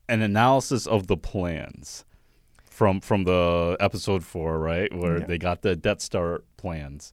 An 0.09 0.21
analysis 0.23 0.87
of 0.87 1.07
the 1.07 1.17
plans 1.17 2.05
from 2.65 3.01
from 3.01 3.25
the 3.25 3.77
episode 3.81 4.25
four, 4.25 4.59
right, 4.59 4.93
where 4.95 5.21
yeah. 5.21 5.27
they 5.27 5.39
got 5.39 5.63
the 5.63 5.77
Death 5.77 6.01
Star 6.01 6.43
plans. 6.57 7.13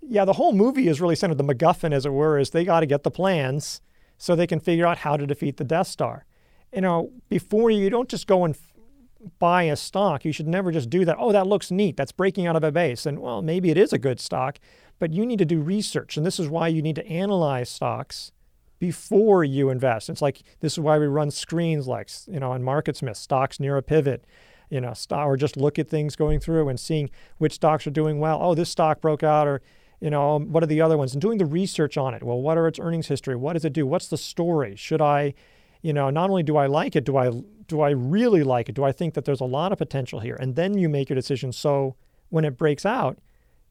Yeah, 0.00 0.24
the 0.24 0.34
whole 0.34 0.52
movie 0.52 0.86
is 0.86 1.00
really 1.00 1.16
centered. 1.16 1.38
The 1.38 1.44
MacGuffin, 1.44 1.92
as 1.92 2.06
it 2.06 2.12
were, 2.12 2.38
is 2.38 2.50
they 2.50 2.64
got 2.64 2.80
to 2.80 2.86
get 2.86 3.02
the 3.02 3.10
plans 3.10 3.80
so 4.18 4.36
they 4.36 4.46
can 4.46 4.60
figure 4.60 4.86
out 4.86 4.98
how 4.98 5.16
to 5.16 5.26
defeat 5.26 5.56
the 5.56 5.64
Death 5.64 5.88
Star. 5.88 6.25
You 6.74 6.80
know, 6.80 7.10
before 7.28 7.70
you 7.70 7.80
you 7.80 7.90
don't 7.90 8.08
just 8.08 8.26
go 8.26 8.44
and 8.44 8.56
buy 9.38 9.64
a 9.64 9.76
stock. 9.76 10.24
You 10.24 10.32
should 10.32 10.48
never 10.48 10.70
just 10.70 10.90
do 10.90 11.04
that. 11.04 11.16
Oh, 11.18 11.32
that 11.32 11.46
looks 11.46 11.70
neat. 11.70 11.96
That's 11.96 12.12
breaking 12.12 12.46
out 12.46 12.56
of 12.56 12.64
a 12.64 12.72
base, 12.72 13.06
and 13.06 13.18
well, 13.18 13.42
maybe 13.42 13.70
it 13.70 13.78
is 13.78 13.92
a 13.92 13.98
good 13.98 14.20
stock, 14.20 14.58
but 14.98 15.12
you 15.12 15.26
need 15.26 15.38
to 15.38 15.44
do 15.44 15.60
research, 15.60 16.16
and 16.16 16.24
this 16.26 16.38
is 16.38 16.48
why 16.48 16.68
you 16.68 16.82
need 16.82 16.96
to 16.96 17.06
analyze 17.06 17.68
stocks 17.68 18.32
before 18.78 19.42
you 19.42 19.70
invest. 19.70 20.10
It's 20.10 20.22
like 20.22 20.42
this 20.60 20.74
is 20.74 20.80
why 20.80 20.98
we 20.98 21.06
run 21.06 21.30
screens 21.30 21.86
like 21.86 22.10
you 22.26 22.40
know 22.40 22.52
on 22.52 22.62
MarketSmith, 22.62 23.16
stocks 23.16 23.58
near 23.58 23.76
a 23.76 23.82
pivot, 23.82 24.24
you 24.70 24.80
know, 24.80 24.92
stock, 24.94 25.26
or 25.26 25.36
just 25.36 25.56
look 25.56 25.78
at 25.78 25.88
things 25.88 26.16
going 26.16 26.40
through 26.40 26.68
and 26.68 26.78
seeing 26.78 27.10
which 27.38 27.54
stocks 27.54 27.86
are 27.86 27.90
doing 27.90 28.18
well. 28.18 28.38
Oh, 28.40 28.54
this 28.54 28.70
stock 28.70 29.00
broke 29.00 29.22
out, 29.22 29.46
or 29.46 29.62
you 30.00 30.10
know, 30.10 30.38
what 30.38 30.62
are 30.62 30.66
the 30.66 30.80
other 30.80 30.98
ones? 30.98 31.12
And 31.14 31.22
doing 31.22 31.38
the 31.38 31.46
research 31.46 31.96
on 31.96 32.14
it. 32.14 32.22
Well, 32.22 32.40
what 32.40 32.58
are 32.58 32.66
its 32.66 32.78
earnings 32.78 33.08
history? 33.08 33.34
What 33.34 33.54
does 33.54 33.64
it 33.64 33.72
do? 33.72 33.86
What's 33.86 34.08
the 34.08 34.18
story? 34.18 34.76
Should 34.76 35.00
I, 35.00 35.34
you 35.86 35.92
know, 35.92 36.10
not 36.10 36.30
only 36.30 36.42
do 36.42 36.56
I 36.56 36.66
like 36.66 36.96
it, 36.96 37.04
do 37.04 37.16
I 37.16 37.30
do 37.68 37.80
I 37.80 37.90
really 37.90 38.42
like 38.42 38.68
it? 38.68 38.74
Do 38.74 38.82
I 38.82 38.90
think 38.90 39.14
that 39.14 39.24
there's 39.24 39.40
a 39.40 39.44
lot 39.44 39.70
of 39.70 39.78
potential 39.78 40.18
here? 40.18 40.36
And 40.40 40.56
then 40.56 40.76
you 40.76 40.88
make 40.88 41.08
your 41.08 41.14
decision. 41.14 41.52
So 41.52 41.94
when 42.28 42.44
it 42.44 42.56
breaks 42.56 42.84
out, 42.84 43.18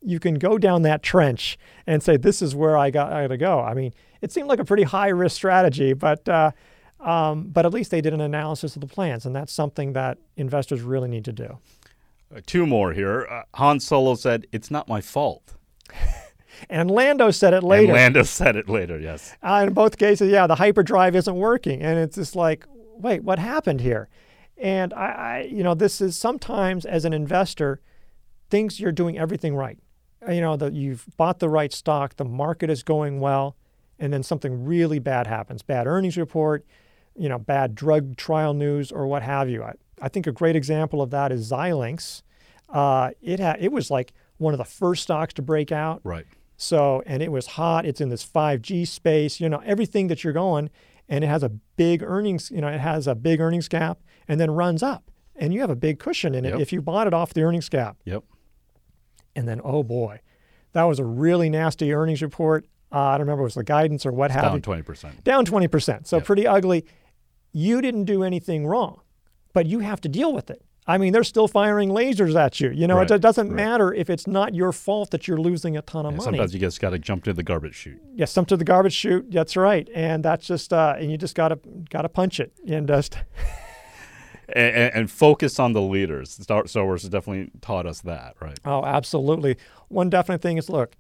you 0.01 0.21
can 0.21 0.35
go 0.35 0.57
down 0.57 0.83
that 0.83 1.03
trench 1.03 1.59
and 1.85 2.01
say, 2.01 2.15
"This 2.15 2.41
is 2.41 2.55
where 2.55 2.77
I 2.77 2.89
got, 2.89 3.11
I 3.11 3.23
got 3.23 3.27
to 3.27 3.37
go." 3.37 3.59
I 3.59 3.73
mean, 3.73 3.93
it 4.21 4.31
seemed 4.31 4.47
like 4.47 4.59
a 4.59 4.65
pretty 4.65 4.83
high 4.83 5.09
risk 5.09 5.35
strategy, 5.35 5.91
but 5.91 6.27
uh, 6.29 6.51
um, 7.01 7.49
but 7.49 7.65
at 7.65 7.73
least 7.73 7.91
they 7.91 7.99
did 7.99 8.13
an 8.13 8.21
analysis 8.21 8.75
of 8.75 8.81
the 8.81 8.87
plans, 8.87 9.25
and 9.25 9.35
that's 9.35 9.51
something 9.51 9.91
that 9.91 10.17
investors 10.37 10.83
really 10.83 11.09
need 11.09 11.25
to 11.25 11.33
do. 11.33 11.57
Uh, 12.33 12.39
two 12.45 12.65
more 12.65 12.93
here. 12.93 13.27
Uh, 13.29 13.43
Han 13.55 13.81
Solo 13.81 14.15
said, 14.15 14.47
"It's 14.53 14.71
not 14.71 14.87
my 14.87 15.01
fault." 15.01 15.55
and 16.69 16.89
Lando 16.89 17.31
said 17.31 17.53
it 17.53 17.63
later. 17.63 17.91
And 17.91 17.93
Lando 17.93 18.23
said 18.23 18.55
it 18.55 18.69
later. 18.69 18.99
Yes. 18.99 19.35
Uh, 19.41 19.65
in 19.67 19.73
both 19.73 19.97
cases, 19.97 20.31
yeah, 20.31 20.47
the 20.47 20.55
hyperdrive 20.55 21.15
isn't 21.15 21.35
working, 21.35 21.81
and 21.81 21.99
it's 21.99 22.15
just 22.15 22.35
like, 22.35 22.65
wait, 22.97 23.23
what 23.23 23.39
happened 23.39 23.81
here? 23.81 24.09
And 24.57 24.93
I, 24.93 25.05
I, 25.05 25.49
you 25.51 25.63
know, 25.63 25.73
this 25.73 25.99
is 25.99 26.17
sometimes 26.17 26.85
as 26.85 27.05
an 27.05 27.13
investor, 27.13 27.81
thinks 28.49 28.79
you're 28.79 28.91
doing 28.91 29.17
everything 29.17 29.55
right. 29.55 29.77
You 30.27 30.41
know, 30.41 30.55
that 30.57 30.73
you've 30.73 31.05
bought 31.17 31.39
the 31.39 31.49
right 31.49 31.71
stock, 31.71 32.15
the 32.15 32.25
market 32.25 32.69
is 32.69 32.81
going 32.83 33.19
well, 33.19 33.55
and 33.99 34.11
then 34.11 34.23
something 34.23 34.65
really 34.65 34.97
bad 34.97 35.27
happens. 35.27 35.61
Bad 35.61 35.87
earnings 35.87 36.17
report, 36.17 36.65
you 37.15 37.29
know, 37.29 37.37
bad 37.37 37.75
drug 37.75 38.17
trial 38.17 38.53
news 38.53 38.91
or 38.91 39.07
what 39.07 39.21
have 39.21 39.49
you. 39.49 39.61
I, 39.63 39.73
I 40.01 40.09
think 40.09 40.25
a 40.25 40.31
great 40.31 40.55
example 40.55 41.01
of 41.01 41.11
that 41.11 41.31
is 41.31 41.51
Xilinx. 41.51 42.23
Uh, 42.69 43.11
it 43.21 43.39
had 43.39 43.61
it 43.61 43.71
was 43.71 43.91
like 43.91 44.13
one 44.37 44.53
of 44.53 44.57
the 44.57 44.65
first 44.65 45.03
stocks 45.03 45.33
to 45.35 45.41
break 45.41 45.71
out. 45.71 46.01
Right. 46.03 46.25
So 46.57 47.03
and 47.05 47.21
it 47.21 47.31
was 47.31 47.47
hot. 47.47 47.85
It's 47.85 48.01
in 48.01 48.09
this 48.09 48.25
5G 48.25 48.87
space. 48.87 49.39
You 49.39 49.49
know 49.49 49.61
everything 49.65 50.07
that 50.07 50.23
you're 50.23 50.33
going, 50.33 50.69
and 51.09 51.23
it 51.23 51.27
has 51.27 51.43
a 51.43 51.49
big 51.49 52.03
earnings. 52.03 52.51
You 52.51 52.61
know 52.61 52.67
it 52.67 52.79
has 52.79 53.07
a 53.07 53.15
big 53.15 53.39
earnings 53.39 53.67
gap, 53.67 53.99
and 54.27 54.39
then 54.39 54.51
runs 54.51 54.83
up, 54.83 55.11
and 55.35 55.53
you 55.53 55.61
have 55.61 55.69
a 55.69 55.75
big 55.75 55.99
cushion 55.99 56.35
in 56.35 56.45
it 56.45 56.51
yep. 56.51 56.59
if 56.59 56.71
you 56.71 56.81
bought 56.81 57.07
it 57.07 57.13
off 57.13 57.33
the 57.33 57.43
earnings 57.43 57.69
gap. 57.69 57.97
Yep. 58.05 58.23
And 59.35 59.47
then 59.47 59.61
oh 59.63 59.83
boy, 59.83 60.21
that 60.73 60.83
was 60.83 60.99
a 60.99 61.05
really 61.05 61.49
nasty 61.49 61.93
earnings 61.93 62.21
report. 62.21 62.65
Uh, 62.91 62.99
I 62.99 63.11
don't 63.13 63.21
remember 63.21 63.41
it 63.41 63.45
was 63.45 63.55
the 63.55 63.63
guidance 63.63 64.05
or 64.05 64.11
what 64.11 64.31
it's 64.31 64.35
have 64.35 64.51
down 64.51 64.61
twenty 64.61 64.83
percent. 64.83 65.23
Down 65.23 65.45
twenty 65.45 65.67
percent. 65.67 66.07
So 66.07 66.17
yep. 66.17 66.25
pretty 66.25 66.47
ugly 66.47 66.85
you 67.55 67.79
didn't 67.79 68.03
do 68.03 68.21
anything 68.21 68.67
wrong, 68.67 68.99
but 69.53 69.65
you 69.65 69.79
have 69.79 70.01
to 70.01 70.09
deal 70.09 70.33
with 70.33 70.49
it. 70.49 70.64
I 70.87 70.99
mean, 70.99 71.13
they're 71.13 71.23
still 71.23 71.47
firing 71.47 71.89
lasers 71.89 72.35
at 72.35 72.59
you. 72.59 72.69
You 72.69 72.85
know, 72.85 72.97
right, 72.97 73.09
it, 73.09 73.21
doesn't 73.21 73.47
right. 73.47 73.55
matter 73.55 73.93
if 73.93 74.09
it's 74.09 74.27
not 74.27 74.53
your 74.53 74.71
fault 74.71 75.09
that 75.11 75.27
you're 75.27 75.39
losing 75.39 75.75
a 75.75 75.81
ton 75.81 76.05
of 76.05 76.11
yeah, 76.11 76.17
money. 76.17 76.37
Sometimes 76.37 76.53
you 76.53 76.59
just 76.59 76.79
got 76.79 76.91
to 76.91 76.99
jump 76.99 77.23
to 77.23 77.33
the 77.33 77.41
garbage 77.41 77.75
chute. 77.75 78.01
Yes, 78.13 78.33
jump 78.33 78.47
to 78.49 78.57
the 78.57 78.63
garbage 78.63 78.93
chute. 78.93 79.31
That's 79.31 79.57
right, 79.57 79.89
and 79.95 80.23
that's 80.23 80.45
just 80.45 80.71
uh, 80.71 80.95
and 80.99 81.09
you 81.09 81.17
just 81.17 81.35
got 81.35 81.49
to 81.49 81.59
got 81.89 82.03
to 82.03 82.09
punch 82.09 82.39
it 82.39 82.53
and 82.67 82.87
just. 82.87 83.17
and, 84.49 84.93
and, 84.93 85.11
focus 85.11 85.57
on 85.57 85.73
the 85.73 85.81
leaders. 85.81 86.29
Star, 86.29 86.67
Star 86.67 86.85
Wars 86.85 87.01
has 87.01 87.09
definitely 87.09 87.51
taught 87.61 87.87
us 87.87 88.01
that, 88.01 88.35
right? 88.39 88.59
Oh, 88.63 88.85
absolutely. 88.85 89.57
One 89.87 90.11
definite 90.11 90.43
thing 90.43 90.59
is, 90.59 90.69
look, 90.69 90.95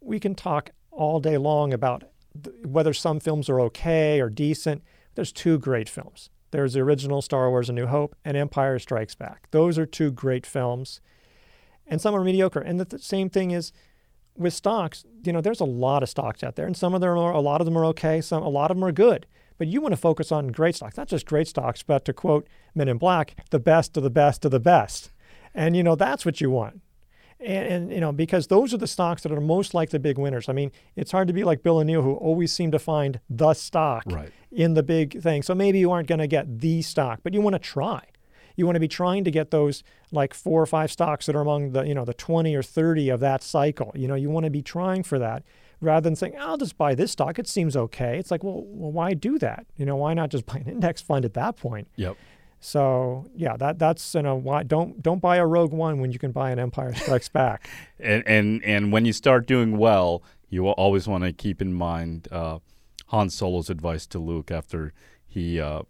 we 0.00 0.18
can 0.18 0.34
talk 0.34 0.70
all 0.90 1.20
day 1.20 1.36
long 1.36 1.74
about 1.74 2.04
th- 2.42 2.56
whether 2.64 2.94
some 2.94 3.20
films 3.20 3.50
are 3.50 3.60
okay 3.60 4.18
or 4.18 4.30
decent. 4.30 4.82
There's 5.14 5.30
two 5.30 5.58
great 5.58 5.90
films 5.90 6.30
there's 6.50 6.74
the 6.74 6.80
original 6.80 7.22
Star 7.22 7.50
Wars 7.50 7.68
A 7.68 7.72
New 7.72 7.86
Hope 7.86 8.14
and 8.24 8.36
Empire 8.36 8.78
Strikes 8.78 9.14
Back. 9.14 9.48
Those 9.50 9.78
are 9.78 9.86
two 9.86 10.10
great 10.10 10.46
films. 10.46 11.00
And 11.86 12.00
some 12.00 12.14
are 12.14 12.24
mediocre. 12.24 12.60
And 12.60 12.80
the 12.80 12.98
same 12.98 13.30
thing 13.30 13.50
is 13.50 13.72
with 14.36 14.52
stocks, 14.52 15.04
you 15.24 15.32
know, 15.32 15.40
there's 15.40 15.60
a 15.60 15.64
lot 15.64 16.02
of 16.02 16.08
stocks 16.08 16.42
out 16.42 16.56
there, 16.56 16.66
and 16.66 16.76
some 16.76 16.94
of 16.94 17.00
them 17.00 17.10
are, 17.10 17.32
a 17.32 17.40
lot 17.40 17.60
of 17.60 17.64
them 17.64 17.76
are 17.76 17.84
okay, 17.86 18.20
some 18.20 18.42
a 18.42 18.48
lot 18.48 18.70
of 18.70 18.76
them 18.76 18.84
are 18.84 18.92
good. 18.92 19.26
But 19.58 19.68
you 19.68 19.80
want 19.80 19.92
to 19.92 20.00
focus 20.00 20.30
on 20.30 20.48
great 20.48 20.74
stocks, 20.74 20.96
not 20.96 21.08
just 21.08 21.24
great 21.24 21.48
stocks, 21.48 21.82
but 21.82 22.04
to 22.04 22.12
quote 22.12 22.46
Men 22.74 22.88
in 22.88 22.98
Black, 22.98 23.34
the 23.50 23.58
best 23.58 23.96
of 23.96 24.02
the 24.02 24.10
best 24.10 24.44
of 24.44 24.50
the 24.50 24.60
best. 24.60 25.10
And 25.54 25.74
you 25.74 25.82
know, 25.82 25.94
that's 25.94 26.26
what 26.26 26.40
you 26.40 26.50
want. 26.50 26.82
And, 27.38 27.72
and, 27.72 27.92
you 27.92 28.00
know 28.00 28.12
because 28.12 28.46
those 28.46 28.72
are 28.72 28.78
the 28.78 28.86
stocks 28.86 29.22
that 29.22 29.30
are 29.30 29.40
most 29.40 29.74
like 29.74 29.90
the 29.90 29.98
big 29.98 30.16
winners. 30.18 30.48
I 30.48 30.52
mean, 30.52 30.72
it's 30.94 31.12
hard 31.12 31.28
to 31.28 31.34
be 31.34 31.44
like 31.44 31.62
Bill 31.62 31.78
O'Neil, 31.78 32.02
who 32.02 32.14
always 32.14 32.50
seem 32.50 32.70
to 32.70 32.78
find 32.78 33.20
the 33.28 33.52
stock 33.52 34.04
right. 34.06 34.32
in 34.50 34.74
the 34.74 34.82
big 34.82 35.20
thing. 35.20 35.42
So 35.42 35.54
maybe 35.54 35.78
you 35.78 35.92
aren't 35.92 36.08
going 36.08 36.20
to 36.20 36.26
get 36.26 36.60
the 36.60 36.80
stock, 36.82 37.20
but 37.22 37.34
you 37.34 37.40
want 37.42 37.54
to 37.54 37.58
try. 37.58 38.02
You 38.56 38.64
want 38.64 38.76
to 38.76 38.80
be 38.80 38.88
trying 38.88 39.24
to 39.24 39.30
get 39.30 39.50
those 39.50 39.82
like 40.12 40.32
four 40.32 40.62
or 40.62 40.66
five 40.66 40.90
stocks 40.90 41.26
that 41.26 41.36
are 41.36 41.42
among 41.42 41.72
the 41.72 41.82
you 41.82 41.94
know 41.94 42.06
the 42.06 42.14
20 42.14 42.54
or 42.54 42.62
30 42.62 43.10
of 43.10 43.20
that 43.20 43.42
cycle. 43.42 43.92
You 43.94 44.08
know, 44.08 44.14
you 44.14 44.30
want 44.30 44.44
to 44.44 44.50
be 44.50 44.62
trying 44.62 45.02
for 45.02 45.18
that 45.18 45.42
rather 45.80 46.04
than 46.04 46.16
saying, 46.16 46.34
I'll 46.38 46.56
just 46.56 46.78
buy 46.78 46.94
this 46.94 47.12
stock. 47.12 47.38
It 47.38 47.48
seems 47.48 47.76
okay. 47.76 48.18
It's 48.18 48.30
like, 48.30 48.42
well, 48.42 48.64
well 48.66 48.92
why 48.92 49.14
do 49.14 49.38
that? 49.38 49.66
You 49.76 49.86
know, 49.86 49.96
why 49.96 50.14
not 50.14 50.30
just 50.30 50.46
buy 50.46 50.56
an 50.56 50.66
index 50.66 51.00
fund 51.00 51.24
at 51.24 51.34
that 51.34 51.56
point? 51.56 51.88
Yep. 51.96 52.16
So 52.66 53.26
yeah, 53.36 53.56
that 53.58 53.78
that's 53.78 54.12
you 54.16 54.22
know 54.22 54.34
why 54.34 54.64
don't 54.64 55.00
don't 55.00 55.20
buy 55.20 55.36
a 55.36 55.46
Rogue 55.46 55.72
One 55.72 56.00
when 56.00 56.10
you 56.10 56.18
can 56.18 56.32
buy 56.32 56.50
an 56.50 56.58
Empire 56.58 56.92
Strikes 56.94 57.28
Back. 57.28 57.68
and 58.00 58.26
and 58.26 58.60
and 58.64 58.90
when 58.90 59.04
you 59.04 59.12
start 59.12 59.46
doing 59.46 59.78
well, 59.78 60.24
you 60.48 60.66
always 60.66 61.06
want 61.06 61.22
to 61.22 61.32
keep 61.32 61.62
in 61.62 61.72
mind 61.72 62.26
uh, 62.32 62.58
Han 63.06 63.30
Solo's 63.30 63.70
advice 63.70 64.04
to 64.08 64.18
Luke 64.18 64.50
after 64.50 64.92
he 65.28 65.60
uh, 65.60 65.82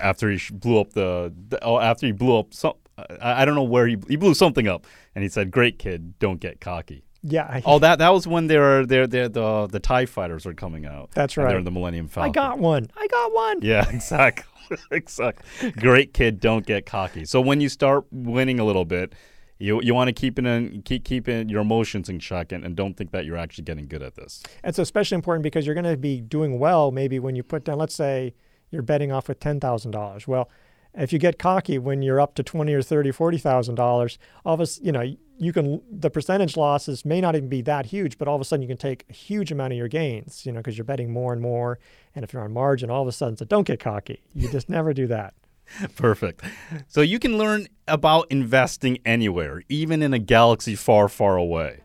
after 0.00 0.28
he 0.28 0.40
blew 0.52 0.80
up 0.80 0.94
the, 0.94 1.32
the 1.50 1.62
oh 1.62 1.78
after 1.78 2.06
he 2.06 2.12
blew 2.12 2.36
up 2.36 2.52
some 2.52 2.72
I, 2.98 3.42
I 3.42 3.44
don't 3.44 3.54
know 3.54 3.62
where 3.62 3.86
he 3.86 3.96
he 4.08 4.16
blew 4.16 4.34
something 4.34 4.66
up 4.66 4.88
and 5.14 5.22
he 5.22 5.28
said, 5.28 5.52
"Great 5.52 5.78
kid, 5.78 6.18
don't 6.18 6.40
get 6.40 6.60
cocky." 6.60 7.04
Yeah. 7.24 7.60
Oh, 7.64 7.78
that 7.80 7.98
that 7.98 8.10
was 8.10 8.26
when 8.26 8.46
they 8.46 8.58
were 8.58 8.86
they're, 8.86 9.06
they're 9.06 9.28
the 9.28 9.66
the 9.66 9.80
Tie 9.80 10.06
Fighters 10.06 10.44
were 10.46 10.54
coming 10.54 10.86
out. 10.86 11.10
That's 11.12 11.36
And 11.36 11.44
right. 11.44 11.52
They're 11.52 11.62
the 11.62 11.70
Millennium 11.70 12.08
Falcon. 12.08 12.30
I 12.30 12.32
got 12.32 12.58
one. 12.58 12.90
I 12.96 13.06
got 13.08 13.32
one. 13.32 13.58
Yeah, 13.62 13.88
exactly. 13.92 14.44
exactly. 14.90 15.70
Great 15.72 16.14
kid, 16.14 16.40
don't 16.40 16.64
get 16.64 16.86
cocky. 16.86 17.24
So 17.24 17.40
when 17.40 17.60
you 17.60 17.68
start 17.68 18.04
winning 18.10 18.60
a 18.60 18.64
little 18.64 18.84
bit, 18.84 19.14
you 19.58 19.80
you 19.82 19.94
want 19.94 20.08
to 20.08 20.12
keep 20.12 20.38
it 20.38 20.46
in 20.46 20.82
keep 20.82 21.04
keeping 21.04 21.48
your 21.48 21.60
emotions 21.62 22.08
in 22.08 22.18
check 22.18 22.52
and, 22.52 22.64
and 22.64 22.76
don't 22.76 22.96
think 22.96 23.10
that 23.12 23.24
you're 23.24 23.36
actually 23.36 23.64
getting 23.64 23.86
good 23.86 24.02
at 24.02 24.14
this. 24.14 24.42
And 24.62 24.70
it's 24.70 24.78
especially 24.78 25.16
important 25.16 25.42
because 25.42 25.66
you're 25.66 25.74
going 25.74 25.84
to 25.84 25.96
be 25.96 26.20
doing 26.20 26.58
well 26.58 26.90
maybe 26.90 27.18
when 27.18 27.36
you 27.36 27.42
put 27.42 27.64
down, 27.64 27.78
let's 27.78 27.94
say 27.94 28.34
you're 28.70 28.82
betting 28.82 29.12
off 29.12 29.28
with 29.28 29.38
$10,000. 29.38 30.26
Well, 30.26 30.50
if 30.96 31.12
you 31.12 31.18
get 31.18 31.38
cocky 31.38 31.78
when 31.78 32.02
you're 32.02 32.20
up 32.20 32.34
to 32.34 32.42
20 32.42 32.72
or 32.72 32.82
30, 32.82 33.10
$40,000, 33.10 34.18
all 34.44 34.54
of 34.54 34.60
a 34.60 34.66
you 34.82 34.92
know, 34.92 35.16
you 35.36 35.52
can, 35.52 35.82
the 35.90 36.10
percentage 36.10 36.56
losses 36.56 37.04
may 37.04 37.20
not 37.20 37.34
even 37.34 37.48
be 37.48 37.60
that 37.62 37.86
huge, 37.86 38.18
but 38.18 38.28
all 38.28 38.36
of 38.36 38.40
a 38.40 38.44
sudden 38.44 38.62
you 38.62 38.68
can 38.68 38.76
take 38.76 39.04
a 39.10 39.12
huge 39.12 39.50
amount 39.50 39.72
of 39.72 39.76
your 39.76 39.88
gains, 39.88 40.46
you 40.46 40.52
know, 40.52 40.60
because 40.60 40.78
you're 40.78 40.84
betting 40.84 41.12
more 41.12 41.32
and 41.32 41.42
more. 41.42 41.78
And 42.14 42.24
if 42.24 42.32
you're 42.32 42.42
on 42.42 42.52
margin, 42.52 42.90
all 42.90 43.02
of 43.02 43.08
a 43.08 43.12
sudden, 43.12 43.36
so 43.36 43.44
don't 43.44 43.66
get 43.66 43.80
cocky. 43.80 44.22
You 44.34 44.48
just 44.48 44.68
never 44.68 44.92
do 44.92 45.06
that. 45.08 45.34
Perfect. 45.96 46.42
So 46.88 47.00
you 47.00 47.18
can 47.18 47.38
learn 47.38 47.66
about 47.88 48.26
investing 48.30 48.98
anywhere, 49.04 49.62
even 49.68 50.02
in 50.02 50.14
a 50.14 50.18
galaxy 50.18 50.76
far, 50.76 51.08
far 51.08 51.36
away. 51.36 51.80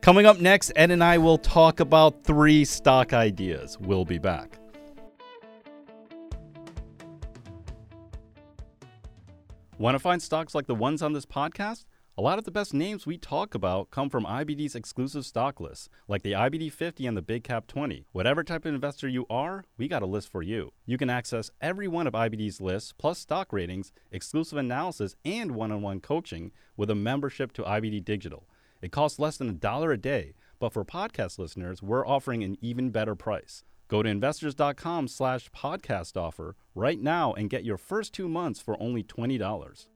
Coming 0.00 0.26
up 0.26 0.38
next, 0.40 0.72
Ed 0.76 0.90
and 0.90 1.02
I 1.02 1.18
will 1.18 1.38
talk 1.38 1.80
about 1.80 2.24
three 2.24 2.64
stock 2.64 3.12
ideas. 3.12 3.78
We'll 3.80 4.04
be 4.04 4.18
back. 4.18 4.58
Want 9.76 9.96
to 9.96 9.98
find 9.98 10.22
stocks 10.22 10.54
like 10.54 10.68
the 10.68 10.74
ones 10.74 11.02
on 11.02 11.14
this 11.14 11.26
podcast? 11.26 11.84
A 12.16 12.22
lot 12.22 12.38
of 12.38 12.44
the 12.44 12.52
best 12.52 12.72
names 12.72 13.06
we 13.06 13.18
talk 13.18 13.56
about 13.56 13.90
come 13.90 14.08
from 14.08 14.24
IBD's 14.24 14.76
exclusive 14.76 15.26
stock 15.26 15.58
lists, 15.58 15.88
like 16.06 16.22
the 16.22 16.30
IBD 16.30 16.70
50 16.70 17.08
and 17.08 17.16
the 17.16 17.22
Big 17.22 17.42
Cap 17.42 17.66
20. 17.66 18.06
Whatever 18.12 18.44
type 18.44 18.64
of 18.64 18.72
investor 18.72 19.08
you 19.08 19.26
are, 19.28 19.64
we 19.76 19.88
got 19.88 20.02
a 20.02 20.06
list 20.06 20.30
for 20.30 20.44
you. 20.44 20.70
You 20.86 20.96
can 20.96 21.10
access 21.10 21.50
every 21.60 21.88
one 21.88 22.06
of 22.06 22.12
IBD's 22.12 22.60
lists, 22.60 22.94
plus 22.96 23.18
stock 23.18 23.52
ratings, 23.52 23.90
exclusive 24.12 24.58
analysis, 24.58 25.16
and 25.24 25.50
one 25.56 25.72
on 25.72 25.82
one 25.82 25.98
coaching 25.98 26.52
with 26.76 26.88
a 26.88 26.94
membership 26.94 27.52
to 27.54 27.62
IBD 27.64 28.04
Digital. 28.04 28.46
It 28.80 28.92
costs 28.92 29.18
less 29.18 29.38
than 29.38 29.48
a 29.48 29.54
dollar 29.54 29.90
a 29.90 29.98
day, 29.98 30.34
but 30.60 30.72
for 30.72 30.84
podcast 30.84 31.36
listeners, 31.36 31.82
we're 31.82 32.06
offering 32.06 32.44
an 32.44 32.58
even 32.60 32.90
better 32.90 33.16
price. 33.16 33.64
Go 33.88 34.02
to 34.02 34.08
investors.com 34.08 35.08
slash 35.08 35.50
podcast 35.50 36.16
offer 36.16 36.56
right 36.74 37.00
now 37.00 37.32
and 37.34 37.50
get 37.50 37.64
your 37.64 37.76
first 37.76 38.12
two 38.12 38.28
months 38.28 38.60
for 38.60 38.80
only 38.82 39.02
$20. 39.02 39.86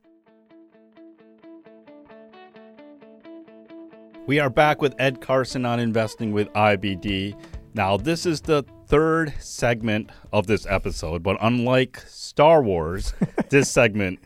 We 4.27 4.41
are 4.41 4.51
back 4.51 4.83
with 4.83 4.95
Ed 4.99 5.23
Carson 5.23 5.65
on 5.65 5.81
investing 5.81 6.33
with 6.33 6.53
IBD. 6.53 7.35
Now, 7.73 7.97
this 7.97 8.27
is 8.27 8.43
the 8.43 8.63
third 8.87 9.33
segment 9.39 10.11
of 10.33 10.47
this 10.47 10.67
episode, 10.67 11.23
but 11.23 11.39
unlike 11.41 12.01
Star 12.07 12.63
Wars, 12.63 13.15
this 13.49 13.71
segment 13.71 14.19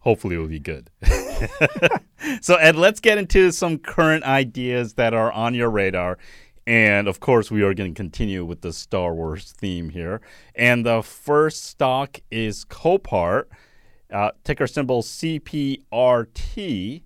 hopefully 0.00 0.36
will 0.36 0.48
be 0.48 0.58
good. 0.58 0.90
so, 2.40 2.56
Ed, 2.56 2.76
let's 2.76 2.98
get 2.98 3.16
into 3.16 3.52
some 3.52 3.78
current 3.78 4.24
ideas 4.24 4.94
that 4.94 5.14
are 5.14 5.30
on 5.30 5.54
your 5.54 5.70
radar. 5.70 6.18
And 6.66 7.08
of 7.08 7.20
course, 7.20 7.50
we 7.50 7.62
are 7.62 7.74
going 7.74 7.92
to 7.92 7.96
continue 7.96 8.44
with 8.44 8.62
the 8.62 8.72
Star 8.72 9.14
Wars 9.14 9.52
theme 9.52 9.90
here. 9.90 10.20
And 10.54 10.84
the 10.86 11.02
first 11.02 11.64
stock 11.64 12.20
is 12.30 12.64
Copart, 12.64 13.44
uh, 14.12 14.30
ticker 14.44 14.66
symbol 14.66 15.02
CPRT. 15.02 17.02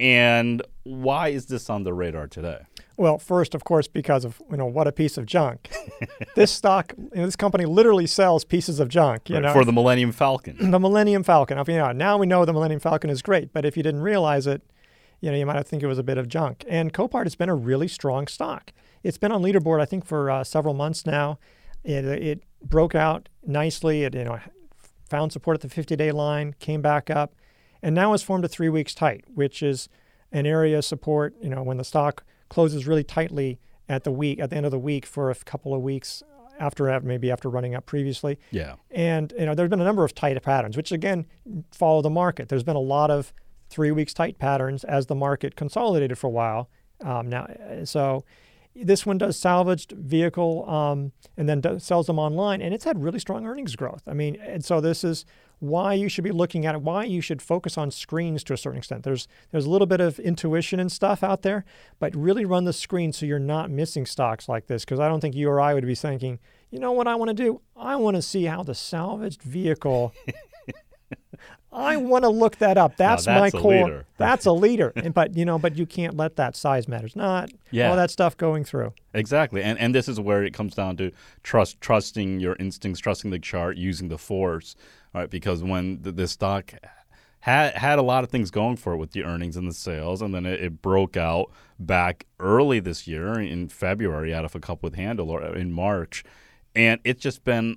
And 0.00 0.62
why 0.84 1.28
is 1.28 1.46
this 1.46 1.68
on 1.68 1.82
the 1.82 1.92
radar 1.92 2.28
today? 2.28 2.60
Well, 2.96 3.18
first, 3.18 3.54
of 3.54 3.64
course, 3.64 3.88
because 3.88 4.24
of 4.24 4.40
you 4.50 4.56
know 4.56 4.66
what 4.66 4.86
a 4.86 4.92
piece 4.92 5.16
of 5.18 5.26
junk. 5.26 5.70
this 6.36 6.50
stock, 6.52 6.92
you 6.96 7.10
know, 7.20 7.26
this 7.26 7.36
company 7.36 7.64
literally 7.64 8.06
sells 8.06 8.44
pieces 8.44 8.78
of 8.80 8.88
junk. 8.88 9.28
You 9.28 9.36
Right, 9.36 9.44
know, 9.44 9.52
for 9.52 9.64
the 9.64 9.72
Millennium 9.72 10.12
Falcon. 10.12 10.70
the 10.70 10.78
Millennium 10.80 11.22
Falcon. 11.24 11.58
I 11.58 11.64
mean, 11.66 11.76
yeah, 11.76 11.92
now 11.92 12.16
we 12.18 12.26
know 12.26 12.44
the 12.44 12.52
Millennium 12.52 12.80
Falcon 12.80 13.10
is 13.10 13.22
great, 13.22 13.52
but 13.52 13.64
if 13.64 13.76
you 13.76 13.82
didn't 13.82 14.02
realize 14.02 14.46
it, 14.46 14.62
you 15.20 15.30
know, 15.30 15.36
you 15.36 15.46
might 15.46 15.66
think 15.66 15.82
it 15.82 15.86
was 15.86 15.98
a 15.98 16.02
bit 16.02 16.18
of 16.18 16.28
junk. 16.28 16.64
And 16.68 16.92
Copart 16.92 17.24
has 17.24 17.34
been 17.34 17.48
a 17.48 17.54
really 17.54 17.88
strong 17.88 18.26
stock. 18.26 18.72
It's 19.02 19.18
been 19.18 19.32
on 19.32 19.42
leaderboard, 19.42 19.80
I 19.80 19.84
think, 19.84 20.04
for 20.04 20.30
uh, 20.30 20.44
several 20.44 20.74
months 20.74 21.06
now. 21.06 21.38
It, 21.84 22.04
it 22.04 22.42
broke 22.62 22.94
out 22.94 23.28
nicely. 23.46 24.04
It 24.04 24.14
you 24.14 24.24
know 24.24 24.38
found 25.08 25.32
support 25.32 25.62
at 25.62 25.70
the 25.70 25.82
50-day 25.82 26.12
line, 26.12 26.54
came 26.58 26.82
back 26.82 27.08
up, 27.08 27.34
and 27.82 27.94
now 27.94 28.12
has 28.12 28.22
formed 28.22 28.44
a 28.44 28.48
three 28.48 28.68
weeks 28.68 28.94
tight, 28.94 29.24
which 29.34 29.62
is 29.62 29.88
an 30.32 30.44
area 30.44 30.78
of 30.78 30.84
support. 30.84 31.34
You 31.42 31.48
know, 31.48 31.62
when 31.62 31.78
the 31.78 31.84
stock 31.84 32.24
closes 32.48 32.86
really 32.86 33.04
tightly 33.04 33.58
at 33.88 34.04
the 34.04 34.10
week 34.10 34.38
at 34.38 34.50
the 34.50 34.56
end 34.56 34.66
of 34.66 34.72
the 34.72 34.78
week 34.78 35.06
for 35.06 35.30
a 35.30 35.34
couple 35.34 35.74
of 35.74 35.82
weeks 35.82 36.22
after 36.60 37.00
maybe 37.00 37.30
after 37.30 37.48
running 37.48 37.74
up 37.74 37.86
previously. 37.86 38.38
Yeah. 38.50 38.74
And 38.90 39.32
you 39.38 39.46
know, 39.46 39.54
there's 39.54 39.70
been 39.70 39.80
a 39.80 39.84
number 39.84 40.04
of 40.04 40.14
tight 40.14 40.40
patterns, 40.42 40.76
which 40.76 40.92
again 40.92 41.26
follow 41.72 42.02
the 42.02 42.10
market. 42.10 42.48
There's 42.48 42.62
been 42.62 42.76
a 42.76 42.80
lot 42.80 43.10
of 43.10 43.32
three 43.68 43.90
weeks 43.90 44.14
tight 44.14 44.38
patterns 44.38 44.84
as 44.84 45.06
the 45.06 45.14
market 45.14 45.56
consolidated 45.56 46.18
for 46.18 46.28
a 46.28 46.30
while. 46.30 46.68
Um, 47.04 47.28
now, 47.28 47.46
so 47.84 48.24
this 48.74 49.04
one 49.04 49.18
does 49.18 49.38
salvaged 49.38 49.92
vehicle 49.92 50.68
um, 50.68 51.12
and 51.36 51.48
then 51.48 51.60
does, 51.60 51.84
sells 51.84 52.06
them 52.06 52.18
online, 52.18 52.60
and 52.62 52.74
it's 52.74 52.84
had 52.84 53.02
really 53.02 53.18
strong 53.18 53.46
earnings 53.46 53.76
growth. 53.76 54.02
I 54.06 54.14
mean, 54.14 54.36
and 54.36 54.64
so 54.64 54.80
this 54.80 55.04
is 55.04 55.24
why 55.60 55.92
you 55.94 56.08
should 56.08 56.24
be 56.24 56.30
looking 56.30 56.66
at 56.66 56.74
it. 56.74 56.82
Why 56.82 57.04
you 57.04 57.20
should 57.20 57.42
focus 57.42 57.76
on 57.76 57.90
screens 57.90 58.44
to 58.44 58.52
a 58.52 58.56
certain 58.56 58.78
extent. 58.78 59.02
There's 59.02 59.26
there's 59.50 59.64
a 59.64 59.70
little 59.70 59.86
bit 59.86 60.00
of 60.00 60.18
intuition 60.20 60.78
and 60.78 60.90
stuff 60.90 61.22
out 61.22 61.42
there, 61.42 61.64
but 61.98 62.14
really 62.14 62.44
run 62.44 62.64
the 62.64 62.72
screen 62.72 63.12
so 63.12 63.26
you're 63.26 63.38
not 63.40 63.70
missing 63.70 64.06
stocks 64.06 64.48
like 64.48 64.66
this. 64.66 64.84
Because 64.84 65.00
I 65.00 65.08
don't 65.08 65.20
think 65.20 65.34
you 65.34 65.48
or 65.48 65.60
I 65.60 65.74
would 65.74 65.86
be 65.86 65.96
thinking, 65.96 66.38
you 66.70 66.78
know 66.78 66.92
what 66.92 67.08
I 67.08 67.16
want 67.16 67.30
to 67.30 67.34
do? 67.34 67.60
I 67.76 67.96
want 67.96 68.16
to 68.16 68.22
see 68.22 68.44
how 68.44 68.62
the 68.62 68.74
salvaged 68.74 69.42
vehicle. 69.42 70.14
I 71.70 71.96
want 71.96 72.24
to 72.24 72.30
look 72.30 72.56
that 72.56 72.78
up. 72.78 72.96
That's, 72.96 73.26
that's 73.26 73.54
my 73.54 73.60
core. 73.60 73.72
leader. 73.84 74.06
That's 74.16 74.46
a 74.46 74.52
leader. 74.52 74.92
And, 74.96 75.12
but 75.14 75.36
you 75.36 75.44
know, 75.44 75.58
but 75.58 75.76
you 75.76 75.86
can't 75.86 76.16
let 76.16 76.36
that 76.36 76.56
size 76.56 76.88
matters. 76.88 77.14
Not 77.14 77.50
Yeah. 77.70 77.90
all 77.90 77.96
that 77.96 78.10
stuff 78.10 78.36
going 78.36 78.64
through. 78.64 78.94
Exactly. 79.14 79.62
And 79.62 79.78
and 79.78 79.94
this 79.94 80.08
is 80.08 80.18
where 80.18 80.42
it 80.42 80.52
comes 80.54 80.74
down 80.74 80.96
to 80.96 81.12
trust 81.42 81.80
trusting 81.80 82.40
your 82.40 82.56
instincts, 82.58 83.00
trusting 83.00 83.30
the 83.30 83.38
chart, 83.38 83.76
using 83.76 84.08
the 84.08 84.18
force. 84.18 84.74
right? 85.14 85.30
because 85.30 85.62
when 85.62 86.02
the, 86.02 86.10
the 86.10 86.26
stock 86.26 86.72
had 87.40 87.74
had 87.74 87.98
a 87.98 88.02
lot 88.02 88.24
of 88.24 88.30
things 88.30 88.50
going 88.50 88.76
for 88.76 88.94
it 88.94 88.96
with 88.96 89.12
the 89.12 89.22
earnings 89.22 89.56
and 89.56 89.68
the 89.68 89.74
sales, 89.74 90.20
and 90.22 90.34
then 90.34 90.46
it, 90.46 90.60
it 90.60 90.82
broke 90.82 91.16
out 91.16 91.52
back 91.78 92.26
early 92.40 92.80
this 92.80 93.06
year 93.06 93.38
in 93.38 93.68
February 93.68 94.34
out 94.34 94.44
of 94.44 94.54
a 94.56 94.60
cup 94.60 94.82
with 94.82 94.96
handle 94.96 95.30
or 95.30 95.54
in 95.54 95.70
March, 95.70 96.24
and 96.74 96.98
it's 97.04 97.22
just 97.22 97.44
been 97.44 97.76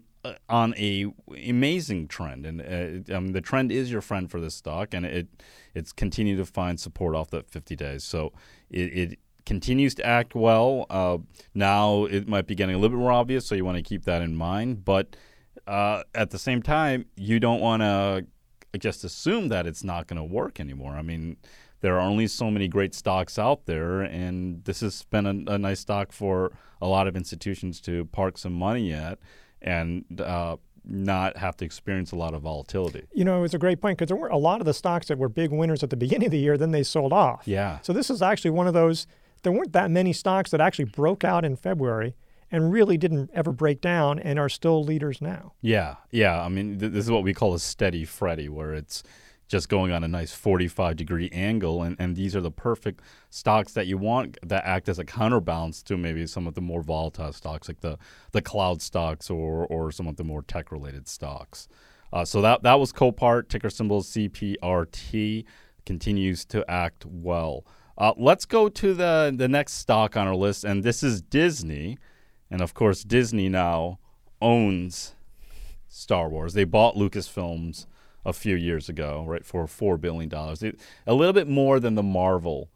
on 0.49 0.73
a 0.77 1.07
amazing 1.47 2.07
trend, 2.07 2.45
and 2.45 2.61
uh, 2.61 3.19
mean, 3.19 3.33
the 3.33 3.41
trend 3.41 3.71
is 3.71 3.91
your 3.91 4.01
friend 4.01 4.29
for 4.29 4.39
this 4.39 4.55
stock, 4.55 4.93
and 4.93 5.05
it 5.05 5.27
it's 5.73 5.91
continued 5.91 6.37
to 6.37 6.45
find 6.45 6.79
support 6.79 7.15
off 7.15 7.29
that 7.31 7.49
50 7.49 7.75
days. 7.75 8.03
So 8.03 8.33
it, 8.69 8.97
it 8.97 9.19
continues 9.45 9.95
to 9.95 10.05
act 10.05 10.35
well. 10.35 10.85
Uh, 10.89 11.17
now 11.53 12.05
it 12.05 12.27
might 12.27 12.47
be 12.47 12.55
getting 12.55 12.75
a 12.75 12.77
little 12.77 12.97
bit 12.97 13.01
more 13.01 13.11
obvious, 13.11 13.45
so 13.45 13.55
you 13.55 13.65
want 13.65 13.77
to 13.77 13.83
keep 13.83 14.05
that 14.05 14.21
in 14.21 14.35
mind. 14.35 14.85
But 14.85 15.15
uh, 15.67 16.03
at 16.13 16.31
the 16.31 16.39
same 16.39 16.61
time, 16.61 17.05
you 17.15 17.39
don't 17.39 17.61
want 17.61 17.81
to 17.81 18.25
just 18.79 19.03
assume 19.03 19.49
that 19.49 19.65
it's 19.65 19.83
not 19.83 20.07
going 20.07 20.17
to 20.17 20.23
work 20.23 20.59
anymore. 20.59 20.93
I 20.93 21.01
mean, 21.01 21.37
there 21.81 21.95
are 21.97 22.01
only 22.01 22.27
so 22.27 22.51
many 22.51 22.67
great 22.67 22.93
stocks 22.93 23.39
out 23.39 23.65
there, 23.65 24.01
and 24.01 24.63
this 24.65 24.81
has 24.81 25.03
been 25.03 25.25
a, 25.25 25.53
a 25.53 25.57
nice 25.57 25.79
stock 25.79 26.11
for 26.11 26.51
a 26.81 26.87
lot 26.87 27.07
of 27.07 27.15
institutions 27.15 27.81
to 27.81 28.05
park 28.05 28.37
some 28.37 28.53
money 28.53 28.93
at 28.93 29.19
and 29.61 30.05
uh, 30.19 30.57
not 30.83 31.37
have 31.37 31.55
to 31.57 31.65
experience 31.65 32.11
a 32.11 32.15
lot 32.15 32.33
of 32.33 32.41
volatility. 32.41 33.05
You 33.13 33.23
know, 33.23 33.37
it 33.37 33.41
was 33.41 33.53
a 33.53 33.59
great 33.59 33.81
point 33.81 33.97
because 33.97 34.07
there 34.07 34.17
were 34.17 34.29
a 34.29 34.37
lot 34.37 34.61
of 34.61 34.65
the 34.65 34.73
stocks 34.73 35.07
that 35.07 35.17
were 35.17 35.29
big 35.29 35.51
winners 35.51 35.83
at 35.83 35.89
the 35.89 35.97
beginning 35.97 36.27
of 36.27 36.31
the 36.31 36.39
year, 36.39 36.57
then 36.57 36.71
they 36.71 36.83
sold 36.83 37.13
off. 37.13 37.43
Yeah. 37.45 37.79
So 37.81 37.93
this 37.93 38.09
is 38.09 38.21
actually 38.21 38.51
one 38.51 38.67
of 38.67 38.73
those. 38.73 39.07
There 39.43 39.51
weren't 39.51 39.73
that 39.73 39.89
many 39.91 40.13
stocks 40.13 40.51
that 40.51 40.61
actually 40.61 40.85
broke 40.85 41.23
out 41.23 41.45
in 41.45 41.55
February 41.55 42.15
and 42.51 42.71
really 42.71 42.97
didn't 42.97 43.29
ever 43.33 43.51
break 43.51 43.81
down 43.81 44.19
and 44.19 44.37
are 44.37 44.49
still 44.49 44.83
leaders 44.83 45.21
now. 45.21 45.53
Yeah, 45.61 45.95
yeah. 46.11 46.41
I 46.41 46.49
mean, 46.49 46.79
th- 46.79 46.91
this 46.91 47.05
is 47.05 47.11
what 47.11 47.23
we 47.23 47.33
call 47.33 47.53
a 47.53 47.59
steady 47.59 48.03
Freddy, 48.03 48.49
where 48.49 48.73
it's 48.73 49.03
just 49.51 49.67
going 49.67 49.91
on 49.91 50.01
a 50.01 50.07
nice 50.07 50.33
45 50.33 50.95
degree 50.95 51.29
angle. 51.33 51.83
And, 51.83 51.97
and 51.99 52.15
these 52.15 52.37
are 52.37 52.41
the 52.41 52.49
perfect 52.49 53.01
stocks 53.29 53.73
that 53.73 53.85
you 53.85 53.97
want 53.97 54.37
that 54.43 54.63
act 54.65 54.87
as 54.87 54.97
a 54.97 55.03
counterbalance 55.03 55.83
to 55.83 55.97
maybe 55.97 56.25
some 56.25 56.47
of 56.47 56.55
the 56.55 56.61
more 56.61 56.81
volatile 56.81 57.33
stocks, 57.33 57.67
like 57.67 57.81
the, 57.81 57.97
the 58.31 58.41
cloud 58.41 58.81
stocks 58.81 59.29
or, 59.29 59.65
or 59.65 59.91
some 59.91 60.07
of 60.07 60.15
the 60.15 60.23
more 60.23 60.41
tech 60.41 60.71
related 60.71 61.05
stocks. 61.05 61.67
Uh, 62.13 62.23
so 62.23 62.41
that, 62.41 62.63
that 62.63 62.79
was 62.79 62.93
Copart, 62.93 63.49
ticker 63.49 63.69
symbol 63.69 64.01
CPRT, 64.01 65.43
continues 65.85 66.45
to 66.45 66.69
act 66.71 67.05
well. 67.05 67.65
Uh, 67.97 68.13
let's 68.15 68.45
go 68.45 68.69
to 68.69 68.93
the, 68.93 69.33
the 69.35 69.49
next 69.49 69.73
stock 69.73 70.15
on 70.15 70.27
our 70.27 70.35
list, 70.35 70.63
and 70.63 70.81
this 70.81 71.03
is 71.03 71.21
Disney. 71.21 71.97
And 72.49 72.61
of 72.61 72.73
course, 72.73 73.03
Disney 73.03 73.49
now 73.49 73.99
owns 74.41 75.13
Star 75.89 76.29
Wars. 76.29 76.53
They 76.53 76.63
bought 76.63 76.95
Lucasfilms 76.95 77.85
a 78.25 78.33
few 78.33 78.55
years 78.55 78.89
ago, 78.89 79.23
right, 79.27 79.45
for 79.45 79.67
four 79.67 79.97
billion 79.97 80.29
dollars. 80.29 80.63
A 80.63 81.13
little 81.13 81.33
bit 81.33 81.47
more 81.47 81.79
than 81.79 81.95
the 81.95 82.03
Marvel 82.03 82.69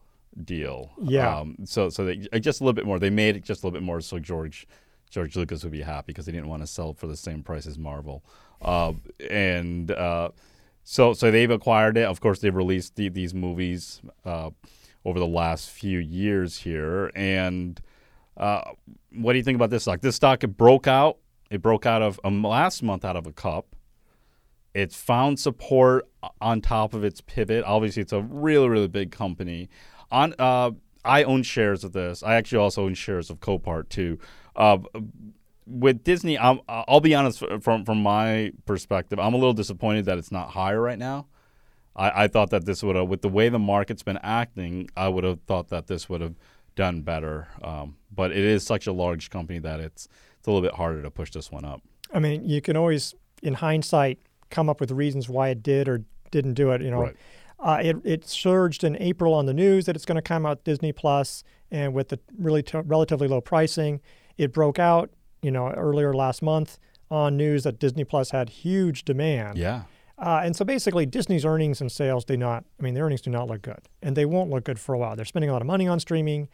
deal. 0.44 0.92
Yeah. 1.02 1.40
Um, 1.40 1.58
so 1.66 1.90
so 1.90 2.06
they, 2.06 2.28
uh, 2.34 2.40
just 2.40 2.62
a 2.62 2.64
little 2.64 2.74
bit 2.74 2.86
more. 2.86 3.00
They 3.00 3.10
made 3.10 3.36
it 3.36 3.44
just 3.44 3.64
a 3.64 3.68
little 3.68 3.80
bit 3.80 3.86
more 3.86 4.02
so 4.02 4.20
George 4.20 4.68
George 5.10 5.36
Lucas 5.36 5.64
would 5.64 5.72
be 5.72 5.82
happy 5.82 6.08
because 6.08 6.26
they 6.26 6.32
didn't 6.32 6.50
want 6.50 6.64
to 6.64 6.68
sell 6.68 6.94
for 6.94 7.08
the 7.08 7.18
same 7.18 7.44
price 7.44 7.68
as 7.68 7.78
Marvel. 7.78 8.24
Uh, 8.62 8.94
and 9.30 9.92
uh, 9.92 10.30
so 10.84 11.14
so 11.14 11.32
they've 11.32 11.52
acquired 11.52 11.98
it. 11.98 12.06
Of 12.06 12.20
course, 12.20 12.40
they've 12.40 12.56
released 12.56 12.96
the, 12.96 13.10
these 13.10 13.34
movies 13.34 14.02
uh, 14.26 14.50
over 15.04 15.20
the 15.20 15.28
last 15.28 15.70
few 15.70 16.00
years 16.00 16.58
here. 16.60 17.12
And 17.16 17.80
uh, 18.38 18.72
what 19.14 19.34
do 19.34 19.38
you 19.38 19.44
think 19.44 19.56
about 19.56 19.70
this 19.70 19.84
stock? 19.84 20.02
This 20.02 20.16
stock 20.16 20.44
it 20.44 20.58
broke 20.58 20.88
out. 20.88 21.18
It 21.50 21.62
broke 21.62 21.86
out 21.86 22.02
of 22.02 22.20
um, 22.24 22.44
last 22.44 22.82
month 22.84 23.06
out 23.06 23.16
of 23.16 23.28
a 23.28 23.32
cup. 23.32 23.75
It's 24.76 24.96
found 24.96 25.40
support 25.40 26.08
on 26.42 26.60
top 26.60 26.94
of 26.94 27.04
its 27.06 27.22
pivot. 27.22 27.64
Obviously, 27.64 28.02
it's 28.02 28.14
a 28.14 28.22
really 28.22 28.68
really 28.68 28.90
big 28.90 29.12
company. 29.12 29.70
On 30.12 30.36
uh, 30.38 30.72
I 31.06 31.24
own 31.24 31.44
shares 31.44 31.84
of 31.84 31.94
this. 31.94 32.22
I 32.22 32.36
actually 32.36 32.58
also 32.58 32.84
own 32.84 32.94
shares 32.94 33.30
of 33.30 33.40
Copart 33.40 33.90
too. 33.90 34.20
Uh, 34.56 34.80
with 35.66 36.04
Disney, 36.04 36.38
i 36.38 36.60
will 36.88 37.00
be 37.00 37.16
honest 37.16 37.42
from 37.62 37.86
from 37.86 38.04
my 38.04 38.52
perspective, 38.66 39.18
I'm 39.18 39.34
a 39.34 39.38
little 39.38 39.54
disappointed 39.54 40.06
that 40.06 40.18
it's 40.18 40.32
not 40.32 40.50
higher 40.50 40.82
right 40.82 41.00
now. 41.00 41.28
I, 41.96 42.26
I 42.26 42.28
thought 42.28 42.50
that 42.50 42.66
this 42.66 42.84
would 42.84 42.98
have, 42.98 43.08
with 43.08 43.22
the 43.22 43.30
way 43.30 43.48
the 43.48 43.60
market's 43.60 44.04
been 44.04 44.20
acting, 44.22 44.90
I 44.98 45.08
would 45.08 45.24
have 45.24 45.40
thought 45.48 45.70
that 45.70 45.88
this 45.88 46.10
would 46.10 46.20
have 46.20 46.36
done 46.76 47.02
better. 47.02 47.48
Um, 47.64 47.96
but 48.14 48.32
it 48.32 48.44
is 48.44 48.66
such 48.66 48.88
a 48.88 48.92
large 48.92 49.30
company 49.30 49.60
that 49.60 49.80
it's 49.80 50.10
it's 50.38 50.48
a 50.48 50.52
little 50.52 50.62
bit 50.68 50.76
harder 50.76 51.02
to 51.02 51.10
push 51.10 51.32
this 51.32 51.50
one 51.50 51.64
up. 51.64 51.82
I 52.14 52.20
mean, 52.20 52.44
you 52.44 52.62
can 52.62 52.78
always, 52.78 53.16
in 53.42 53.56
hindsight, 53.56 54.20
come 54.56 54.70
up 54.70 54.80
with 54.80 54.92
reasons 54.92 55.28
why 55.30 55.50
it 55.50 55.62
did 55.62 55.88
or 55.88 56.04
didn't 56.32 56.54
do 56.54 56.72
it. 56.72 56.82
You 56.82 56.92
know, 56.92 57.02
Right. 57.02 57.16
uh, 57.60 57.80
it 57.82 57.98
it 58.04 58.28
surged 58.28 58.84
in 58.84 58.96
April 59.02 59.34
on 59.34 59.46
the 59.46 59.54
news 59.54 59.86
that 59.86 59.96
it's 59.96 60.06
going 60.06 60.16
to 60.16 60.22
come 60.34 60.46
out 60.46 60.64
Disney 60.64 60.92
Plus, 60.92 61.44
and 61.72 61.94
with 61.94 62.08
the 62.10 62.20
really 62.40 62.64
t- 62.64 62.78
relatively 62.86 63.28
low 63.28 63.42
pricing, 63.42 64.00
it 64.38 64.52
broke 64.54 64.80
out. 64.80 65.10
You 65.42 65.52
know, 65.52 65.70
earlier 65.72 66.12
last 66.14 66.42
month 66.42 66.80
on 67.12 67.38
news 67.38 67.64
that 67.66 67.78
Disney 67.78 68.04
Plus 68.04 68.32
had 68.32 68.50
huge 68.50 69.06
demand. 69.06 69.60
Yeah. 69.60 69.84
Uh, 70.18 70.42
and 70.44 70.56
so 70.56 70.66
basically, 70.66 71.06
Disney's 71.06 71.46
earnings 71.46 71.82
and 71.82 71.92
sales 71.92 72.26
do 72.26 72.36
not, 72.38 72.64
I 72.80 72.84
mean, 72.84 72.96
their 72.96 73.04
earnings 73.06 73.22
do 73.22 73.30
not 73.30 73.48
look 73.48 73.62
good. 73.62 73.82
And 74.02 74.16
they 74.16 74.26
won't 74.26 74.50
look 74.50 74.64
good 74.64 74.80
for 74.80 74.96
a 74.96 74.98
while. 74.98 75.16
They're 75.16 75.26
spending 75.26 75.50
a 75.52 75.54
lot 75.54 75.62
of 75.62 75.68
money 75.68 75.88
on 75.88 76.00
streaming, 76.00 76.48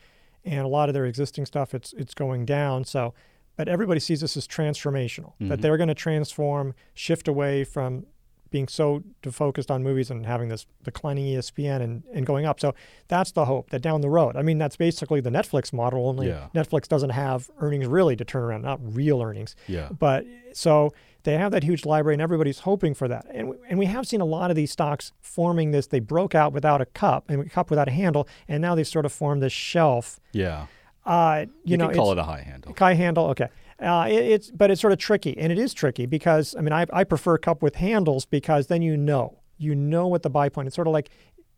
and 0.43 0.62
a 0.66 0.68
lot 0.68 0.89
of 0.89 0.93
their 0.93 1.06
existing 1.06 1.45
stuff, 1.45 1.74
it's, 1.74 1.93
it's 1.93 2.14
going 2.14 2.45
down. 2.45 2.84
So, 2.84 3.14
but 3.62 3.68
everybody 3.68 3.99
sees 3.99 4.22
this 4.22 4.36
as 4.36 4.47
transformational, 4.47 5.34
that 5.38 5.45
mm-hmm. 5.45 5.62
they're 5.62 5.78
going 5.78 5.88
to 5.88 5.93
transform, 5.93 6.74
shift 6.95 7.28
away 7.28 7.64
from 7.64 8.07
being 8.49 8.68
so 8.68 9.03
focused 9.32 9.70
on 9.70 9.84
movies 9.84 10.09
and 10.09 10.26
having 10.26 10.49
this 10.49 10.66
declining 10.84 11.26
ESPN 11.26 11.80
and, 11.80 12.01
and 12.12 12.26
going 12.26 12.47
up. 12.47 12.59
So 12.59 12.74
that's 13.07 13.32
the 13.34 13.45
hope 13.45 13.70
that 13.70 13.84
down 13.84 14.01
the 14.01 14.09
road, 14.09 14.36
I 14.36 14.41
mean, 14.41 14.57
that's 14.57 14.78
basically 14.78 15.22
the 15.22 15.30
Netflix 15.30 15.72
model, 15.72 16.07
only 16.07 16.30
Yeah. 16.30 16.47
Netflix 16.55 16.88
doesn't 16.88 17.12
have 17.12 17.51
earnings 17.59 17.86
really 17.86 18.16
to 18.16 18.26
turn 18.26 18.41
around, 18.41 18.64
not 18.64 18.80
real 18.82 19.22
earnings. 19.22 19.55
Yeah. 19.68 19.89
But 19.91 20.26
so 20.53 20.91
they 21.22 21.38
have 21.38 21.51
that 21.51 21.62
huge 21.62 21.86
library, 21.86 22.16
and 22.16 22.22
everybody's 22.24 22.62
hoping 22.62 22.95
for 22.95 23.07
that. 23.09 23.28
And 23.30 23.49
we, 23.49 23.57
and 23.70 23.78
we 23.78 23.86
have 23.86 24.07
seen 24.07 24.22
a 24.22 24.26
lot 24.26 24.49
of 24.49 24.55
these 24.55 24.72
stocks 24.72 25.12
forming 25.22 25.70
this. 25.70 25.86
They 25.86 25.99
broke 25.99 26.34
out 26.34 26.51
without 26.51 26.82
a 26.82 26.88
cup 26.88 27.30
and 27.30 27.41
a 27.41 27.45
cup 27.45 27.70
without 27.70 27.88
a 27.88 27.91
handle, 27.91 28.28
and 28.47 28.59
now 28.59 28.74
they've 28.74 28.88
sort 28.88 29.05
of 29.05 29.14
formed 29.14 29.43
this 29.43 29.53
shelf. 29.53 30.20
Yeah. 30.32 30.66
Uh, 31.06 31.45
you, 31.64 31.72
You, 31.72 31.78
know, 31.78 31.88
can 31.88 31.95
call 31.95 32.12
it 32.12 32.18
a 32.18 32.24
high 32.24 32.41
handle. 32.41 32.76
High 32.78 32.93
handle, 32.93 33.26
okay. 33.28 33.47
Uh, 33.80 34.08
it, 34.08 34.14
it's 34.14 34.52
but 34.52 34.70
it's 34.70 34.80
sort 34.80 34.93
of 34.93 34.99
tricky, 34.99 35.38
and 35.38 35.52
it 35.52 35.58
is 35.58 35.74
tricky 35.74 36.06
because 36.06 36.56
I 36.56 36.62
mean 36.62 36.74
I, 36.74 36.86
I 36.93 37.04
prefer 37.04 37.36
a 37.36 37.39
cup 37.39 37.64
with 37.64 37.76
handles 37.76 38.26
because 38.26 38.68
then 38.68 38.82
you 38.84 38.95
know 38.95 39.39
you 39.58 39.74
know 39.74 40.08
what 40.08 40.22
the 40.22 40.30
buy 40.30 40.49
point. 40.49 40.68
It's 40.68 40.76
sort 40.76 40.88
of 40.88 40.93
like 40.93 41.10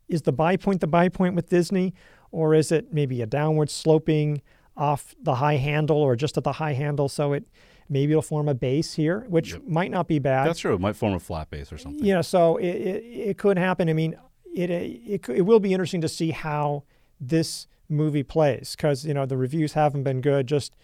is 0.08 0.22
the 0.22 0.32
buy 0.32 0.56
point 0.56 0.80
the 0.80 0.86
buy 0.86 1.10
point 1.10 1.34
with 1.34 1.50
Disney, 1.50 1.92
or 2.30 2.54
is 2.54 2.72
it 2.72 2.94
maybe 2.94 3.20
a 3.20 3.26
downward 3.26 3.70
sloping 3.70 4.40
off 4.76 5.14
the 5.22 5.36
high 5.36 5.56
handle 5.56 5.98
or 5.98 6.16
just 6.16 6.36
at 6.36 6.44
the 6.44 6.52
high 6.52 6.72
handle 6.72 7.08
so 7.08 7.32
it 7.32 7.44
maybe 7.88 8.12
it'll 8.12 8.22
form 8.22 8.48
a 8.48 8.54
base 8.54 8.94
here, 8.94 9.26
which 9.28 9.60
might 9.66 9.90
not 9.90 10.08
be 10.08 10.18
bad. 10.18 10.48
That's 10.48 10.58
true. 10.58 10.74
It 10.74 10.80
might 10.80 10.96
form 10.96 11.14
a 11.14 11.20
flat 11.20 11.50
base 11.50 11.70
or 11.72 11.78
something. 11.78 12.04
Yeah, 12.04 12.22
so 12.22 12.56
it, 12.56 12.66
it, 12.66 13.04
it 13.04 13.38
could 13.38 13.58
happen. 13.58 13.88
I 13.88 13.92
mean, 13.92 14.16
it, 14.54 14.70
it 14.70 15.28
it 15.28 15.42
will 15.42 15.60
be 15.60 15.72
interesting 15.72 16.00
to 16.00 16.08
see 16.08 16.30
how 16.30 16.84
this 17.20 17.66
movie 17.88 18.22
plays 18.22 18.74
because 18.76 19.04
you 19.04 19.14
know 19.14 19.26
the 19.26 19.36
reviews 19.36 19.72
haven't 19.74 20.02
been 20.02 20.20
good. 20.20 20.46
Just 20.46 20.74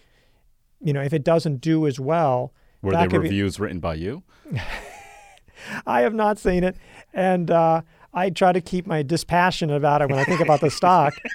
you 0.79 0.93
know, 0.93 1.01
if 1.01 1.13
it 1.13 1.23
doesn't 1.23 1.61
do 1.61 1.85
as 1.87 1.99
well, 1.99 2.53
Were 2.81 2.91
they 2.93 3.03
could 3.03 3.11
be- 3.11 3.17
reviews 3.19 3.59
written 3.59 3.79
by 3.79 3.95
you? 3.95 4.23
I 5.85 6.01
have 6.01 6.13
not 6.13 6.39
seen 6.39 6.63
it, 6.63 6.75
and 7.13 7.51
uh, 7.51 7.81
I 8.13 8.29
try 8.31 8.51
to 8.51 8.61
keep 8.61 8.87
my 8.87 9.03
dispassion 9.03 9.69
about 9.69 10.01
it 10.01 10.09
when 10.09 10.17
I 10.17 10.23
think 10.23 10.41
about 10.41 10.61
the 10.61 10.69
stock. 10.71 11.13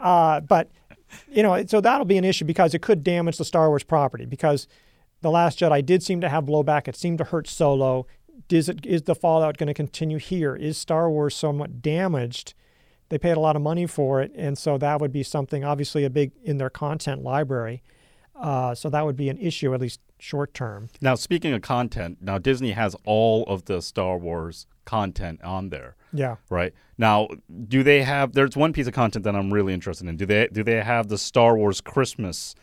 Uh, 0.00 0.40
but 0.40 0.70
you 1.30 1.42
know, 1.42 1.62
so 1.66 1.80
that'll 1.80 2.06
be 2.06 2.16
an 2.16 2.24
issue 2.24 2.44
because 2.44 2.74
it 2.74 2.80
could 2.80 3.02
damage 3.02 3.36
the 3.36 3.44
Star 3.44 3.68
Wars 3.68 3.82
property. 3.82 4.24
Because 4.24 4.68
the 5.20 5.30
Last 5.30 5.58
Jedi 5.58 5.84
did 5.84 6.02
seem 6.02 6.20
to 6.20 6.28
have 6.28 6.44
blowback; 6.44 6.86
it 6.88 6.96
seemed 6.96 7.18
to 7.18 7.24
hurt 7.24 7.48
Solo. 7.48 8.06
Is 8.48 8.68
it 8.68 8.86
is 8.86 9.02
the 9.02 9.14
fallout 9.16 9.58
going 9.58 9.66
to 9.66 9.74
continue 9.74 10.18
here? 10.18 10.54
Is 10.54 10.78
Star 10.78 11.10
Wars 11.10 11.34
somewhat 11.34 11.82
damaged? 11.82 12.54
They 13.10 13.18
paid 13.18 13.36
a 13.36 13.40
lot 13.40 13.54
of 13.56 13.62
money 13.62 13.86
for 13.86 14.22
it, 14.22 14.32
and 14.34 14.56
so 14.56 14.78
that 14.78 15.00
would 15.00 15.12
be 15.12 15.22
something 15.22 15.64
obviously 15.64 16.04
a 16.04 16.10
big 16.10 16.32
in 16.42 16.56
their 16.56 16.70
content 16.70 17.22
library. 17.22 17.82
Uh, 18.34 18.74
so 18.74 18.88
that 18.88 19.04
would 19.04 19.16
be 19.16 19.28
an 19.28 19.36
issue 19.36 19.74
at 19.74 19.80
least 19.80 20.00
short 20.18 20.54
term. 20.54 20.88
Now, 21.02 21.14
speaking 21.16 21.52
of 21.52 21.60
content, 21.60 22.18
now 22.22 22.38
Disney 22.38 22.70
has 22.70 22.96
all 23.04 23.44
of 23.46 23.66
the 23.66 23.82
Star 23.82 24.16
Wars 24.16 24.66
content 24.86 25.42
on 25.42 25.68
there, 25.68 25.94
Yeah. 26.12 26.36
right? 26.48 26.72
Now, 26.96 27.28
do 27.68 27.82
they 27.82 28.02
have? 28.02 28.32
There's 28.32 28.56
one 28.56 28.72
piece 28.72 28.86
of 28.86 28.94
content 28.94 29.24
that 29.24 29.34
I'm 29.36 29.52
really 29.52 29.74
interested 29.74 30.08
in. 30.08 30.16
Do 30.16 30.24
they 30.24 30.48
do 30.52 30.62
they 30.64 30.80
have 30.82 31.08
the 31.08 31.18
Star 31.18 31.56
Wars 31.56 31.80
Christmas 31.80 32.54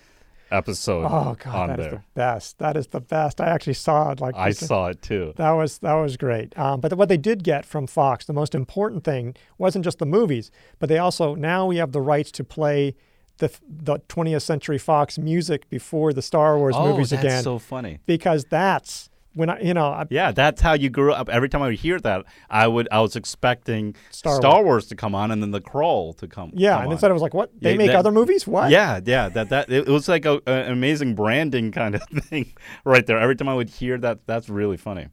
episode 0.52 1.06
Oh 1.06 1.36
god, 1.44 1.70
that 1.70 1.80
is 1.80 1.86
there? 1.86 1.92
the 1.92 2.04
best. 2.14 2.58
That 2.60 2.78
is 2.78 2.88
the 2.88 3.02
best. 3.02 3.42
I 3.42 3.50
actually 3.50 3.74
saw 3.74 4.12
it 4.12 4.20
like 4.22 4.36
I 4.36 4.52
saw 4.52 4.88
it 4.88 5.02
too. 5.02 5.34
that 5.38 5.52
was 5.52 5.80
that 5.80 5.94
was 5.94 6.18
great. 6.18 6.58
Um, 6.58 6.80
but 6.80 6.94
what 6.94 7.10
they 7.10 7.18
did 7.18 7.44
get 7.44 7.66
from 7.66 7.88
Fox, 7.88 8.26
the 8.26 8.34
most 8.34 8.56
important 8.56 9.04
thing 9.04 9.36
wasn't 9.58 9.86
just 9.86 10.00
the 10.00 10.06
movies, 10.06 10.52
but 10.80 10.90
they 10.90 10.98
also 10.98 11.36
now 11.36 11.66
we 11.66 11.78
have 11.78 11.92
the 11.92 12.02
rights 12.02 12.32
to 12.32 12.44
play 12.44 12.96
the 13.38 13.52
the 13.68 14.00
20th 14.10 14.42
Century 14.42 14.78
Fox 14.78 15.18
music 15.18 15.70
before 15.70 16.14
the 16.14 16.22
Star 16.22 16.58
Wars 16.58 16.76
oh, 16.78 16.92
movies 16.92 17.12
that's 17.12 17.24
again, 17.24 17.44
so 17.44 17.60
funny. 17.60 18.00
because 18.06 18.46
that's 18.46 19.10
when 19.38 19.50
I 19.50 19.62
you 19.62 19.74
know 19.74 19.88
I, 19.88 20.06
Yeah, 20.10 20.32
that's 20.32 20.62
how 20.62 20.74
you 20.74 20.90
grew 20.90 21.14
up. 21.14 21.30
Every 21.30 21.48
time 21.50 21.62
I 21.62 21.68
would 21.68 21.76
hear 21.80 22.00
that, 22.02 22.26
I 22.50 22.68
would 22.68 22.88
I 22.92 23.00
was 23.02 23.16
expecting 23.16 23.96
Star 24.12 24.36
Star, 24.36 24.64
Wars 24.64 24.88
to 24.88 24.96
come 24.96 25.16
on 25.16 25.32
and 25.32 25.42
then 25.42 25.52
the 25.52 25.62
Crawl 25.62 26.14
to 26.16 26.28
come. 26.28 26.50
On. 26.50 26.58
Yeah, 26.58 26.72
come 26.72 26.80
and 26.82 26.88
on. 26.88 26.92
instead 26.94 27.12
it 27.12 27.14
was 27.14 27.22
like 27.24 27.34
what 27.34 27.52
they 27.62 27.72
Yeah, 27.72 27.78
make 27.78 27.88
that- 27.88 27.96
other 27.98 28.12
movies 28.12 28.46
what 28.48 28.72
Yeah, 28.72 29.00
yeah, 29.06 29.30
that 29.30 29.50
that 29.50 29.70
it 29.70 29.88
was 29.88 30.08
like 30.10 30.26
a, 30.26 30.42
an 30.48 30.72
amazing 30.72 31.16
branding 31.16 31.72
kind 31.72 31.96
of 31.96 32.02
thing 32.30 32.54
right 32.84 33.06
there. 33.06 33.20
Every 33.20 33.36
time 33.36 33.48
I 33.50 33.54
would 33.54 33.70
hear 33.70 33.98
that, 34.00 34.26
that's 34.28 34.50
really 34.50 34.78
funny. 34.78 35.08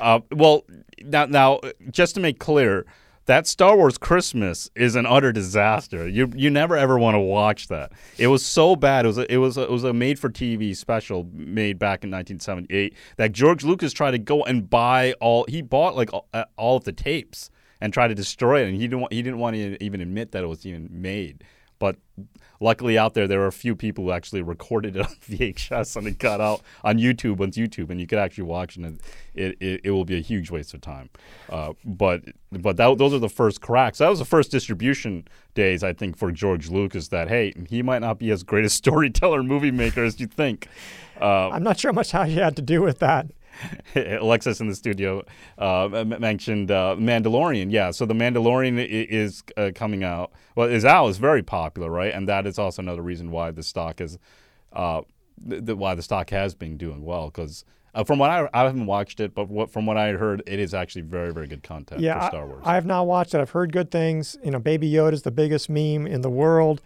Uh, 0.00 0.20
well, 0.32 0.64
now 1.04 1.26
now 1.26 1.60
just 1.90 2.14
to 2.16 2.20
make 2.20 2.38
clear, 2.38 2.84
that 3.28 3.46
Star 3.46 3.76
Wars 3.76 3.98
Christmas 3.98 4.70
is 4.74 4.96
an 4.96 5.04
utter 5.04 5.32
disaster. 5.32 6.08
You 6.08 6.32
you 6.34 6.48
never 6.48 6.76
ever 6.76 6.98
want 6.98 7.14
to 7.14 7.20
watch 7.20 7.68
that. 7.68 7.92
It 8.16 8.28
was 8.28 8.44
so 8.44 8.74
bad. 8.74 9.04
It 9.04 9.08
was 9.08 9.18
a, 9.18 9.32
it 9.32 9.36
was 9.36 9.58
a, 9.58 9.64
it 9.64 9.70
was 9.70 9.84
a 9.84 9.92
made 9.92 10.18
for 10.18 10.30
TV 10.30 10.74
special 10.74 11.28
made 11.34 11.78
back 11.78 12.04
in 12.04 12.10
1978 12.10 12.94
that 13.18 13.32
George 13.32 13.64
Lucas 13.64 13.92
tried 13.92 14.12
to 14.12 14.18
go 14.18 14.42
and 14.44 14.68
buy 14.68 15.12
all. 15.20 15.44
He 15.46 15.60
bought 15.60 15.94
like 15.94 16.12
all, 16.12 16.26
all 16.56 16.78
of 16.78 16.84
the 16.84 16.92
tapes 16.92 17.50
and 17.82 17.92
tried 17.92 18.08
to 18.08 18.14
destroy 18.14 18.62
it, 18.62 18.68
and 18.68 18.76
he 18.76 18.82
didn't 18.88 19.00
want, 19.00 19.12
he 19.12 19.20
didn't 19.20 19.38
want 19.38 19.54
to 19.56 19.84
even 19.84 20.00
admit 20.00 20.32
that 20.32 20.42
it 20.42 20.46
was 20.46 20.64
even 20.64 20.88
made. 20.90 21.44
But 21.78 21.96
luckily, 22.60 22.98
out 22.98 23.14
there, 23.14 23.28
there 23.28 23.38
were 23.38 23.46
a 23.46 23.52
few 23.52 23.76
people 23.76 24.04
who 24.04 24.12
actually 24.12 24.42
recorded 24.42 24.96
it 24.96 25.02
on 25.02 25.12
VHS 25.28 25.96
and 25.96 26.06
it 26.06 26.18
got 26.18 26.40
out 26.40 26.62
on 26.82 26.98
YouTube. 26.98 27.40
On 27.40 27.50
YouTube, 27.50 27.90
and 27.90 28.00
you 28.00 28.06
could 28.06 28.18
actually 28.18 28.44
watch 28.44 28.76
it. 28.76 28.84
And 28.84 29.00
it, 29.34 29.56
it, 29.60 29.80
it 29.84 29.90
will 29.90 30.04
be 30.04 30.16
a 30.16 30.20
huge 30.20 30.50
waste 30.50 30.74
of 30.74 30.80
time. 30.80 31.10
Uh, 31.48 31.72
but 31.84 32.22
but 32.50 32.76
that, 32.76 32.98
those 32.98 33.12
are 33.12 33.18
the 33.18 33.28
first 33.28 33.60
cracks. 33.60 33.98
That 33.98 34.08
was 34.08 34.18
the 34.18 34.24
first 34.24 34.50
distribution 34.50 35.28
days, 35.54 35.82
I 35.82 35.92
think, 35.92 36.16
for 36.16 36.32
George 36.32 36.68
Lucas. 36.70 37.08
That 37.08 37.28
hey, 37.28 37.52
he 37.68 37.82
might 37.82 38.00
not 38.00 38.18
be 38.18 38.30
as 38.30 38.42
great 38.42 38.64
a 38.64 38.70
storyteller, 38.70 39.42
movie 39.42 39.70
maker 39.70 40.04
as 40.04 40.18
you 40.20 40.26
think. 40.26 40.68
Uh, 41.20 41.50
I'm 41.50 41.62
not 41.62 41.78
sure 41.78 41.92
much 41.92 42.12
how 42.12 42.24
you 42.24 42.40
had 42.40 42.56
to 42.56 42.62
do 42.62 42.82
with 42.82 42.98
that. 43.00 43.26
Alexis 43.94 44.60
in 44.60 44.68
the 44.68 44.74
studio 44.74 45.22
uh, 45.58 46.04
mentioned 46.06 46.70
uh, 46.70 46.96
Mandalorian. 46.98 47.70
Yeah, 47.70 47.90
so 47.90 48.06
the 48.06 48.14
Mandalorian 48.14 48.84
is 48.88 49.42
uh, 49.56 49.70
coming 49.74 50.04
out. 50.04 50.32
Well, 50.54 50.68
is 50.68 50.84
out 50.84 51.08
is 51.08 51.18
very 51.18 51.42
popular, 51.42 51.90
right? 51.90 52.12
And 52.12 52.28
that 52.28 52.46
is 52.46 52.58
also 52.58 52.82
another 52.82 53.02
reason 53.02 53.30
why 53.30 53.50
the 53.50 53.62
stock 53.62 54.00
is, 54.00 54.18
uh, 54.72 55.02
why 55.44 55.94
the 55.94 56.02
stock 56.02 56.30
has 56.30 56.54
been 56.54 56.76
doing 56.76 57.04
well. 57.04 57.26
Because 57.26 57.64
uh, 57.94 58.04
from 58.04 58.18
what 58.18 58.30
I 58.30 58.48
I 58.52 58.64
haven't 58.64 58.86
watched 58.86 59.20
it, 59.20 59.34
but 59.34 59.48
what, 59.48 59.70
from 59.70 59.86
what 59.86 59.96
I 59.96 60.12
heard, 60.12 60.42
it 60.46 60.58
is 60.58 60.74
actually 60.74 61.02
very 61.02 61.32
very 61.32 61.46
good 61.46 61.62
content 61.62 62.00
Yeah, 62.00 62.20
for 62.20 62.26
Star 62.28 62.46
Wars. 62.46 62.62
I, 62.64 62.74
have 62.74 62.86
not 62.86 63.06
watched 63.06 63.34
it. 63.34 63.40
I've 63.40 63.50
heard 63.50 63.72
good 63.72 63.90
things. 63.90 64.36
You 64.44 64.50
know, 64.50 64.58
Baby 64.58 64.90
Yoda 64.90 65.12
is 65.12 65.22
the 65.22 65.30
biggest 65.30 65.68
meme 65.68 66.06
in 66.06 66.20
the 66.20 66.30
world, 66.30 66.80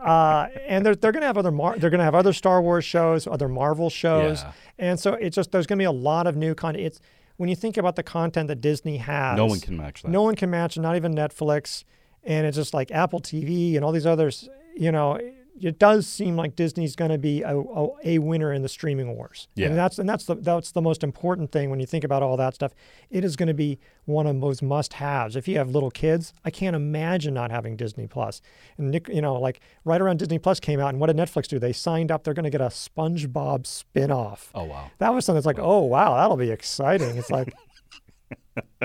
uh, 0.00 0.46
and 0.66 0.84
they're 0.86 0.94
they're 0.94 1.12
gonna 1.12 1.26
have 1.26 1.38
other 1.38 1.50
Mar- 1.50 1.76
they're 1.78 1.90
gonna 1.90 2.04
have 2.04 2.14
other 2.14 2.32
Star 2.32 2.60
Wars 2.62 2.84
shows, 2.84 3.26
other 3.26 3.48
Marvel 3.48 3.90
shows, 3.90 4.42
Yeah. 4.42 4.52
and 4.78 5.00
so 5.00 5.14
it's 5.14 5.34
just 5.36 5.52
there's 5.52 5.66
gonna 5.66 5.78
be 5.78 5.84
a 5.84 5.92
lot 5.92 6.26
of 6.26 6.36
new 6.36 6.54
content. 6.54 6.84
It's 6.84 7.00
when 7.36 7.48
you 7.48 7.56
think 7.56 7.76
about 7.76 7.96
the 7.96 8.02
content 8.02 8.48
that 8.48 8.60
Disney 8.60 8.96
has, 8.98 9.36
no 9.36 9.46
one 9.46 9.60
can 9.60 9.76
match 9.76 10.02
that. 10.02 10.10
no 10.10 10.22
one 10.22 10.34
can 10.34 10.50
match, 10.50 10.76
it, 10.76 10.80
not 10.80 10.96
even 10.96 11.14
Netflix. 11.14 11.84
and 12.24 12.46
it's 12.46 12.56
just 12.56 12.74
like 12.74 12.90
Apple 12.90 13.20
TV 13.20 13.76
and 13.76 13.84
all 13.84 13.92
these 13.92 14.06
others. 14.06 14.48
You 14.76 14.92
know, 14.92 15.18
it 15.60 15.78
does 15.78 16.06
seem 16.06 16.36
like 16.36 16.56
Disney's 16.56 16.96
going 16.96 17.10
to 17.10 17.18
be 17.18 17.42
a, 17.42 17.56
a, 17.56 17.88
a, 18.04 18.18
winner 18.18 18.52
in 18.52 18.62
the 18.62 18.68
streaming 18.68 19.16
wars. 19.16 19.48
Yeah. 19.54 19.68
And 19.68 19.76
that's 19.76 19.98
and 19.98 20.08
that's 20.08 20.24
the 20.24 20.34
that's 20.36 20.72
the 20.72 20.82
most 20.82 21.02
important 21.02 21.52
thing 21.52 21.70
when 21.70 21.80
you 21.80 21.86
think 21.86 22.04
about 22.04 22.22
all 22.22 22.36
that 22.36 22.54
stuff. 22.54 22.72
It 23.10 23.24
is 23.24 23.36
going 23.36 23.48
to 23.48 23.54
be 23.54 23.78
one 24.04 24.26
of 24.26 24.40
those 24.40 24.62
must-haves. 24.62 25.36
If 25.36 25.46
you 25.48 25.58
have 25.58 25.70
little 25.70 25.90
kids, 25.90 26.32
I 26.44 26.50
can't 26.50 26.74
imagine 26.74 27.34
not 27.34 27.50
having 27.50 27.76
Disney 27.76 28.06
Plus. 28.06 28.40
And 28.76 28.90
Nick, 28.90 29.08
you 29.08 29.20
know, 29.20 29.34
like 29.34 29.60
right 29.84 30.00
around 30.00 30.18
Disney 30.18 30.38
Plus 30.38 30.60
came 30.60 30.80
out, 30.80 30.88
and 30.90 31.00
what 31.00 31.08
did 31.08 31.16
Netflix 31.16 31.46
do? 31.48 31.58
They 31.58 31.72
signed 31.72 32.10
up. 32.10 32.24
They're 32.24 32.34
going 32.34 32.44
to 32.44 32.50
get 32.50 32.60
a 32.60 32.66
SpongeBob 32.66 33.66
spin-off. 33.66 34.50
Oh 34.54 34.64
wow. 34.64 34.90
That 34.98 35.14
was 35.14 35.24
something 35.24 35.38
that's 35.38 35.46
like, 35.46 35.58
oh 35.58 35.80
wow, 35.80 36.16
that'll 36.16 36.36
be 36.36 36.50
exciting. 36.50 37.16
It's 37.16 37.30
like. 37.30 37.52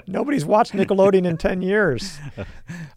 Nobody's 0.08 0.46
watched 0.46 0.74
Nickelodeon 0.74 1.26
in 1.26 1.38
ten 1.38 1.62
years. 1.62 2.20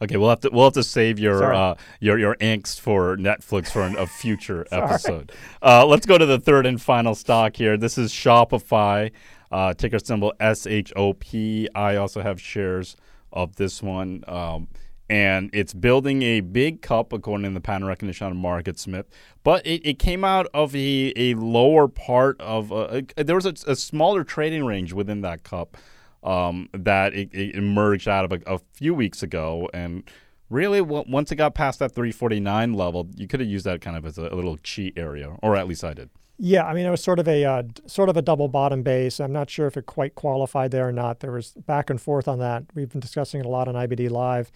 Okay, 0.03 0.18
we'll 0.18 0.29
have 0.29 0.41
to 0.41 0.51
we'll 0.53 0.64
have 0.64 0.74
to 0.74 0.83
save 0.83 1.18
your 1.18 1.55
uh, 1.55 1.74
your 2.01 2.18
your 2.18 2.35
angst 2.37 2.81
for 2.81 3.16
Netflix 3.16 3.68
for 3.68 3.81
an, 3.81 3.97
a 3.97 4.07
future 4.07 4.66
episode. 4.72 5.33
Uh, 5.62 5.87
let's 5.87 6.05
go 6.05 6.18
to 6.18 6.27
the 6.27 6.39
third 6.39 6.66
and 6.66 6.81
final 6.81 7.14
stock 7.14 7.57
here. 7.57 7.79
This 7.79 7.97
is 7.97 8.12
Shopify, 8.12 9.11
uh, 9.51 9.72
ticker 9.72 9.99
symbol 9.99 10.35
S 10.39 10.66
H 10.66 10.93
O 10.97 11.14
P. 11.14 11.68
I 11.74 11.97
also 11.97 12.20
have 12.20 12.41
shares 12.41 12.95
of 13.33 13.57
this 13.57 13.83
one. 13.83 14.22
Um, 14.29 14.68
and 15.09 15.51
it's 15.53 15.72
building 15.72 16.22
a 16.22 16.41
big 16.41 16.83
cup 16.83 17.12
according 17.12 17.45
to 17.45 17.55
the 17.55 17.61
pattern 17.61 17.87
recognition 17.87 18.27
on 18.27 18.35
MarketSmith. 18.37 19.05
But 19.45 19.64
it, 19.64 19.89
it 19.89 19.99
came 19.99 20.24
out 20.24 20.49
of 20.53 20.74
a, 20.74 21.12
a 21.16 21.35
lower 21.35 21.87
part 21.87 22.41
of 22.41 22.72
a, 22.72 23.05
a, 23.16 23.24
there 23.24 23.37
was 23.37 23.47
a, 23.47 23.55
a 23.66 23.77
smaller 23.77 24.24
trading 24.24 24.64
range 24.64 24.93
within 24.93 25.20
that 25.20 25.45
cup 25.45 25.77
um, 26.23 26.69
that 26.73 27.14
it, 27.14 27.33
it, 27.33 27.55
emerged 27.55 28.09
out 28.09 28.25
of 28.25 28.33
a, 28.33 28.55
a, 28.55 28.59
few 28.73 28.95
weeks 28.95 29.23
ago. 29.23 29.69
And 29.73 30.03
really, 30.51 30.81
w- 30.81 31.05
once 31.09 31.31
it 31.31 31.37
got 31.37 31.55
past 31.55 31.79
that 31.79 31.95
349 31.95 32.73
level, 32.73 33.09
you 33.17 33.27
could 33.27 33.41
have 33.41 33.49
used 33.49 33.64
that 33.67 33.81
kind 33.81 33.97
of 33.97 34.05
as 34.05 34.19
a, 34.19 34.23
a, 34.23 34.35
little 34.35 34.57
cheat 34.59 34.99
area, 34.99 35.37
or 35.43 35.57
at 35.57 35.69
least 35.69 35.85
I 35.85 35.95
did. 35.95 36.11
Yeah, 36.39 36.67
I 36.67 36.75
mean 36.75 36.85
it 36.85 36.91
was 36.91 37.03
sort 37.03 37.19
of 37.19 37.27
a 37.27 37.45
uh, 37.45 37.62
sort 37.87 38.11
of 38.11 38.17
a 38.17 38.23
double 38.23 38.49
bottom 38.49 38.83
base. 38.83 39.21
I'm 39.21 39.33
not 39.33 39.49
sure 39.49 39.67
if 39.67 39.77
it 39.77 39.87
quite 39.87 40.14
qualified 40.14 40.71
there 40.71 40.87
or 40.87 40.93
not. 40.93 41.21
There 41.21 41.33
was 41.33 41.53
back 41.53 41.89
and 41.89 41.99
forth 42.01 42.29
on 42.29 42.39
that. 42.41 42.64
We've 42.75 42.91
been 42.91 43.01
discussing 43.01 43.41
it 43.41 43.47
a 43.47 43.49
lot 43.49 43.69
on 43.69 43.75
IBD 43.75 44.11
Live. 44.11 44.53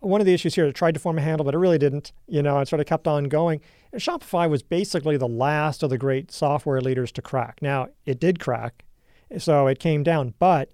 One 0.00 0.20
of 0.20 0.26
the 0.26 0.34
issues 0.34 0.56
here, 0.56 0.66
it 0.66 0.74
tried 0.74 0.92
to 0.94 1.00
form 1.00 1.16
a 1.16 1.22
handle, 1.22 1.44
but 1.44 1.54
it 1.54 1.58
really 1.58 1.78
didn't. 1.78 2.12
You 2.26 2.42
know, 2.42 2.58
it 2.58 2.68
sort 2.68 2.80
of 2.80 2.86
kept 2.86 3.06
on 3.06 3.24
going. 3.24 3.62
And 3.92 4.02
Shopify 4.02 4.50
was 4.50 4.62
basically 4.62 5.16
the 5.16 5.28
last 5.28 5.82
of 5.82 5.90
the 5.90 5.96
great 5.96 6.30
software 6.30 6.80
leaders 6.82 7.12
to 7.12 7.22
crack. 7.22 7.62
Now, 7.62 7.88
it 8.04 8.20
did 8.20 8.38
crack, 8.38 8.84
so 9.38 9.68
it 9.68 9.78
came 9.78 10.02
down, 10.02 10.34
but 10.38 10.70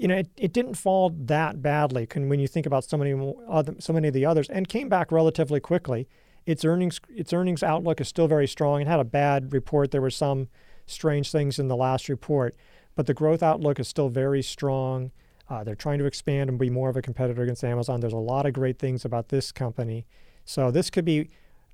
you 0.00 0.08
know, 0.08 0.16
it, 0.16 0.30
it 0.38 0.54
didn't 0.54 0.76
fall 0.76 1.10
that 1.10 1.60
badly 1.60 2.08
when 2.14 2.40
you 2.40 2.48
think 2.48 2.64
about 2.64 2.84
so 2.84 2.96
many 2.96 3.34
other, 3.46 3.74
so 3.80 3.92
many 3.92 4.08
of 4.08 4.14
the 4.14 4.24
others, 4.24 4.48
and 4.48 4.66
came 4.66 4.88
back 4.88 5.12
relatively 5.12 5.60
quickly. 5.60 6.08
Its 6.46 6.64
earnings 6.64 7.02
its 7.10 7.34
earnings 7.34 7.62
outlook 7.62 8.00
is 8.00 8.08
still 8.08 8.26
very 8.26 8.48
strong. 8.48 8.80
It 8.80 8.86
had 8.86 8.98
a 8.98 9.04
bad 9.04 9.52
report. 9.52 9.90
There 9.90 10.00
were 10.00 10.08
some 10.08 10.48
strange 10.86 11.30
things 11.30 11.58
in 11.58 11.68
the 11.68 11.76
last 11.76 12.08
report, 12.08 12.56
but 12.96 13.04
the 13.04 13.12
growth 13.12 13.42
outlook 13.42 13.78
is 13.78 13.88
still 13.88 14.08
very 14.08 14.42
strong. 14.42 15.10
Uh, 15.50 15.64
they're 15.64 15.74
trying 15.74 15.98
to 15.98 16.06
expand 16.06 16.48
and 16.48 16.58
be 16.58 16.70
more 16.70 16.88
of 16.88 16.96
a 16.96 17.02
competitor 17.02 17.42
against 17.42 17.62
Amazon. 17.62 18.00
There's 18.00 18.14
a 18.14 18.16
lot 18.16 18.46
of 18.46 18.54
great 18.54 18.78
things 18.78 19.04
about 19.04 19.28
this 19.28 19.52
company. 19.52 20.06
So 20.46 20.70
this 20.70 20.88
could 20.88 21.04
be 21.04 21.28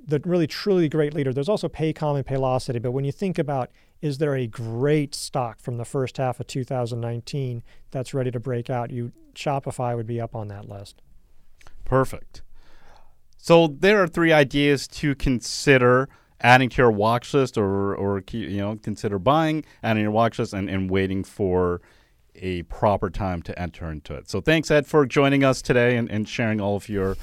the 0.04 0.20
really 0.24 0.46
truly 0.46 0.88
great 0.88 1.14
leader. 1.14 1.32
There's 1.32 1.48
also 1.48 1.68
Paycom 1.68 2.16
and 2.16 2.26
Paylocity, 2.26 2.80
but 2.80 2.92
when 2.92 3.04
you 3.04 3.12
think 3.12 3.38
about 3.38 3.70
is 4.02 4.18
there 4.18 4.36
a 4.36 4.46
great 4.46 5.14
stock 5.14 5.58
from 5.58 5.78
the 5.78 5.84
first 5.84 6.18
half 6.18 6.38
of 6.38 6.46
2019 6.46 7.62
that's 7.90 8.12
ready 8.12 8.30
to 8.30 8.38
break 8.38 8.68
out, 8.68 8.90
you 8.90 9.12
Shopify 9.34 9.96
would 9.96 10.06
be 10.06 10.20
up 10.20 10.34
on 10.34 10.48
that 10.48 10.68
list. 10.68 11.02
Perfect. 11.84 12.42
So 13.38 13.68
there 13.68 14.02
are 14.02 14.08
three 14.08 14.32
ideas 14.32 14.88
to 14.88 15.14
consider 15.14 16.08
adding 16.40 16.68
to 16.68 16.82
your 16.82 16.90
watch 16.90 17.32
list 17.32 17.56
or 17.56 17.94
or 17.94 18.22
you 18.32 18.58
know 18.58 18.76
consider 18.82 19.18
buying, 19.18 19.64
adding 19.82 20.02
your 20.02 20.12
watch 20.12 20.38
list 20.38 20.52
and, 20.52 20.68
and 20.68 20.90
waiting 20.90 21.24
for 21.24 21.80
a 22.34 22.62
proper 22.64 23.08
time 23.08 23.42
to 23.42 23.58
enter 23.58 23.90
into 23.90 24.14
it. 24.14 24.28
So 24.28 24.40
thanks 24.40 24.70
Ed 24.70 24.86
for 24.86 25.06
joining 25.06 25.44
us 25.44 25.62
today 25.62 25.96
and, 25.96 26.10
and 26.10 26.28
sharing 26.28 26.60
all 26.60 26.76
of 26.76 26.88
your 26.88 27.16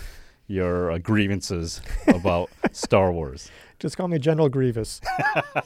your 0.47 0.91
uh, 0.91 0.97
grievances 0.97 1.81
about 2.07 2.49
Star 2.71 3.11
Wars. 3.11 3.49
Just 3.79 3.97
call 3.97 4.07
me 4.07 4.17
General 4.17 4.49
Grievous. 4.49 5.01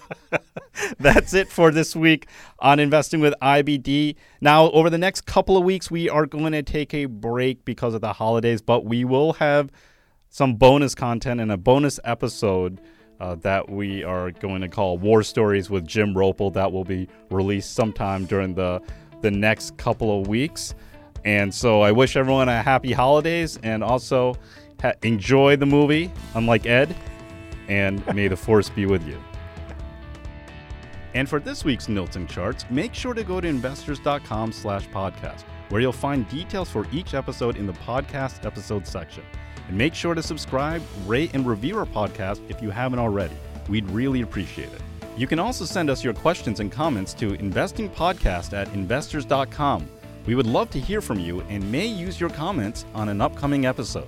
That's 0.99 1.34
it 1.34 1.49
for 1.49 1.71
this 1.71 1.95
week 1.95 2.28
on 2.59 2.80
Investing 2.80 3.19
with 3.19 3.34
IBD. 3.41 4.15
Now, 4.41 4.71
over 4.71 4.89
the 4.89 4.97
next 4.97 5.21
couple 5.21 5.57
of 5.57 5.63
weeks, 5.63 5.91
we 5.91 6.09
are 6.09 6.25
going 6.25 6.53
to 6.53 6.63
take 6.63 6.93
a 6.93 7.05
break 7.05 7.63
because 7.65 7.93
of 7.93 8.01
the 8.01 8.13
holidays, 8.13 8.61
but 8.61 8.86
we 8.86 9.05
will 9.05 9.34
have 9.34 9.71
some 10.30 10.55
bonus 10.55 10.95
content 10.95 11.41
and 11.41 11.51
a 11.51 11.57
bonus 11.57 11.99
episode 12.03 12.82
uh, 13.19 13.36
that 13.36 13.69
we 13.69 14.03
are 14.03 14.32
going 14.32 14.61
to 14.61 14.67
call 14.67 14.97
War 14.97 15.23
Stories 15.23 15.69
with 15.69 15.86
Jim 15.86 16.13
Roppel. 16.13 16.53
That 16.53 16.71
will 16.71 16.84
be 16.84 17.07
released 17.30 17.73
sometime 17.73 18.25
during 18.25 18.53
the, 18.53 18.82
the 19.21 19.32
next 19.32 19.78
couple 19.78 20.19
of 20.21 20.28
weeks. 20.28 20.75
And 21.25 21.53
so 21.53 21.82
I 21.82 21.91
wish 21.91 22.15
everyone 22.15 22.47
a 22.49 22.61
happy 22.61 22.93
holidays 22.93 23.59
and 23.63 23.84
also 23.84 24.36
ha- 24.82 24.93
enjoy 25.03 25.55
the 25.55 25.65
movie, 25.65 26.11
unlike 26.36 26.65
Ed, 26.65 26.95
and 27.67 28.05
may 28.15 28.28
the 28.28 28.38
force 28.38 28.69
be 28.69 28.86
with 28.86 29.05
you. 29.07 29.21
And 31.13 31.28
for 31.28 31.39
this 31.39 31.65
week's 31.65 31.88
Nilton 31.88 32.30
charts, 32.30 32.65
make 32.69 32.93
sure 32.93 33.13
to 33.13 33.23
go 33.23 33.41
to 33.41 33.47
investors.com 33.47 34.51
slash 34.51 34.88
podcast, 34.89 35.41
where 35.69 35.82
you'll 35.82 35.91
find 35.91 36.30
details 36.30 36.69
for 36.69 36.86
each 36.91 37.13
episode 37.13 37.57
in 37.57 37.65
the 37.65 37.73
podcast 37.73 38.45
episode 38.45 38.86
section. 38.86 39.23
And 39.67 39.78
make 39.78 39.93
sure 39.95 40.13
to 40.13 40.21
subscribe, 40.21 40.82
rate, 41.05 41.32
and 41.34 41.45
review 41.45 41.78
our 41.78 41.86
podcast 41.86 42.41
if 42.49 42.61
you 42.61 42.69
haven't 42.69 42.99
already. 42.99 43.36
We'd 43.67 43.89
really 43.89 44.21
appreciate 44.21 44.71
it. 44.71 44.82
You 45.17 45.25
can 45.25 45.39
also 45.39 45.65
send 45.65 45.89
us 45.89 46.03
your 46.03 46.13
questions 46.13 46.59
and 46.59 46.71
comments 46.71 47.13
to 47.15 47.32
investingpodcast 47.32 48.53
at 48.53 48.71
investors.com. 48.73 49.89
We 50.28 50.36
would 50.36 50.45
love 50.45 50.69
to 50.71 50.80
hear 50.80 51.01
from 51.01 51.19
you 51.19 51.41
and 51.49 51.69
may 51.71 51.88
use 51.88 52.19
your 52.19 52.30
comments 52.30 52.86
on 52.93 53.09
an 53.09 53.21
upcoming 53.21 53.65
episode. 53.65 54.07